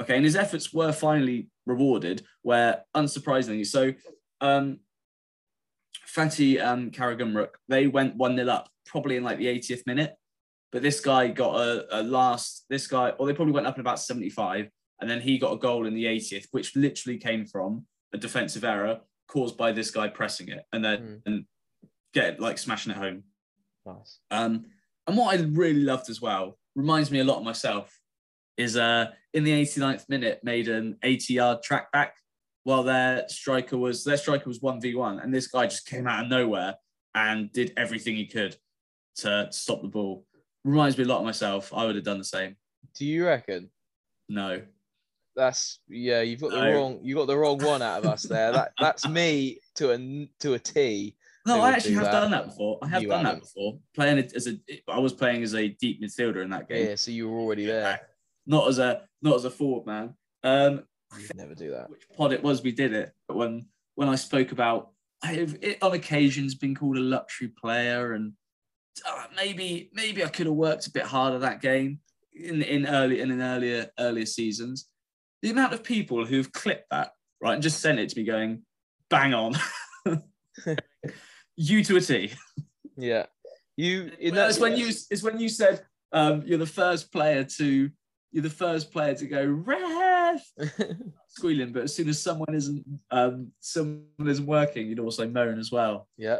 Okay, 0.00 0.16
and 0.16 0.24
his 0.24 0.36
efforts 0.36 0.72
were 0.72 0.92
finally 0.92 1.48
rewarded. 1.66 2.22
Where 2.42 2.84
unsurprisingly, 2.94 3.66
so 3.66 3.92
um, 4.40 4.78
Fatih 6.14 6.62
and 6.62 6.92
Karagumruk, 6.92 7.50
they 7.68 7.86
went 7.86 8.16
1 8.16 8.36
0 8.36 8.48
up 8.48 8.68
probably 8.86 9.16
in 9.16 9.24
like 9.24 9.38
the 9.38 9.46
80th 9.46 9.86
minute. 9.86 10.14
But 10.72 10.82
this 10.82 11.00
guy 11.00 11.28
got 11.28 11.60
a, 11.60 12.00
a 12.00 12.02
last, 12.02 12.64
this 12.68 12.86
guy, 12.86 13.10
or 13.10 13.26
they 13.26 13.32
probably 13.32 13.54
went 13.54 13.66
up 13.66 13.76
in 13.76 13.80
about 13.80 14.00
75. 14.00 14.68
And 15.00 15.10
then 15.10 15.20
he 15.20 15.38
got 15.38 15.52
a 15.52 15.58
goal 15.58 15.86
in 15.86 15.94
the 15.94 16.04
80th, 16.04 16.46
which 16.50 16.76
literally 16.76 17.18
came 17.18 17.46
from 17.46 17.86
a 18.12 18.18
defensive 18.18 18.64
error 18.64 19.00
caused 19.28 19.56
by 19.56 19.72
this 19.72 19.90
guy 19.90 20.08
pressing 20.08 20.48
it 20.48 20.64
and 20.72 20.84
then 20.84 20.98
mm. 21.00 21.20
and 21.26 21.44
get 22.12 22.40
like 22.40 22.58
smashing 22.58 22.92
it 22.92 22.98
home. 22.98 23.24
Nice. 23.84 24.18
Um, 24.30 24.66
and 25.06 25.16
what 25.16 25.34
I 25.34 25.42
really 25.42 25.82
loved 25.82 26.08
as 26.08 26.20
well 26.20 26.58
reminds 26.74 27.10
me 27.10 27.20
a 27.20 27.24
lot 27.24 27.38
of 27.38 27.44
myself 27.44 27.98
is 28.56 28.76
uh 28.76 29.06
in 29.32 29.42
the 29.42 29.50
89th 29.50 30.08
minute 30.08 30.38
made 30.44 30.68
an 30.68 30.96
80 31.02 31.34
yard 31.34 31.62
track 31.62 31.90
back 31.90 32.14
while 32.64 32.82
their 32.82 33.28
striker 33.28 33.78
was 33.78 34.04
their 34.04 34.16
striker 34.16 34.48
was 34.48 34.60
1v1 34.60 35.22
and 35.22 35.32
this 35.32 35.46
guy 35.46 35.66
just 35.66 35.86
came 35.86 36.06
out 36.06 36.24
of 36.24 36.30
nowhere 36.30 36.74
and 37.14 37.52
did 37.52 37.72
everything 37.76 38.16
he 38.16 38.26
could 38.26 38.56
to 39.16 39.48
stop 39.50 39.82
the 39.82 39.88
ball. 39.88 40.26
Reminds 40.64 40.98
me 40.98 41.04
a 41.04 41.06
lot 41.06 41.18
of 41.18 41.24
myself. 41.24 41.72
I 41.74 41.84
would 41.84 41.94
have 41.94 42.04
done 42.04 42.18
the 42.18 42.24
same. 42.24 42.56
Do 42.98 43.04
you 43.04 43.26
reckon? 43.26 43.70
No. 44.28 44.62
That's 45.36 45.80
yeah. 45.88 46.22
You've 46.22 46.40
got 46.40 46.52
the 46.52 46.72
wrong. 46.72 47.00
You 47.02 47.16
got 47.16 47.26
the 47.26 47.36
wrong 47.36 47.58
one 47.58 47.82
out 47.82 48.04
of 48.04 48.06
us 48.06 48.22
there. 48.22 48.52
That 48.52 48.72
that's 48.78 49.06
me 49.08 49.58
to 49.76 49.92
a 49.92 50.28
to 50.40 50.54
a 50.54 50.58
T. 50.58 51.16
No, 51.46 51.60
I 51.60 51.72
actually 51.72 51.94
have 51.94 52.04
that. 52.04 52.12
done 52.12 52.30
that 52.30 52.46
before. 52.46 52.78
I 52.80 52.88
have 52.88 53.02
you 53.02 53.08
done 53.08 53.24
haven't. 53.24 53.40
that 53.40 53.46
before. 53.46 53.78
Playing 53.94 54.18
it 54.18 54.32
as 54.34 54.46
a, 54.46 54.58
I 54.88 54.98
was 54.98 55.12
playing 55.12 55.42
as 55.42 55.54
a 55.54 55.68
deep 55.68 56.00
midfielder 56.02 56.42
in 56.42 56.50
that 56.50 56.68
game. 56.68 56.86
Yeah, 56.86 56.94
so 56.94 57.10
you 57.10 57.28
were 57.28 57.38
already 57.38 57.66
there. 57.66 58.00
Not 58.46 58.68
as 58.68 58.78
a 58.78 59.02
not 59.20 59.36
as 59.36 59.44
a 59.44 59.50
forward 59.50 59.86
man. 59.86 60.14
Um, 60.42 60.84
You'd 61.20 61.36
never 61.36 61.54
do 61.54 61.70
that. 61.70 61.90
Which 61.90 62.08
pod 62.16 62.32
it 62.32 62.42
was 62.42 62.62
we 62.62 62.72
did 62.72 62.92
it. 62.92 63.12
But 63.28 63.36
when 63.36 63.66
when 63.94 64.08
I 64.08 64.16
spoke 64.16 64.52
about, 64.52 64.90
I 65.22 65.34
have 65.34 65.56
it, 65.62 65.82
on 65.82 65.92
occasions 65.92 66.54
been 66.54 66.74
called 66.74 66.96
a 66.96 67.00
luxury 67.00 67.48
player 67.48 68.12
and 68.12 68.32
uh, 69.06 69.24
maybe 69.36 69.90
maybe 69.92 70.24
I 70.24 70.28
could 70.28 70.46
have 70.46 70.54
worked 70.54 70.86
a 70.86 70.90
bit 70.92 71.04
harder 71.04 71.38
that 71.40 71.60
game 71.60 72.00
in 72.34 72.62
in 72.62 72.86
early 72.86 73.20
in, 73.20 73.30
in 73.30 73.40
earlier 73.40 73.90
earlier 73.98 74.26
seasons. 74.26 74.88
The 75.42 75.50
amount 75.50 75.74
of 75.74 75.82
people 75.82 76.24
who've 76.24 76.50
clipped 76.52 76.90
that 76.90 77.12
right 77.40 77.54
and 77.54 77.62
just 77.62 77.80
sent 77.80 77.98
it 77.98 78.08
to 78.10 78.18
me 78.18 78.24
going, 78.24 78.62
bang 79.10 79.34
on, 79.34 79.54
you 81.56 81.84
to 81.84 81.96
a 81.96 82.00
T. 82.00 82.32
Yeah, 82.96 83.26
you. 83.76 84.12
That's 84.32 84.58
when 84.58 84.76
you. 84.76 84.88
It's 84.88 85.22
when 85.22 85.38
you 85.38 85.48
said 85.48 85.84
um, 86.12 86.42
you're 86.46 86.58
the 86.58 86.66
first 86.66 87.12
player 87.12 87.44
to. 87.44 87.90
You're 88.32 88.42
the 88.42 88.50
first 88.50 88.92
player 88.92 89.14
to 89.14 89.26
go 89.26 89.44
ref 90.58 90.70
squealing, 91.28 91.72
but 91.72 91.84
as 91.84 91.94
soon 91.94 92.08
as 92.08 92.22
someone 92.22 92.54
isn't 92.54 92.84
um, 93.10 93.52
someone 93.60 94.28
isn't 94.28 94.46
working, 94.46 94.86
you'd 94.86 94.98
also 94.98 95.28
moan 95.28 95.58
as 95.58 95.70
well. 95.70 96.08
Yeah. 96.16 96.38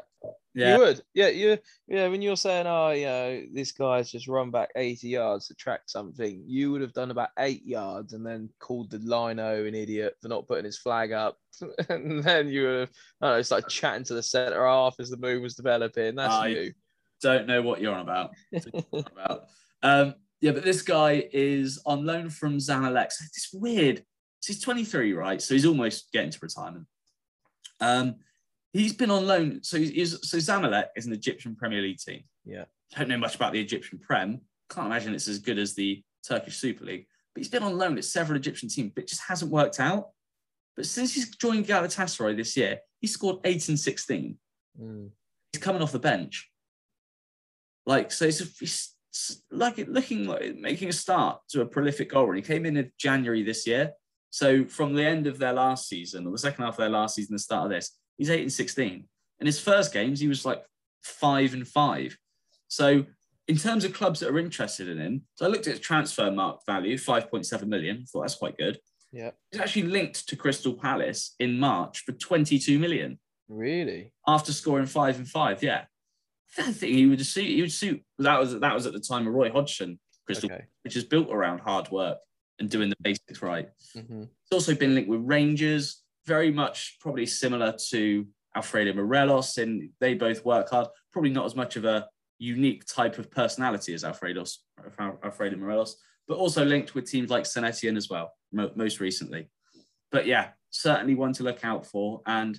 Yeah. 0.55 0.75
You 0.75 0.79
would, 0.83 1.03
yeah, 1.15 1.29
you, 1.29 1.59
yeah. 1.89 2.07
When 2.07 2.23
you're 2.23 2.37
saying, 2.37 2.67
"Oh, 2.69 2.91
you 2.91 3.07
know, 3.07 3.43
this 3.53 3.73
guy's 3.73 4.11
just 4.11 4.29
run 4.29 4.53
back 4.53 4.71
80 4.77 5.09
yards 5.09 5.49
to 5.49 5.55
track 5.55 5.81
something," 5.87 6.45
you 6.47 6.71
would 6.71 6.81
have 6.81 6.93
done 6.93 7.11
about 7.11 7.31
eight 7.41 7.67
yards 7.67 8.13
and 8.13 8.25
then 8.25 8.49
called 8.61 8.89
the 8.91 8.99
lino 8.99 9.65
an 9.65 9.75
idiot 9.75 10.15
for 10.23 10.29
not 10.29 10.47
putting 10.47 10.65
his 10.65 10.79
flag 10.79 11.11
up, 11.11 11.39
and 11.89 12.23
then 12.23 12.49
you 12.49 12.63
would 12.63 12.81
have, 12.81 12.91
I 13.21 13.27
don't 13.27 13.37
know, 13.39 13.43
started 13.43 13.69
chatting 13.69 14.05
to 14.05 14.15
the 14.15 14.23
centre 14.23 14.65
half 14.65 14.95
as 15.01 15.11
the 15.11 15.17
move 15.17 15.43
was 15.43 15.57
developing. 15.57 16.15
That's 16.15 16.33
uh, 16.33 16.47
you. 16.47 16.73
don't 17.21 17.49
know 17.49 17.61
what 17.61 17.81
you're 17.81 17.95
on 17.95 18.03
about. 18.03 18.31
about. 18.93 19.47
Um, 19.83 20.15
yeah, 20.45 20.53
but 20.53 20.63
this 20.63 20.83
guy 20.83 21.27
is 21.33 21.81
on 21.87 22.05
loan 22.05 22.29
from 22.29 22.59
Zamalek. 22.59 23.07
It's 23.07 23.49
weird. 23.55 24.05
So 24.41 24.53
he's 24.53 24.61
23, 24.61 25.15
right? 25.15 25.41
So 25.41 25.55
he's 25.55 25.65
almost 25.65 26.13
getting 26.13 26.31
to 26.31 26.39
retirement. 26.43 26.85
Um, 27.81 28.17
he's 28.75 28.93
been 28.93 29.11
on 29.11 29.27
loan. 29.27 29.63
So 29.63 29.79
he's 29.79 30.29
so 30.29 30.37
Zamalek 30.37 30.89
is 30.97 31.07
an 31.07 31.15
Egyptian 31.15 31.57
Premier 31.57 31.81
League 31.81 31.97
team. 31.97 32.25
Yeah. 32.45 32.67
Don't 32.95 33.09
know 33.09 33.17
much 33.17 33.37
about 33.37 33.55
the 33.55 33.61
Egyptian 33.61 33.99
Prem. 33.99 34.43
Can't 34.69 34.87
imagine 34.87 35.15
it's 35.15 35.29
as 35.29 35.39
good 35.39 35.59
as 35.59 35.75
the 35.75 36.05
Turkish 36.29 36.59
Super 36.59 36.85
League. 36.85 37.07
But 37.35 37.41
he's 37.41 37.49
been 37.49 37.63
on 37.63 37.79
loan 37.79 37.97
at 37.97 38.05
several 38.05 38.37
Egyptian 38.37 38.69
teams, 38.69 38.93
but 38.95 39.05
it 39.05 39.09
just 39.09 39.23
hasn't 39.27 39.51
worked 39.51 39.81
out. 39.81 40.09
But 40.77 40.85
since 40.85 41.15
he's 41.15 41.35
joined 41.37 41.67
Galatasaray 41.67 42.37
this 42.37 42.55
year, 42.55 42.81
he 43.01 43.07
scored 43.07 43.39
8 43.45 43.71
and 43.71 43.81
16. 43.81 44.37
Mm. 44.79 45.09
He's 45.55 45.63
coming 45.63 45.81
off 45.81 45.93
the 45.93 45.99
bench. 45.99 46.51
Like, 47.87 48.13
so 48.13 48.27
it's, 48.27 48.41
it's 48.61 48.94
like 49.51 49.79
it 49.79 49.89
looking 49.89 50.27
like 50.27 50.57
making 50.57 50.89
a 50.89 50.93
start 50.93 51.41
to 51.51 51.61
a 51.61 51.67
prolific 51.67 52.11
goal. 52.11 52.29
And 52.29 52.37
he 52.37 52.43
came 52.43 52.67
in 52.67 52.77
in 52.77 52.91
January 52.99 53.43
this 53.43 53.67
year. 53.67 53.93
So 54.31 54.65
from 54.65 54.95
the 54.95 55.05
end 55.05 55.27
of 55.27 55.39
their 55.39 55.53
last 55.53 55.89
season, 55.89 56.27
or 56.27 56.33
the 56.33 56.39
second 56.39 56.65
half 56.65 56.75
of 56.75 56.79
their 56.79 56.89
last 56.89 57.15
season, 57.15 57.35
the 57.35 57.39
start 57.39 57.67
of 57.67 57.71
this, 57.71 57.97
he's 58.19 58.31
8 58.31 58.43
and 58.43 58.53
16. 58.53 59.05
In 59.41 59.47
his 59.47 59.61
first 59.61 59.93
games, 59.93 60.19
he 60.21 60.27
was 60.29 60.45
like 60.45 60.65
five 61.03 61.55
and 61.55 61.67
five. 61.67 62.17
So 62.69 63.07
in 63.47 63.57
terms 63.57 63.85
of 63.85 63.93
clubs 63.93 64.21
that 64.21 64.31
are 64.31 64.39
interested 64.39 64.89
in 64.89 64.99
him, 64.99 65.23
so 65.37 65.45
I 65.45 65.49
looked 65.49 65.67
at 65.69 65.77
his 65.79 65.87
Transfermarkt 65.87 66.61
value, 66.67 66.97
5.7 66.97 67.67
million. 67.69 68.07
Thought 68.07 68.23
that's 68.23 68.35
quite 68.37 68.57
good. 68.57 68.79
Yeah. 69.13 69.31
He's 69.53 69.61
actually 69.61 69.83
linked 69.85 70.29
to 70.29 70.37
Crystal 70.37 70.73
Palace 70.75 71.37
in 71.39 71.61
March 71.61 72.01
for 72.05 72.13
22 72.13 72.79
million 72.81 73.21
Really? 73.49 74.13
after 74.27 74.53
scoring 74.53 74.87
five 74.87 75.19
and 75.19 75.29
five. 75.29 75.63
Yeah. 75.63 75.85
I 76.59 76.73
think 76.73 76.95
he 76.95 77.07
would 77.07 77.25
suit. 77.25 77.47
He 77.47 77.61
would 77.61 77.73
suit. 77.73 78.03
That 78.19 78.39
was 78.39 78.59
that 78.61 78.75
was 78.75 78.87
at 78.87 78.93
the 78.93 79.01
time 79.01 79.27
of 79.27 79.35
Roy 79.35 79.51
Hodgson, 79.51 79.99
Crystal, 80.27 80.51
Okay. 80.53 80.65
which 80.83 80.97
is 80.97 81.05
built 81.05 81.29
around 81.31 81.59
hard 81.61 81.91
work 81.91 82.19
and 82.59 82.71
doing 82.71 82.89
the 82.89 82.97
basics 83.03 83.43
right. 83.43 83.69
hmm 83.95 84.23
It's 84.23 84.53
also 84.53 84.75
been 84.75 84.95
linked 84.95 85.11
with 85.11 85.21
Rangers, 85.25 86.03
very 86.27 86.53
much 86.53 86.97
probably 87.01 87.27
similar 87.27 87.75
to 87.91 88.27
Alfredo 88.57 88.93
Morelos, 88.93 89.59
and 89.59 89.91
they 90.01 90.15
both 90.15 90.45
work 90.45 90.71
hard. 90.71 90.87
Probably 91.13 91.31
not 91.31 91.45
as 91.47 91.57
much 91.57 91.77
of 91.77 91.85
a 91.85 92.09
unique 92.39 92.85
type 92.87 93.19
of 93.19 93.31
personality 93.31 93.95
as 93.95 94.05
Alfredo 94.05 94.45
Alfredo 95.25 95.57
Morelos, 95.57 95.97
but 96.29 96.37
also 96.39 96.65
linked 96.65 96.95
with 96.95 97.11
teams 97.11 97.31
like 97.31 97.47
Saint 97.47 97.67
Etienne 97.67 97.97
as 97.97 98.09
well, 98.09 98.33
mo- 98.53 98.71
most 98.77 99.01
recently. 99.01 99.49
But 100.13 100.27
yeah, 100.27 100.51
certainly 100.71 101.15
one 101.17 101.33
to 101.35 101.43
look 101.43 101.65
out 101.65 101.85
for. 101.87 102.21
And 102.27 102.59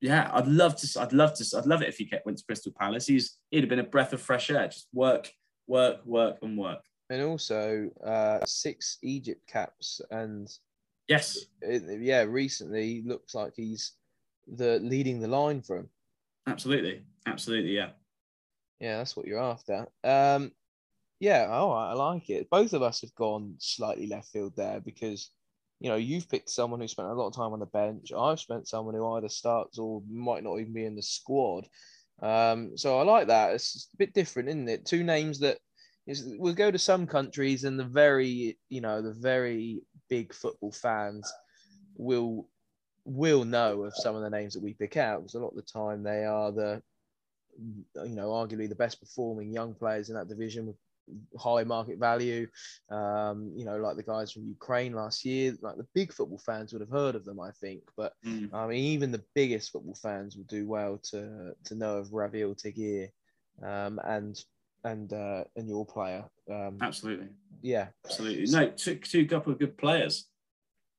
yeah, 0.00 0.30
I'd 0.32 0.46
love 0.46 0.76
to. 0.76 1.00
I'd 1.00 1.12
love 1.12 1.34
to. 1.34 1.56
I'd 1.56 1.66
love 1.66 1.82
it 1.82 1.88
if 1.88 1.96
he 1.98 2.06
kept 2.06 2.26
went 2.26 2.38
to 2.38 2.44
Crystal 2.44 2.72
Palace. 2.78 3.06
He's 3.06 3.38
he'd 3.50 3.60
have 3.60 3.68
been 3.68 3.78
a 3.78 3.84
breath 3.84 4.12
of 4.12 4.20
fresh 4.20 4.50
air. 4.50 4.68
Just 4.68 4.88
work, 4.92 5.32
work, 5.66 6.04
work, 6.04 6.38
and 6.42 6.56
work. 6.58 6.80
And 7.08 7.22
also 7.22 7.90
uh, 8.04 8.44
six 8.44 8.98
Egypt 9.02 9.46
caps, 9.46 10.00
and 10.10 10.48
Yes, 11.08 11.46
it, 11.62 12.00
yeah, 12.02 12.22
recently 12.22 13.02
looks 13.02 13.34
like 13.34 13.54
he's 13.54 13.92
the 14.46 14.78
leading 14.80 15.20
the 15.20 15.28
line 15.28 15.62
for 15.62 15.76
him. 15.78 15.90
absolutely, 16.46 17.04
absolutely. 17.26 17.72
Yeah. 17.74 17.92
Yeah, 18.80 18.98
that's 18.98 19.16
what 19.16 19.26
you're 19.26 19.40
after. 19.40 19.88
Um, 20.04 20.52
yeah, 21.20 21.46
all 21.50 21.74
right, 21.74 21.90
I 21.90 21.94
like 21.94 22.30
it. 22.30 22.50
Both 22.50 22.74
of 22.74 22.82
us 22.82 23.02
have 23.02 23.14
gone 23.14 23.56
slightly 23.58 24.06
left 24.06 24.30
field 24.30 24.56
there 24.56 24.80
because, 24.80 25.30
you 25.80 25.90
know, 25.90 25.96
you've 25.96 26.28
picked 26.28 26.50
someone 26.50 26.80
who 26.80 26.88
spent 26.88 27.08
a 27.08 27.12
lot 27.12 27.28
of 27.28 27.34
time 27.34 27.52
on 27.52 27.60
the 27.60 27.66
bench. 27.66 28.12
I've 28.16 28.40
spent 28.40 28.68
someone 28.68 28.94
who 28.94 29.06
either 29.14 29.28
starts 29.28 29.78
or 29.78 30.02
might 30.10 30.42
not 30.42 30.58
even 30.58 30.72
be 30.72 30.84
in 30.84 30.96
the 30.96 31.02
squad. 31.02 31.68
Um, 32.22 32.76
so 32.76 32.98
I 32.98 33.02
like 33.02 33.26
that. 33.28 33.54
It's 33.54 33.88
a 33.92 33.96
bit 33.98 34.14
different, 34.14 34.48
isn't 34.48 34.68
it? 34.68 34.86
Two 34.86 35.04
names 35.04 35.40
that 35.40 35.58
is 36.06 36.24
we'll 36.38 36.54
go 36.54 36.70
to 36.70 36.78
some 36.78 37.06
countries 37.06 37.64
and 37.64 37.78
the 37.78 37.84
very, 37.84 38.58
you 38.68 38.80
know, 38.80 39.02
the 39.02 39.12
very 39.12 39.82
big 40.08 40.32
football 40.32 40.72
fans 40.72 41.30
will 41.96 42.48
will 43.04 43.44
know 43.44 43.84
of 43.84 43.94
some 43.94 44.16
of 44.16 44.22
the 44.22 44.30
names 44.30 44.54
that 44.54 44.62
we 44.62 44.74
pick 44.74 44.96
out 44.96 45.20
because 45.20 45.34
a 45.34 45.38
lot 45.38 45.50
of 45.50 45.56
the 45.56 45.62
time 45.62 46.02
they 46.02 46.24
are 46.24 46.50
the 46.50 46.82
you 47.58 48.14
know, 48.14 48.28
arguably 48.28 48.68
the 48.68 48.74
best 48.74 49.00
performing 49.00 49.52
young 49.52 49.74
players 49.74 50.08
in 50.08 50.16
that 50.16 50.28
division 50.28 50.66
with 50.66 50.76
high 51.38 51.64
market 51.64 51.98
value. 51.98 52.46
Um, 52.90 53.52
you 53.56 53.64
know, 53.64 53.76
like 53.78 53.96
the 53.96 54.02
guys 54.02 54.32
from 54.32 54.46
Ukraine 54.46 54.92
last 54.92 55.24
year, 55.24 55.56
like 55.60 55.76
the 55.76 55.86
big 55.94 56.12
football 56.12 56.38
fans 56.44 56.72
would 56.72 56.80
have 56.82 56.90
heard 56.90 57.14
of 57.14 57.24
them, 57.24 57.40
I 57.40 57.50
think. 57.52 57.82
But 57.96 58.12
Mm. 58.24 58.52
I 58.52 58.66
mean, 58.66 58.84
even 58.84 59.12
the 59.12 59.24
biggest 59.34 59.70
football 59.72 59.94
fans 59.94 60.36
will 60.36 60.44
do 60.44 60.66
well 60.66 60.98
to 61.10 61.54
to 61.64 61.74
know 61.74 61.96
of 61.98 62.12
Ravil 62.12 62.54
Tagir 62.54 63.08
um, 63.62 64.00
and 64.04 64.36
and 64.84 65.12
uh, 65.12 65.44
and 65.56 65.68
your 65.68 65.84
player. 65.86 66.24
Um, 66.50 66.78
Absolutely, 66.80 67.28
yeah, 67.62 67.88
absolutely. 68.04 68.46
No, 68.50 68.68
two 68.70 68.96
two 68.96 69.26
couple 69.26 69.52
of 69.52 69.58
good 69.58 69.76
players. 69.78 70.28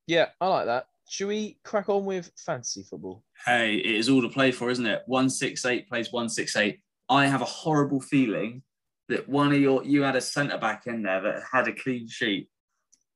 yeah, 0.07 0.27
I 0.41 0.47
like 0.47 0.65
that. 0.65 0.87
Should 1.09 1.27
we 1.27 1.57
crack 1.63 1.87
on 1.87 2.03
with 2.03 2.29
fantasy 2.37 2.83
football? 2.83 3.23
Hey, 3.45 3.75
it 3.75 3.95
is 3.95 4.09
all 4.09 4.21
to 4.21 4.27
play 4.29 4.51
for, 4.51 4.69
isn't 4.69 4.85
it? 4.85 5.03
One 5.05 5.29
six 5.29 5.65
eight 5.65 5.87
plays 5.87 6.11
one 6.11 6.27
six 6.27 6.55
eight. 6.57 6.81
I 7.09 7.27
have 7.27 7.41
a 7.41 7.45
horrible 7.45 8.01
feeling 8.01 8.61
that 9.09 9.27
one 9.27 9.53
of 9.53 9.59
your 9.59 9.83
you 9.83 10.01
had 10.01 10.15
a 10.15 10.21
centre 10.21 10.57
back 10.57 10.87
in 10.87 11.03
there 11.03 11.21
that 11.21 11.43
had 11.51 11.67
a 11.67 11.73
clean 11.73 12.07
sheet. 12.07 12.49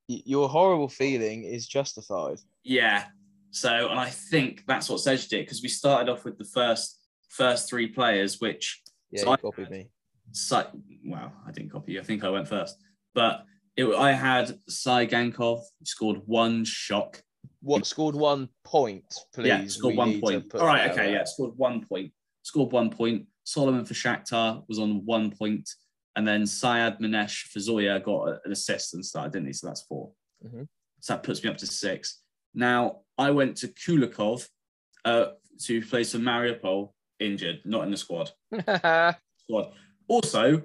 Your 0.08 0.50
horrible 0.50 0.89
feeling 0.89 1.44
is 1.44 1.68
justified. 1.68 2.39
Yeah. 2.64 3.06
So, 3.52 3.89
and 3.89 4.00
I 4.00 4.10
think 4.10 4.64
that's 4.66 4.89
what 4.89 5.06
edged 5.08 5.34
it 5.34 5.46
because 5.46 5.62
we 5.62 5.70
started 5.70 6.10
off 6.12 6.26
with 6.26 6.38
the 6.38 6.46
first 6.46 7.00
first 7.30 7.70
three 7.70 7.88
players, 7.88 8.39
which 8.39 8.82
Yeah, 9.12 9.24
So 9.24 9.38
copied 9.38 9.70
me. 9.70 9.89
Sai, 10.32 10.68
well, 11.06 11.34
I 11.46 11.52
didn't 11.52 11.72
copy 11.72 11.94
you. 11.94 12.00
I 12.00 12.04
think 12.04 12.24
I 12.24 12.30
went 12.30 12.48
first, 12.48 12.78
but 13.14 13.44
it, 13.76 13.86
I 13.86 14.14
had 14.14 14.58
Sai 14.70 15.06
Gankov 15.06 15.62
scored 15.84 16.22
one 16.26 16.64
shock. 16.64 17.22
What 17.62 17.86
scored 17.86 18.16
one 18.16 18.50
point, 18.64 19.04
please? 19.34 19.48
yeah, 19.48 19.68
scored 19.68 19.94
We 19.94 19.98
one 19.98 20.22
point. 20.22 20.56
All 20.56 20.66
right, 20.66 20.89
okay, 20.92 21.12
yeah, 21.12 21.26
scored 21.26 21.58
one 21.58 21.86
point. 21.86 22.12
Scored 22.44 22.72
one 22.72 22.89
point. 22.89 23.26
Solomon 23.44 23.86
for 23.86 23.94
Shakhtar 23.94 24.64
was 24.68 24.80
on 24.80 25.06
one 25.06 25.32
point, 25.32 25.70
and 26.16 26.28
then 26.28 26.44
Sayyadmanesh 26.44 27.50
for 27.52 27.60
Zorya 27.60 28.04
got 28.04 28.39
an 28.46 28.52
assist 28.52 28.94
and 28.94 29.06
started, 29.06 29.34
didn't 29.34 29.48
he? 29.48 29.54
So 29.54 29.68
that's 29.68 29.84
4 29.84 30.12
Mhm. 30.46 30.68
So 31.00 31.14
that 31.14 31.24
puts 31.24 31.44
me 31.44 31.50
up 31.50 31.58
to 31.58 31.68
six. 31.68 32.22
Now 32.54 33.02
I 33.18 33.32
went 33.32 33.58
to 33.58 33.68
Kulikov, 33.68 34.48
uh, 35.06 35.32
to 35.64 35.82
play 35.86 36.04
for 36.04 36.18
Mariupol, 36.18 36.94
injured, 37.20 37.62
not 37.66 37.84
in 37.84 37.92
the 37.92 37.98
squad. 37.98 38.32
squad. 39.38 39.74
Also, 40.08 40.64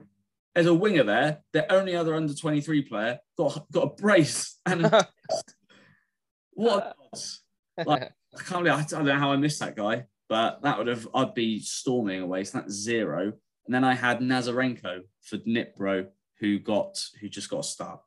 as 0.54 0.66
a 0.66 0.74
winger 0.74 1.04
there, 1.04 1.42
the 1.52 1.70
only 1.72 1.94
other 1.94 2.14
under 2.14 2.34
23 2.34 2.82
player 2.82 3.18
got 3.36 3.70
got 3.70 3.82
a 3.82 3.94
brace 4.02 4.58
and 4.64 4.86
a, 4.86 5.08
what 6.52 6.96
odds? 7.12 7.42
Like, 7.84 8.12
I 8.34 8.42
can't 8.42 8.64
believe 8.64 8.78
I 8.78 8.84
don't 8.84 9.04
know 9.04 9.18
how 9.18 9.32
I 9.32 9.36
missed 9.36 9.60
that 9.60 9.76
guy, 9.76 10.06
but 10.28 10.62
that 10.62 10.78
would 10.78 10.86
have 10.86 11.08
I'd 11.14 11.34
be 11.34 11.60
storming 11.60 12.22
away. 12.22 12.44
So 12.44 12.58
that's 12.58 12.72
zero. 12.72 13.32
And 13.66 13.74
then 13.74 13.84
I 13.84 13.94
had 13.94 14.20
Nazarenko 14.20 15.00
for 15.22 15.38
Dnipro, 15.38 16.06
who 16.40 16.58
got 16.58 17.02
who 17.20 17.28
just 17.28 17.50
got 17.50 17.60
a 17.60 17.64
start. 17.64 18.00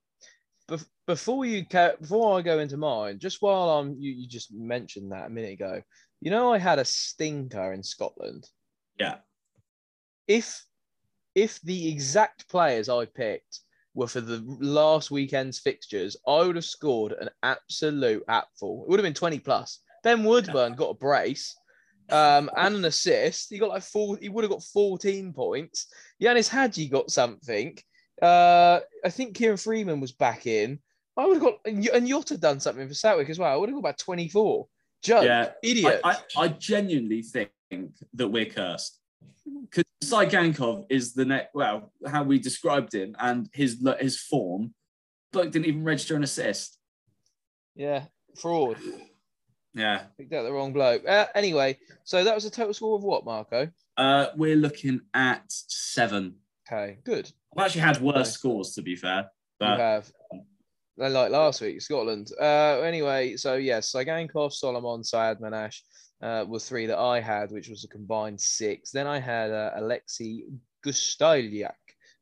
Bef- 0.69 0.87
before 1.07 1.45
you 1.45 1.65
before 1.99 2.37
I 2.37 2.41
go 2.41 2.59
into 2.59 2.77
mine, 2.77 3.19
just 3.19 3.41
while 3.41 3.69
I'm 3.69 3.95
you, 3.99 4.11
you 4.11 4.27
just 4.27 4.53
mentioned 4.53 5.11
that 5.11 5.27
a 5.27 5.29
minute 5.29 5.53
ago. 5.53 5.81
You 6.21 6.31
know, 6.31 6.53
I 6.53 6.57
had 6.57 6.79
a 6.79 6.85
stinker 6.85 7.73
in 7.73 7.83
Scotland. 7.83 8.47
Yeah. 8.97 9.17
If 10.27 10.63
if 11.35 11.61
the 11.61 11.89
exact 11.89 12.49
players 12.49 12.89
I 12.89 13.05
picked 13.05 13.61
were 13.93 14.07
for 14.07 14.21
the 14.21 14.43
last 14.59 15.11
weekend's 15.11 15.59
fixtures, 15.59 16.17
I 16.27 16.43
would 16.43 16.55
have 16.55 16.65
scored 16.65 17.13
an 17.13 17.29
absolute 17.43 18.23
apful. 18.27 18.83
It 18.83 18.89
would 18.89 18.99
have 18.99 19.05
been 19.05 19.13
20 19.13 19.39
plus. 19.39 19.79
Ben 20.03 20.23
Woodburn 20.23 20.73
got 20.73 20.91
a 20.91 20.93
brace 20.93 21.55
um, 22.11 22.49
and 22.55 22.75
an 22.75 22.85
assist. 22.85 23.49
He 23.49 23.57
got 23.57 23.69
like 23.69 23.83
four, 23.83 24.17
he 24.21 24.29
would 24.29 24.43
have 24.43 24.51
got 24.51 24.63
14 24.63 25.33
points. 25.33 25.87
Ianis 26.21 26.49
Hagi 26.49 26.87
got 26.87 27.11
something. 27.11 27.77
Uh, 28.21 28.79
I 29.03 29.09
think 29.09 29.35
Kieran 29.35 29.57
Freeman 29.57 29.99
was 29.99 30.11
back 30.11 30.45
in. 30.45 30.79
I 31.17 31.25
would 31.25 31.35
have 31.35 31.43
got, 31.43 31.59
and 31.65 31.79
Y- 31.79 31.89
and 31.93 32.07
Yotta 32.07 32.39
done 32.39 32.59
something 32.59 32.87
for 32.87 32.93
Southwick 32.93 33.29
as 33.29 33.39
well. 33.39 33.51
I 33.51 33.55
would 33.55 33.69
have 33.69 33.75
got 33.75 33.79
about 33.79 33.97
24. 33.97 34.67
Joke, 35.01 35.23
Yeah, 35.23 35.51
idiot. 35.63 36.01
I, 36.03 36.11
I, 36.35 36.43
I 36.43 36.47
genuinely 36.49 37.21
think 37.21 37.49
that 38.13 38.27
we're 38.27 38.45
cursed. 38.45 38.99
Because 39.61 39.83
Gankov 40.29 40.85
is 40.89 41.13
the 41.13 41.25
next, 41.25 41.53
well, 41.53 41.91
how 42.07 42.23
we 42.23 42.39
described 42.39 42.93
him 42.93 43.15
and 43.19 43.49
his 43.53 43.83
his 43.99 44.19
form. 44.19 44.73
Bloke 45.31 45.51
didn't 45.51 45.67
even 45.67 45.83
register 45.83 46.15
an 46.15 46.23
assist. 46.23 46.77
yeah, 47.75 48.05
fraud. 48.39 48.77
Yeah. 49.73 50.03
Picked 50.17 50.33
out 50.33 50.43
the 50.43 50.51
wrong 50.51 50.73
bloke. 50.73 51.07
Uh, 51.07 51.27
anyway, 51.35 51.77
so 52.03 52.23
that 52.23 52.35
was 52.35 52.45
a 52.45 52.49
total 52.51 52.73
score 52.73 52.95
of 52.95 53.03
what, 53.03 53.25
Marco? 53.25 53.69
Uh, 53.97 54.27
we're 54.35 54.55
looking 54.55 55.01
at 55.13 55.43
seven. 55.47 56.35
Okay, 56.71 56.97
good. 57.03 57.31
I've 57.55 57.65
actually 57.65 57.81
had 57.81 58.01
worse 58.01 58.15
Okay. 58.17 58.29
scores, 58.31 58.73
to 58.75 58.81
be 58.81 58.95
fair. 58.95 59.21
You 59.21 59.67
But 59.67 59.79
have, 59.79 60.11
like 60.97 61.31
last 61.31 61.61
week, 61.61 61.81
Scotland. 61.81 62.31
Uh, 62.39 62.81
anyway, 62.81 63.35
so 63.37 63.55
yes, 63.55 63.91
Sagankov, 63.91 64.53
Solomon, 64.53 65.01
Sayyadmanesh 65.01 65.81
uh, 66.21 66.45
were 66.47 66.59
three 66.59 66.85
that 66.87 66.97
I 66.99 67.19
had, 67.19 67.51
which 67.51 67.69
was 67.69 67.83
a 67.83 67.87
combined 67.87 68.39
six. 68.39 68.91
Then 68.91 69.07
I 69.07 69.19
had 69.19 69.51
uh, 69.51 69.71
Alexei 69.75 70.43
Gustaliak 70.85 71.73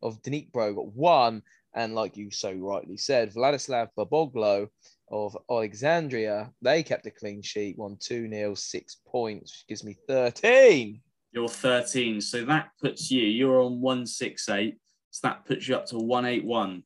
of 0.01 0.21
Dnipro 0.21 0.75
got 0.75 0.93
one. 0.93 1.41
And 1.75 1.93
like 1.93 2.17
you 2.17 2.31
so 2.31 2.51
rightly 2.53 2.97
said, 2.97 3.33
Vladislav 3.33 3.89
Baboglo 3.97 4.67
of 5.09 5.37
Alexandria, 5.49 6.51
they 6.61 6.83
kept 6.83 7.05
a 7.05 7.11
clean 7.11 7.41
sheet, 7.41 7.77
won 7.77 7.97
2 7.99 8.29
0, 8.29 8.55
six 8.55 8.97
points, 9.07 9.51
which 9.53 9.67
gives 9.67 9.83
me 9.83 9.95
13. 10.07 11.01
You're 11.31 11.47
13. 11.47 12.21
So 12.21 12.43
that 12.45 12.69
puts 12.81 13.11
you, 13.11 13.23
you're 13.23 13.61
on 13.61 13.81
168. 13.81 14.75
So 15.11 15.27
that 15.27 15.45
puts 15.45 15.67
you 15.67 15.75
up 15.75 15.85
to 15.87 15.97
181. 15.97 16.83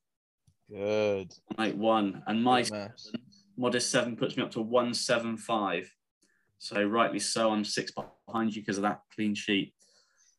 Good. 0.70 1.34
181. 1.56 2.24
And 2.28 2.44
my 2.44 2.66
maths. 2.72 3.12
modest 3.58 3.90
seven 3.92 4.16
puts 4.16 4.38
me 4.38 4.44
up 4.44 4.52
to 4.52 4.62
175. 4.62 5.92
So 6.60 6.84
rightly 6.84 7.20
so, 7.20 7.52
I'm 7.52 7.66
six 7.66 7.92
behind 8.28 8.56
you 8.56 8.62
because 8.62 8.78
of 8.78 8.84
that 8.84 9.02
clean 9.16 9.34
sheet. 9.34 9.74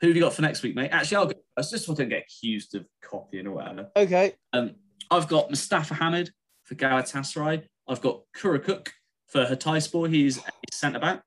Who 0.00 0.08
have 0.08 0.16
you 0.16 0.22
got 0.22 0.34
for 0.34 0.42
next 0.42 0.62
week, 0.62 0.74
mate? 0.74 0.90
Actually, 0.90 1.16
I'll 1.16 1.26
go. 1.26 1.34
I 1.56 1.62
just 1.62 1.86
want 1.88 1.98
to 1.98 2.06
get 2.06 2.24
accused 2.24 2.74
of 2.74 2.86
copying 3.02 3.46
or 3.46 3.52
whatever. 3.52 3.88
Okay. 3.96 4.34
Um, 4.52 4.72
I've 5.10 5.28
got 5.28 5.50
Mustafa 5.50 5.94
Hamid 5.94 6.30
for 6.64 6.74
Galatasaray. 6.74 7.64
I've 7.88 8.00
got 8.00 8.22
Kurakuk 8.36 8.88
for 9.26 9.44
Hatayspor. 9.44 10.12
He's 10.12 10.38
a 10.38 10.42
centre 10.72 11.00
back. 11.00 11.22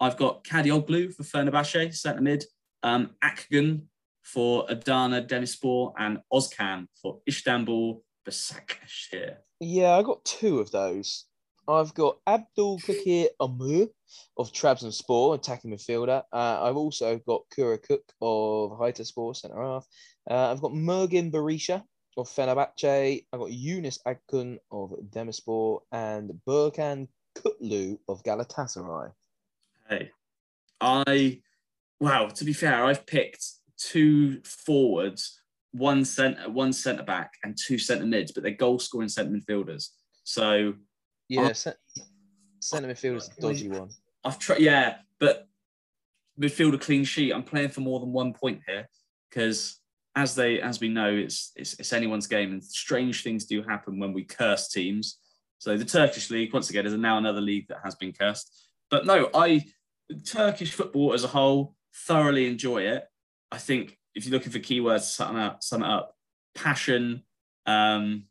I've 0.00 0.16
got 0.16 0.44
Kadioglu 0.44 1.14
for 1.14 1.22
Fenerbahce, 1.22 1.94
centre 1.94 2.20
mid. 2.20 2.44
Um, 2.82 3.10
Akgun 3.22 3.82
for 4.22 4.66
Adana 4.68 5.22
Demirspor 5.22 5.92
and 5.98 6.18
Ozkan 6.32 6.86
for 7.00 7.20
Istanbul 7.28 8.02
Başakşehir. 8.26 9.36
Yeah, 9.60 9.96
I 9.96 10.02
got 10.02 10.24
two 10.24 10.58
of 10.58 10.70
those. 10.72 11.26
I've 11.68 11.94
got 11.94 12.18
Abdul 12.26 12.80
Kakir 12.80 13.28
Amur 13.38 13.86
of 14.36 14.52
Trabzonspor, 14.52 15.36
attacking 15.36 15.70
midfielder. 15.70 16.24
Uh, 16.32 16.58
I've 16.62 16.76
also 16.76 17.18
got 17.18 17.42
Kura 17.54 17.78
Cook 17.78 18.02
of 18.20 18.72
Hatayspor, 18.72 19.36
centre 19.36 19.62
half. 19.62 19.86
Uh, 20.28 20.50
I've 20.50 20.60
got 20.60 20.72
Mergim 20.72 21.30
Berisha 21.30 21.84
of 22.16 22.28
Fenerbahce. 22.28 23.24
I've 23.32 23.40
got 23.40 23.52
Yunus 23.52 23.98
Akgun 24.06 24.58
of 24.70 24.94
Demirspor 25.10 25.80
and 25.92 26.32
Berkan 26.46 27.08
Kutlu 27.34 27.98
of 28.08 28.22
Galatasaray. 28.22 29.12
Hey, 29.88 30.10
I 30.80 31.40
wow. 32.00 32.28
To 32.28 32.44
be 32.44 32.52
fair, 32.52 32.84
I've 32.84 33.06
picked 33.06 33.44
two 33.78 34.42
forwards, 34.44 35.40
one 35.72 36.04
centre, 36.04 36.50
one 36.50 36.72
centre 36.72 37.02
back, 37.02 37.32
and 37.44 37.56
two 37.56 37.78
centre 37.78 38.06
mids, 38.06 38.32
but 38.32 38.42
they're 38.42 38.52
goal 38.52 38.78
scoring 38.78 39.08
centre 39.08 39.32
midfielders. 39.36 39.88
So 40.24 40.74
Yeah, 41.28 41.52
cent- 41.52 41.76
centre 42.60 42.88
midfielder's 42.88 43.30
a 43.36 43.40
dodgy 43.40 43.68
one. 43.68 43.90
I've 44.24 44.38
tried, 44.38 44.60
yeah, 44.60 44.98
but 45.18 45.48
midfielder 46.40 46.80
clean 46.80 47.04
sheet. 47.04 47.32
I'm 47.32 47.42
playing 47.42 47.70
for 47.70 47.80
more 47.80 47.98
than 48.00 48.12
one 48.12 48.32
point 48.32 48.60
here 48.66 48.88
because, 49.28 49.80
as 50.14 50.34
they 50.34 50.60
as 50.60 50.80
we 50.80 50.88
know, 50.88 51.12
it's, 51.12 51.52
it's 51.56 51.74
it's 51.74 51.92
anyone's 51.92 52.26
game, 52.26 52.52
and 52.52 52.62
strange 52.62 53.22
things 53.22 53.44
do 53.44 53.62
happen 53.62 53.98
when 53.98 54.12
we 54.12 54.24
curse 54.24 54.68
teams. 54.68 55.18
So 55.58 55.76
the 55.76 55.84
Turkish 55.84 56.28
league, 56.30 56.52
once 56.52 56.70
again, 56.70 56.86
is 56.86 56.92
now 56.94 57.18
another 57.18 57.40
league 57.40 57.68
that 57.68 57.78
has 57.84 57.94
been 57.94 58.12
cursed. 58.12 58.68
But 58.90 59.06
no, 59.06 59.30
I 59.34 59.64
Turkish 60.26 60.72
football 60.72 61.14
as 61.14 61.24
a 61.24 61.28
whole 61.28 61.74
thoroughly 61.94 62.46
enjoy 62.46 62.82
it. 62.82 63.04
I 63.50 63.58
think 63.58 63.98
if 64.14 64.26
you're 64.26 64.32
looking 64.32 64.52
for 64.52 64.58
keywords 64.58 65.00
to 65.00 65.06
sum 65.06 65.36
it 65.36 65.42
up, 65.42 65.62
sum 65.62 65.82
it 65.82 65.88
up 65.88 66.14
passion, 66.54 67.22
um, 67.66 68.24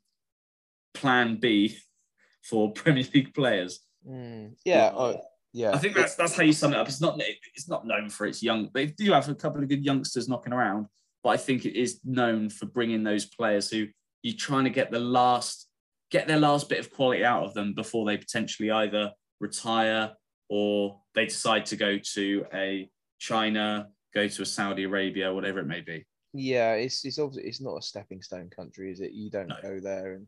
plan 0.93 1.37
B 1.37 1.77
for 2.43 2.71
Premier 2.73 3.05
League 3.13 3.33
players. 3.33 3.79
Mm, 4.07 4.55
yeah, 4.65 4.91
I, 4.95 5.17
yeah. 5.53 5.71
I 5.71 5.77
think 5.77 5.95
that's 5.95 6.15
that's 6.15 6.35
how 6.35 6.43
you 6.43 6.53
sum 6.53 6.73
it 6.73 6.79
up. 6.79 6.87
It's 6.87 7.01
not 7.01 7.19
it's 7.55 7.69
not 7.69 7.85
known 7.85 8.09
for 8.09 8.25
its 8.25 8.41
young. 8.41 8.69
They 8.73 8.87
do 8.87 9.11
have 9.11 9.29
a 9.29 9.35
couple 9.35 9.61
of 9.61 9.69
good 9.69 9.85
youngsters 9.85 10.27
knocking 10.27 10.53
around, 10.53 10.87
but 11.23 11.29
I 11.29 11.37
think 11.37 11.65
it 11.65 11.79
is 11.79 11.99
known 12.03 12.49
for 12.49 12.65
bringing 12.65 13.03
those 13.03 13.25
players 13.25 13.69
who 13.69 13.87
you're 14.23 14.37
trying 14.37 14.63
to 14.65 14.69
get 14.69 14.91
the 14.91 14.99
last 14.99 15.67
get 16.09 16.27
their 16.27 16.39
last 16.39 16.67
bit 16.67 16.79
of 16.79 16.91
quality 16.91 17.23
out 17.23 17.43
of 17.43 17.53
them 17.53 17.73
before 17.73 18.05
they 18.05 18.17
potentially 18.17 18.69
either 18.69 19.11
retire 19.39 20.11
or 20.49 20.99
they 21.15 21.25
decide 21.25 21.65
to 21.65 21.77
go 21.77 21.97
to 21.97 22.45
a 22.53 22.89
China, 23.19 23.87
go 24.13 24.27
to 24.27 24.41
a 24.41 24.45
Saudi 24.45 24.83
Arabia, 24.83 25.33
whatever 25.33 25.59
it 25.59 25.67
may 25.67 25.79
be. 25.79 26.05
Yeah, 26.33 26.73
it's 26.73 27.05
it's 27.05 27.17
obviously 27.19 27.47
it's 27.49 27.61
not 27.61 27.77
a 27.77 27.81
stepping 27.81 28.21
stone 28.21 28.49
country, 28.49 28.91
is 28.91 28.99
it? 28.99 29.11
You 29.13 29.29
don't 29.29 29.47
No. 29.47 29.55
go 29.61 29.79
there, 29.79 30.13
and 30.15 30.27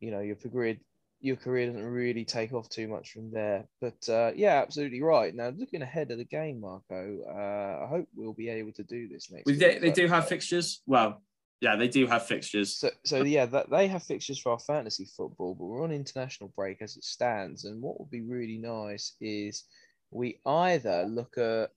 you 0.00 0.10
know 0.10 0.20
your 0.20 0.36
career 0.36 0.76
your 1.20 1.36
career 1.36 1.66
doesn't 1.66 1.84
really 1.84 2.24
take 2.24 2.52
off 2.52 2.68
too 2.68 2.88
much 2.88 3.12
from 3.12 3.30
there. 3.30 3.66
But 3.80 4.08
uh, 4.08 4.32
yeah, 4.34 4.62
absolutely 4.62 5.02
right. 5.02 5.34
Now 5.34 5.48
looking 5.48 5.82
ahead 5.82 6.10
of 6.10 6.18
the 6.18 6.24
game, 6.24 6.60
Marco, 6.60 7.18
uh, 7.28 7.84
I 7.84 7.88
hope 7.88 8.08
we'll 8.14 8.32
be 8.32 8.48
able 8.48 8.72
to 8.72 8.84
do 8.84 9.08
this 9.08 9.30
next. 9.30 9.46
We- 9.46 9.52
week. 9.52 9.60
They, 9.60 9.78
they 9.78 9.90
do 9.92 10.06
have 10.08 10.28
fixtures. 10.28 10.82
Well, 10.86 11.22
yeah, 11.60 11.76
they 11.76 11.88
do 11.88 12.06
have 12.06 12.26
fixtures. 12.26 12.76
So, 12.76 12.90
so 13.04 13.22
yeah, 13.22 13.46
that 13.46 13.70
they 13.70 13.88
have 13.88 14.02
fixtures 14.02 14.38
for 14.38 14.52
our 14.52 14.58
fantasy 14.58 15.06
football, 15.16 15.54
but 15.54 15.64
we're 15.64 15.82
on 15.82 15.90
international 15.90 16.52
break 16.54 16.82
as 16.82 16.96
it 16.96 17.04
stands. 17.04 17.64
And 17.64 17.80
what 17.80 17.98
would 17.98 18.10
be 18.10 18.20
really 18.20 18.58
nice 18.58 19.14
is 19.20 19.64
we 20.10 20.38
either 20.44 21.04
look 21.04 21.38
at 21.38 21.70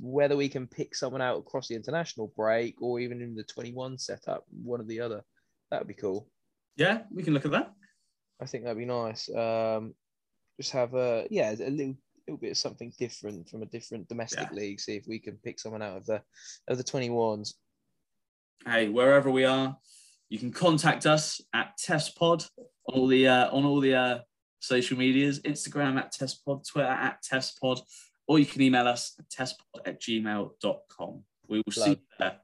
whether 0.00 0.36
we 0.36 0.48
can 0.48 0.66
pick 0.66 0.94
someone 0.94 1.22
out 1.22 1.38
across 1.38 1.68
the 1.68 1.76
international 1.76 2.32
break 2.36 2.80
or 2.80 2.98
even 2.98 3.20
in 3.20 3.34
the 3.34 3.44
21 3.44 3.98
setup, 3.98 4.44
one 4.50 4.80
or 4.80 4.84
the 4.84 5.00
other. 5.00 5.22
That 5.70 5.80
would 5.80 5.88
be 5.88 5.94
cool. 5.94 6.26
Yeah, 6.78 7.02
we 7.12 7.22
can 7.22 7.34
look 7.34 7.44
at 7.44 7.50
that. 7.50 7.72
I 8.40 8.46
think 8.46 8.64
that'd 8.64 8.78
be 8.78 8.84
nice. 8.86 9.28
Um, 9.34 9.94
just 10.58 10.72
have 10.72 10.94
a 10.94 11.26
yeah, 11.30 11.50
a 11.50 11.68
little 11.70 11.96
little 12.26 12.38
bit 12.40 12.52
of 12.52 12.56
something 12.56 12.92
different 12.98 13.48
from 13.48 13.62
a 13.62 13.66
different 13.66 14.08
domestic 14.08 14.48
Yeah. 14.50 14.56
league. 14.56 14.80
See 14.80 14.96
if 14.96 15.06
we 15.06 15.18
can 15.18 15.36
pick 15.38 15.58
someone 15.58 15.82
out 15.82 15.96
of 15.96 16.06
the 16.06 16.22
of 16.68 16.78
the 16.78 16.84
21s. 16.84 17.54
hey, 18.66 18.88
wherever 18.88 19.30
we 19.30 19.44
are, 19.44 19.76
you 20.28 20.38
can 20.38 20.52
contact 20.52 21.06
us 21.06 21.40
at 21.54 21.76
TestPod 21.78 22.48
on 22.88 22.94
all 22.94 23.06
the 23.08 23.26
uh, 23.26 23.50
on 23.50 23.64
all 23.64 23.80
the 23.80 23.94
uh, 23.94 24.18
social 24.60 24.96
medias, 24.98 25.40
Instagram 25.40 25.98
at 25.98 26.12
TestPod, 26.12 26.66
Twitter 26.68 26.88
at 26.88 27.22
TestPod, 27.24 27.80
or 28.28 28.38
you 28.38 28.46
can 28.46 28.62
email 28.62 28.86
us 28.86 29.14
at 29.18 29.28
testpod 29.30 29.80
at 29.86 30.00
gmail.com. 30.00 31.22
We 31.48 31.62
will 31.64 31.72
see 31.72 31.90
you 31.90 31.96
there. 32.18 32.38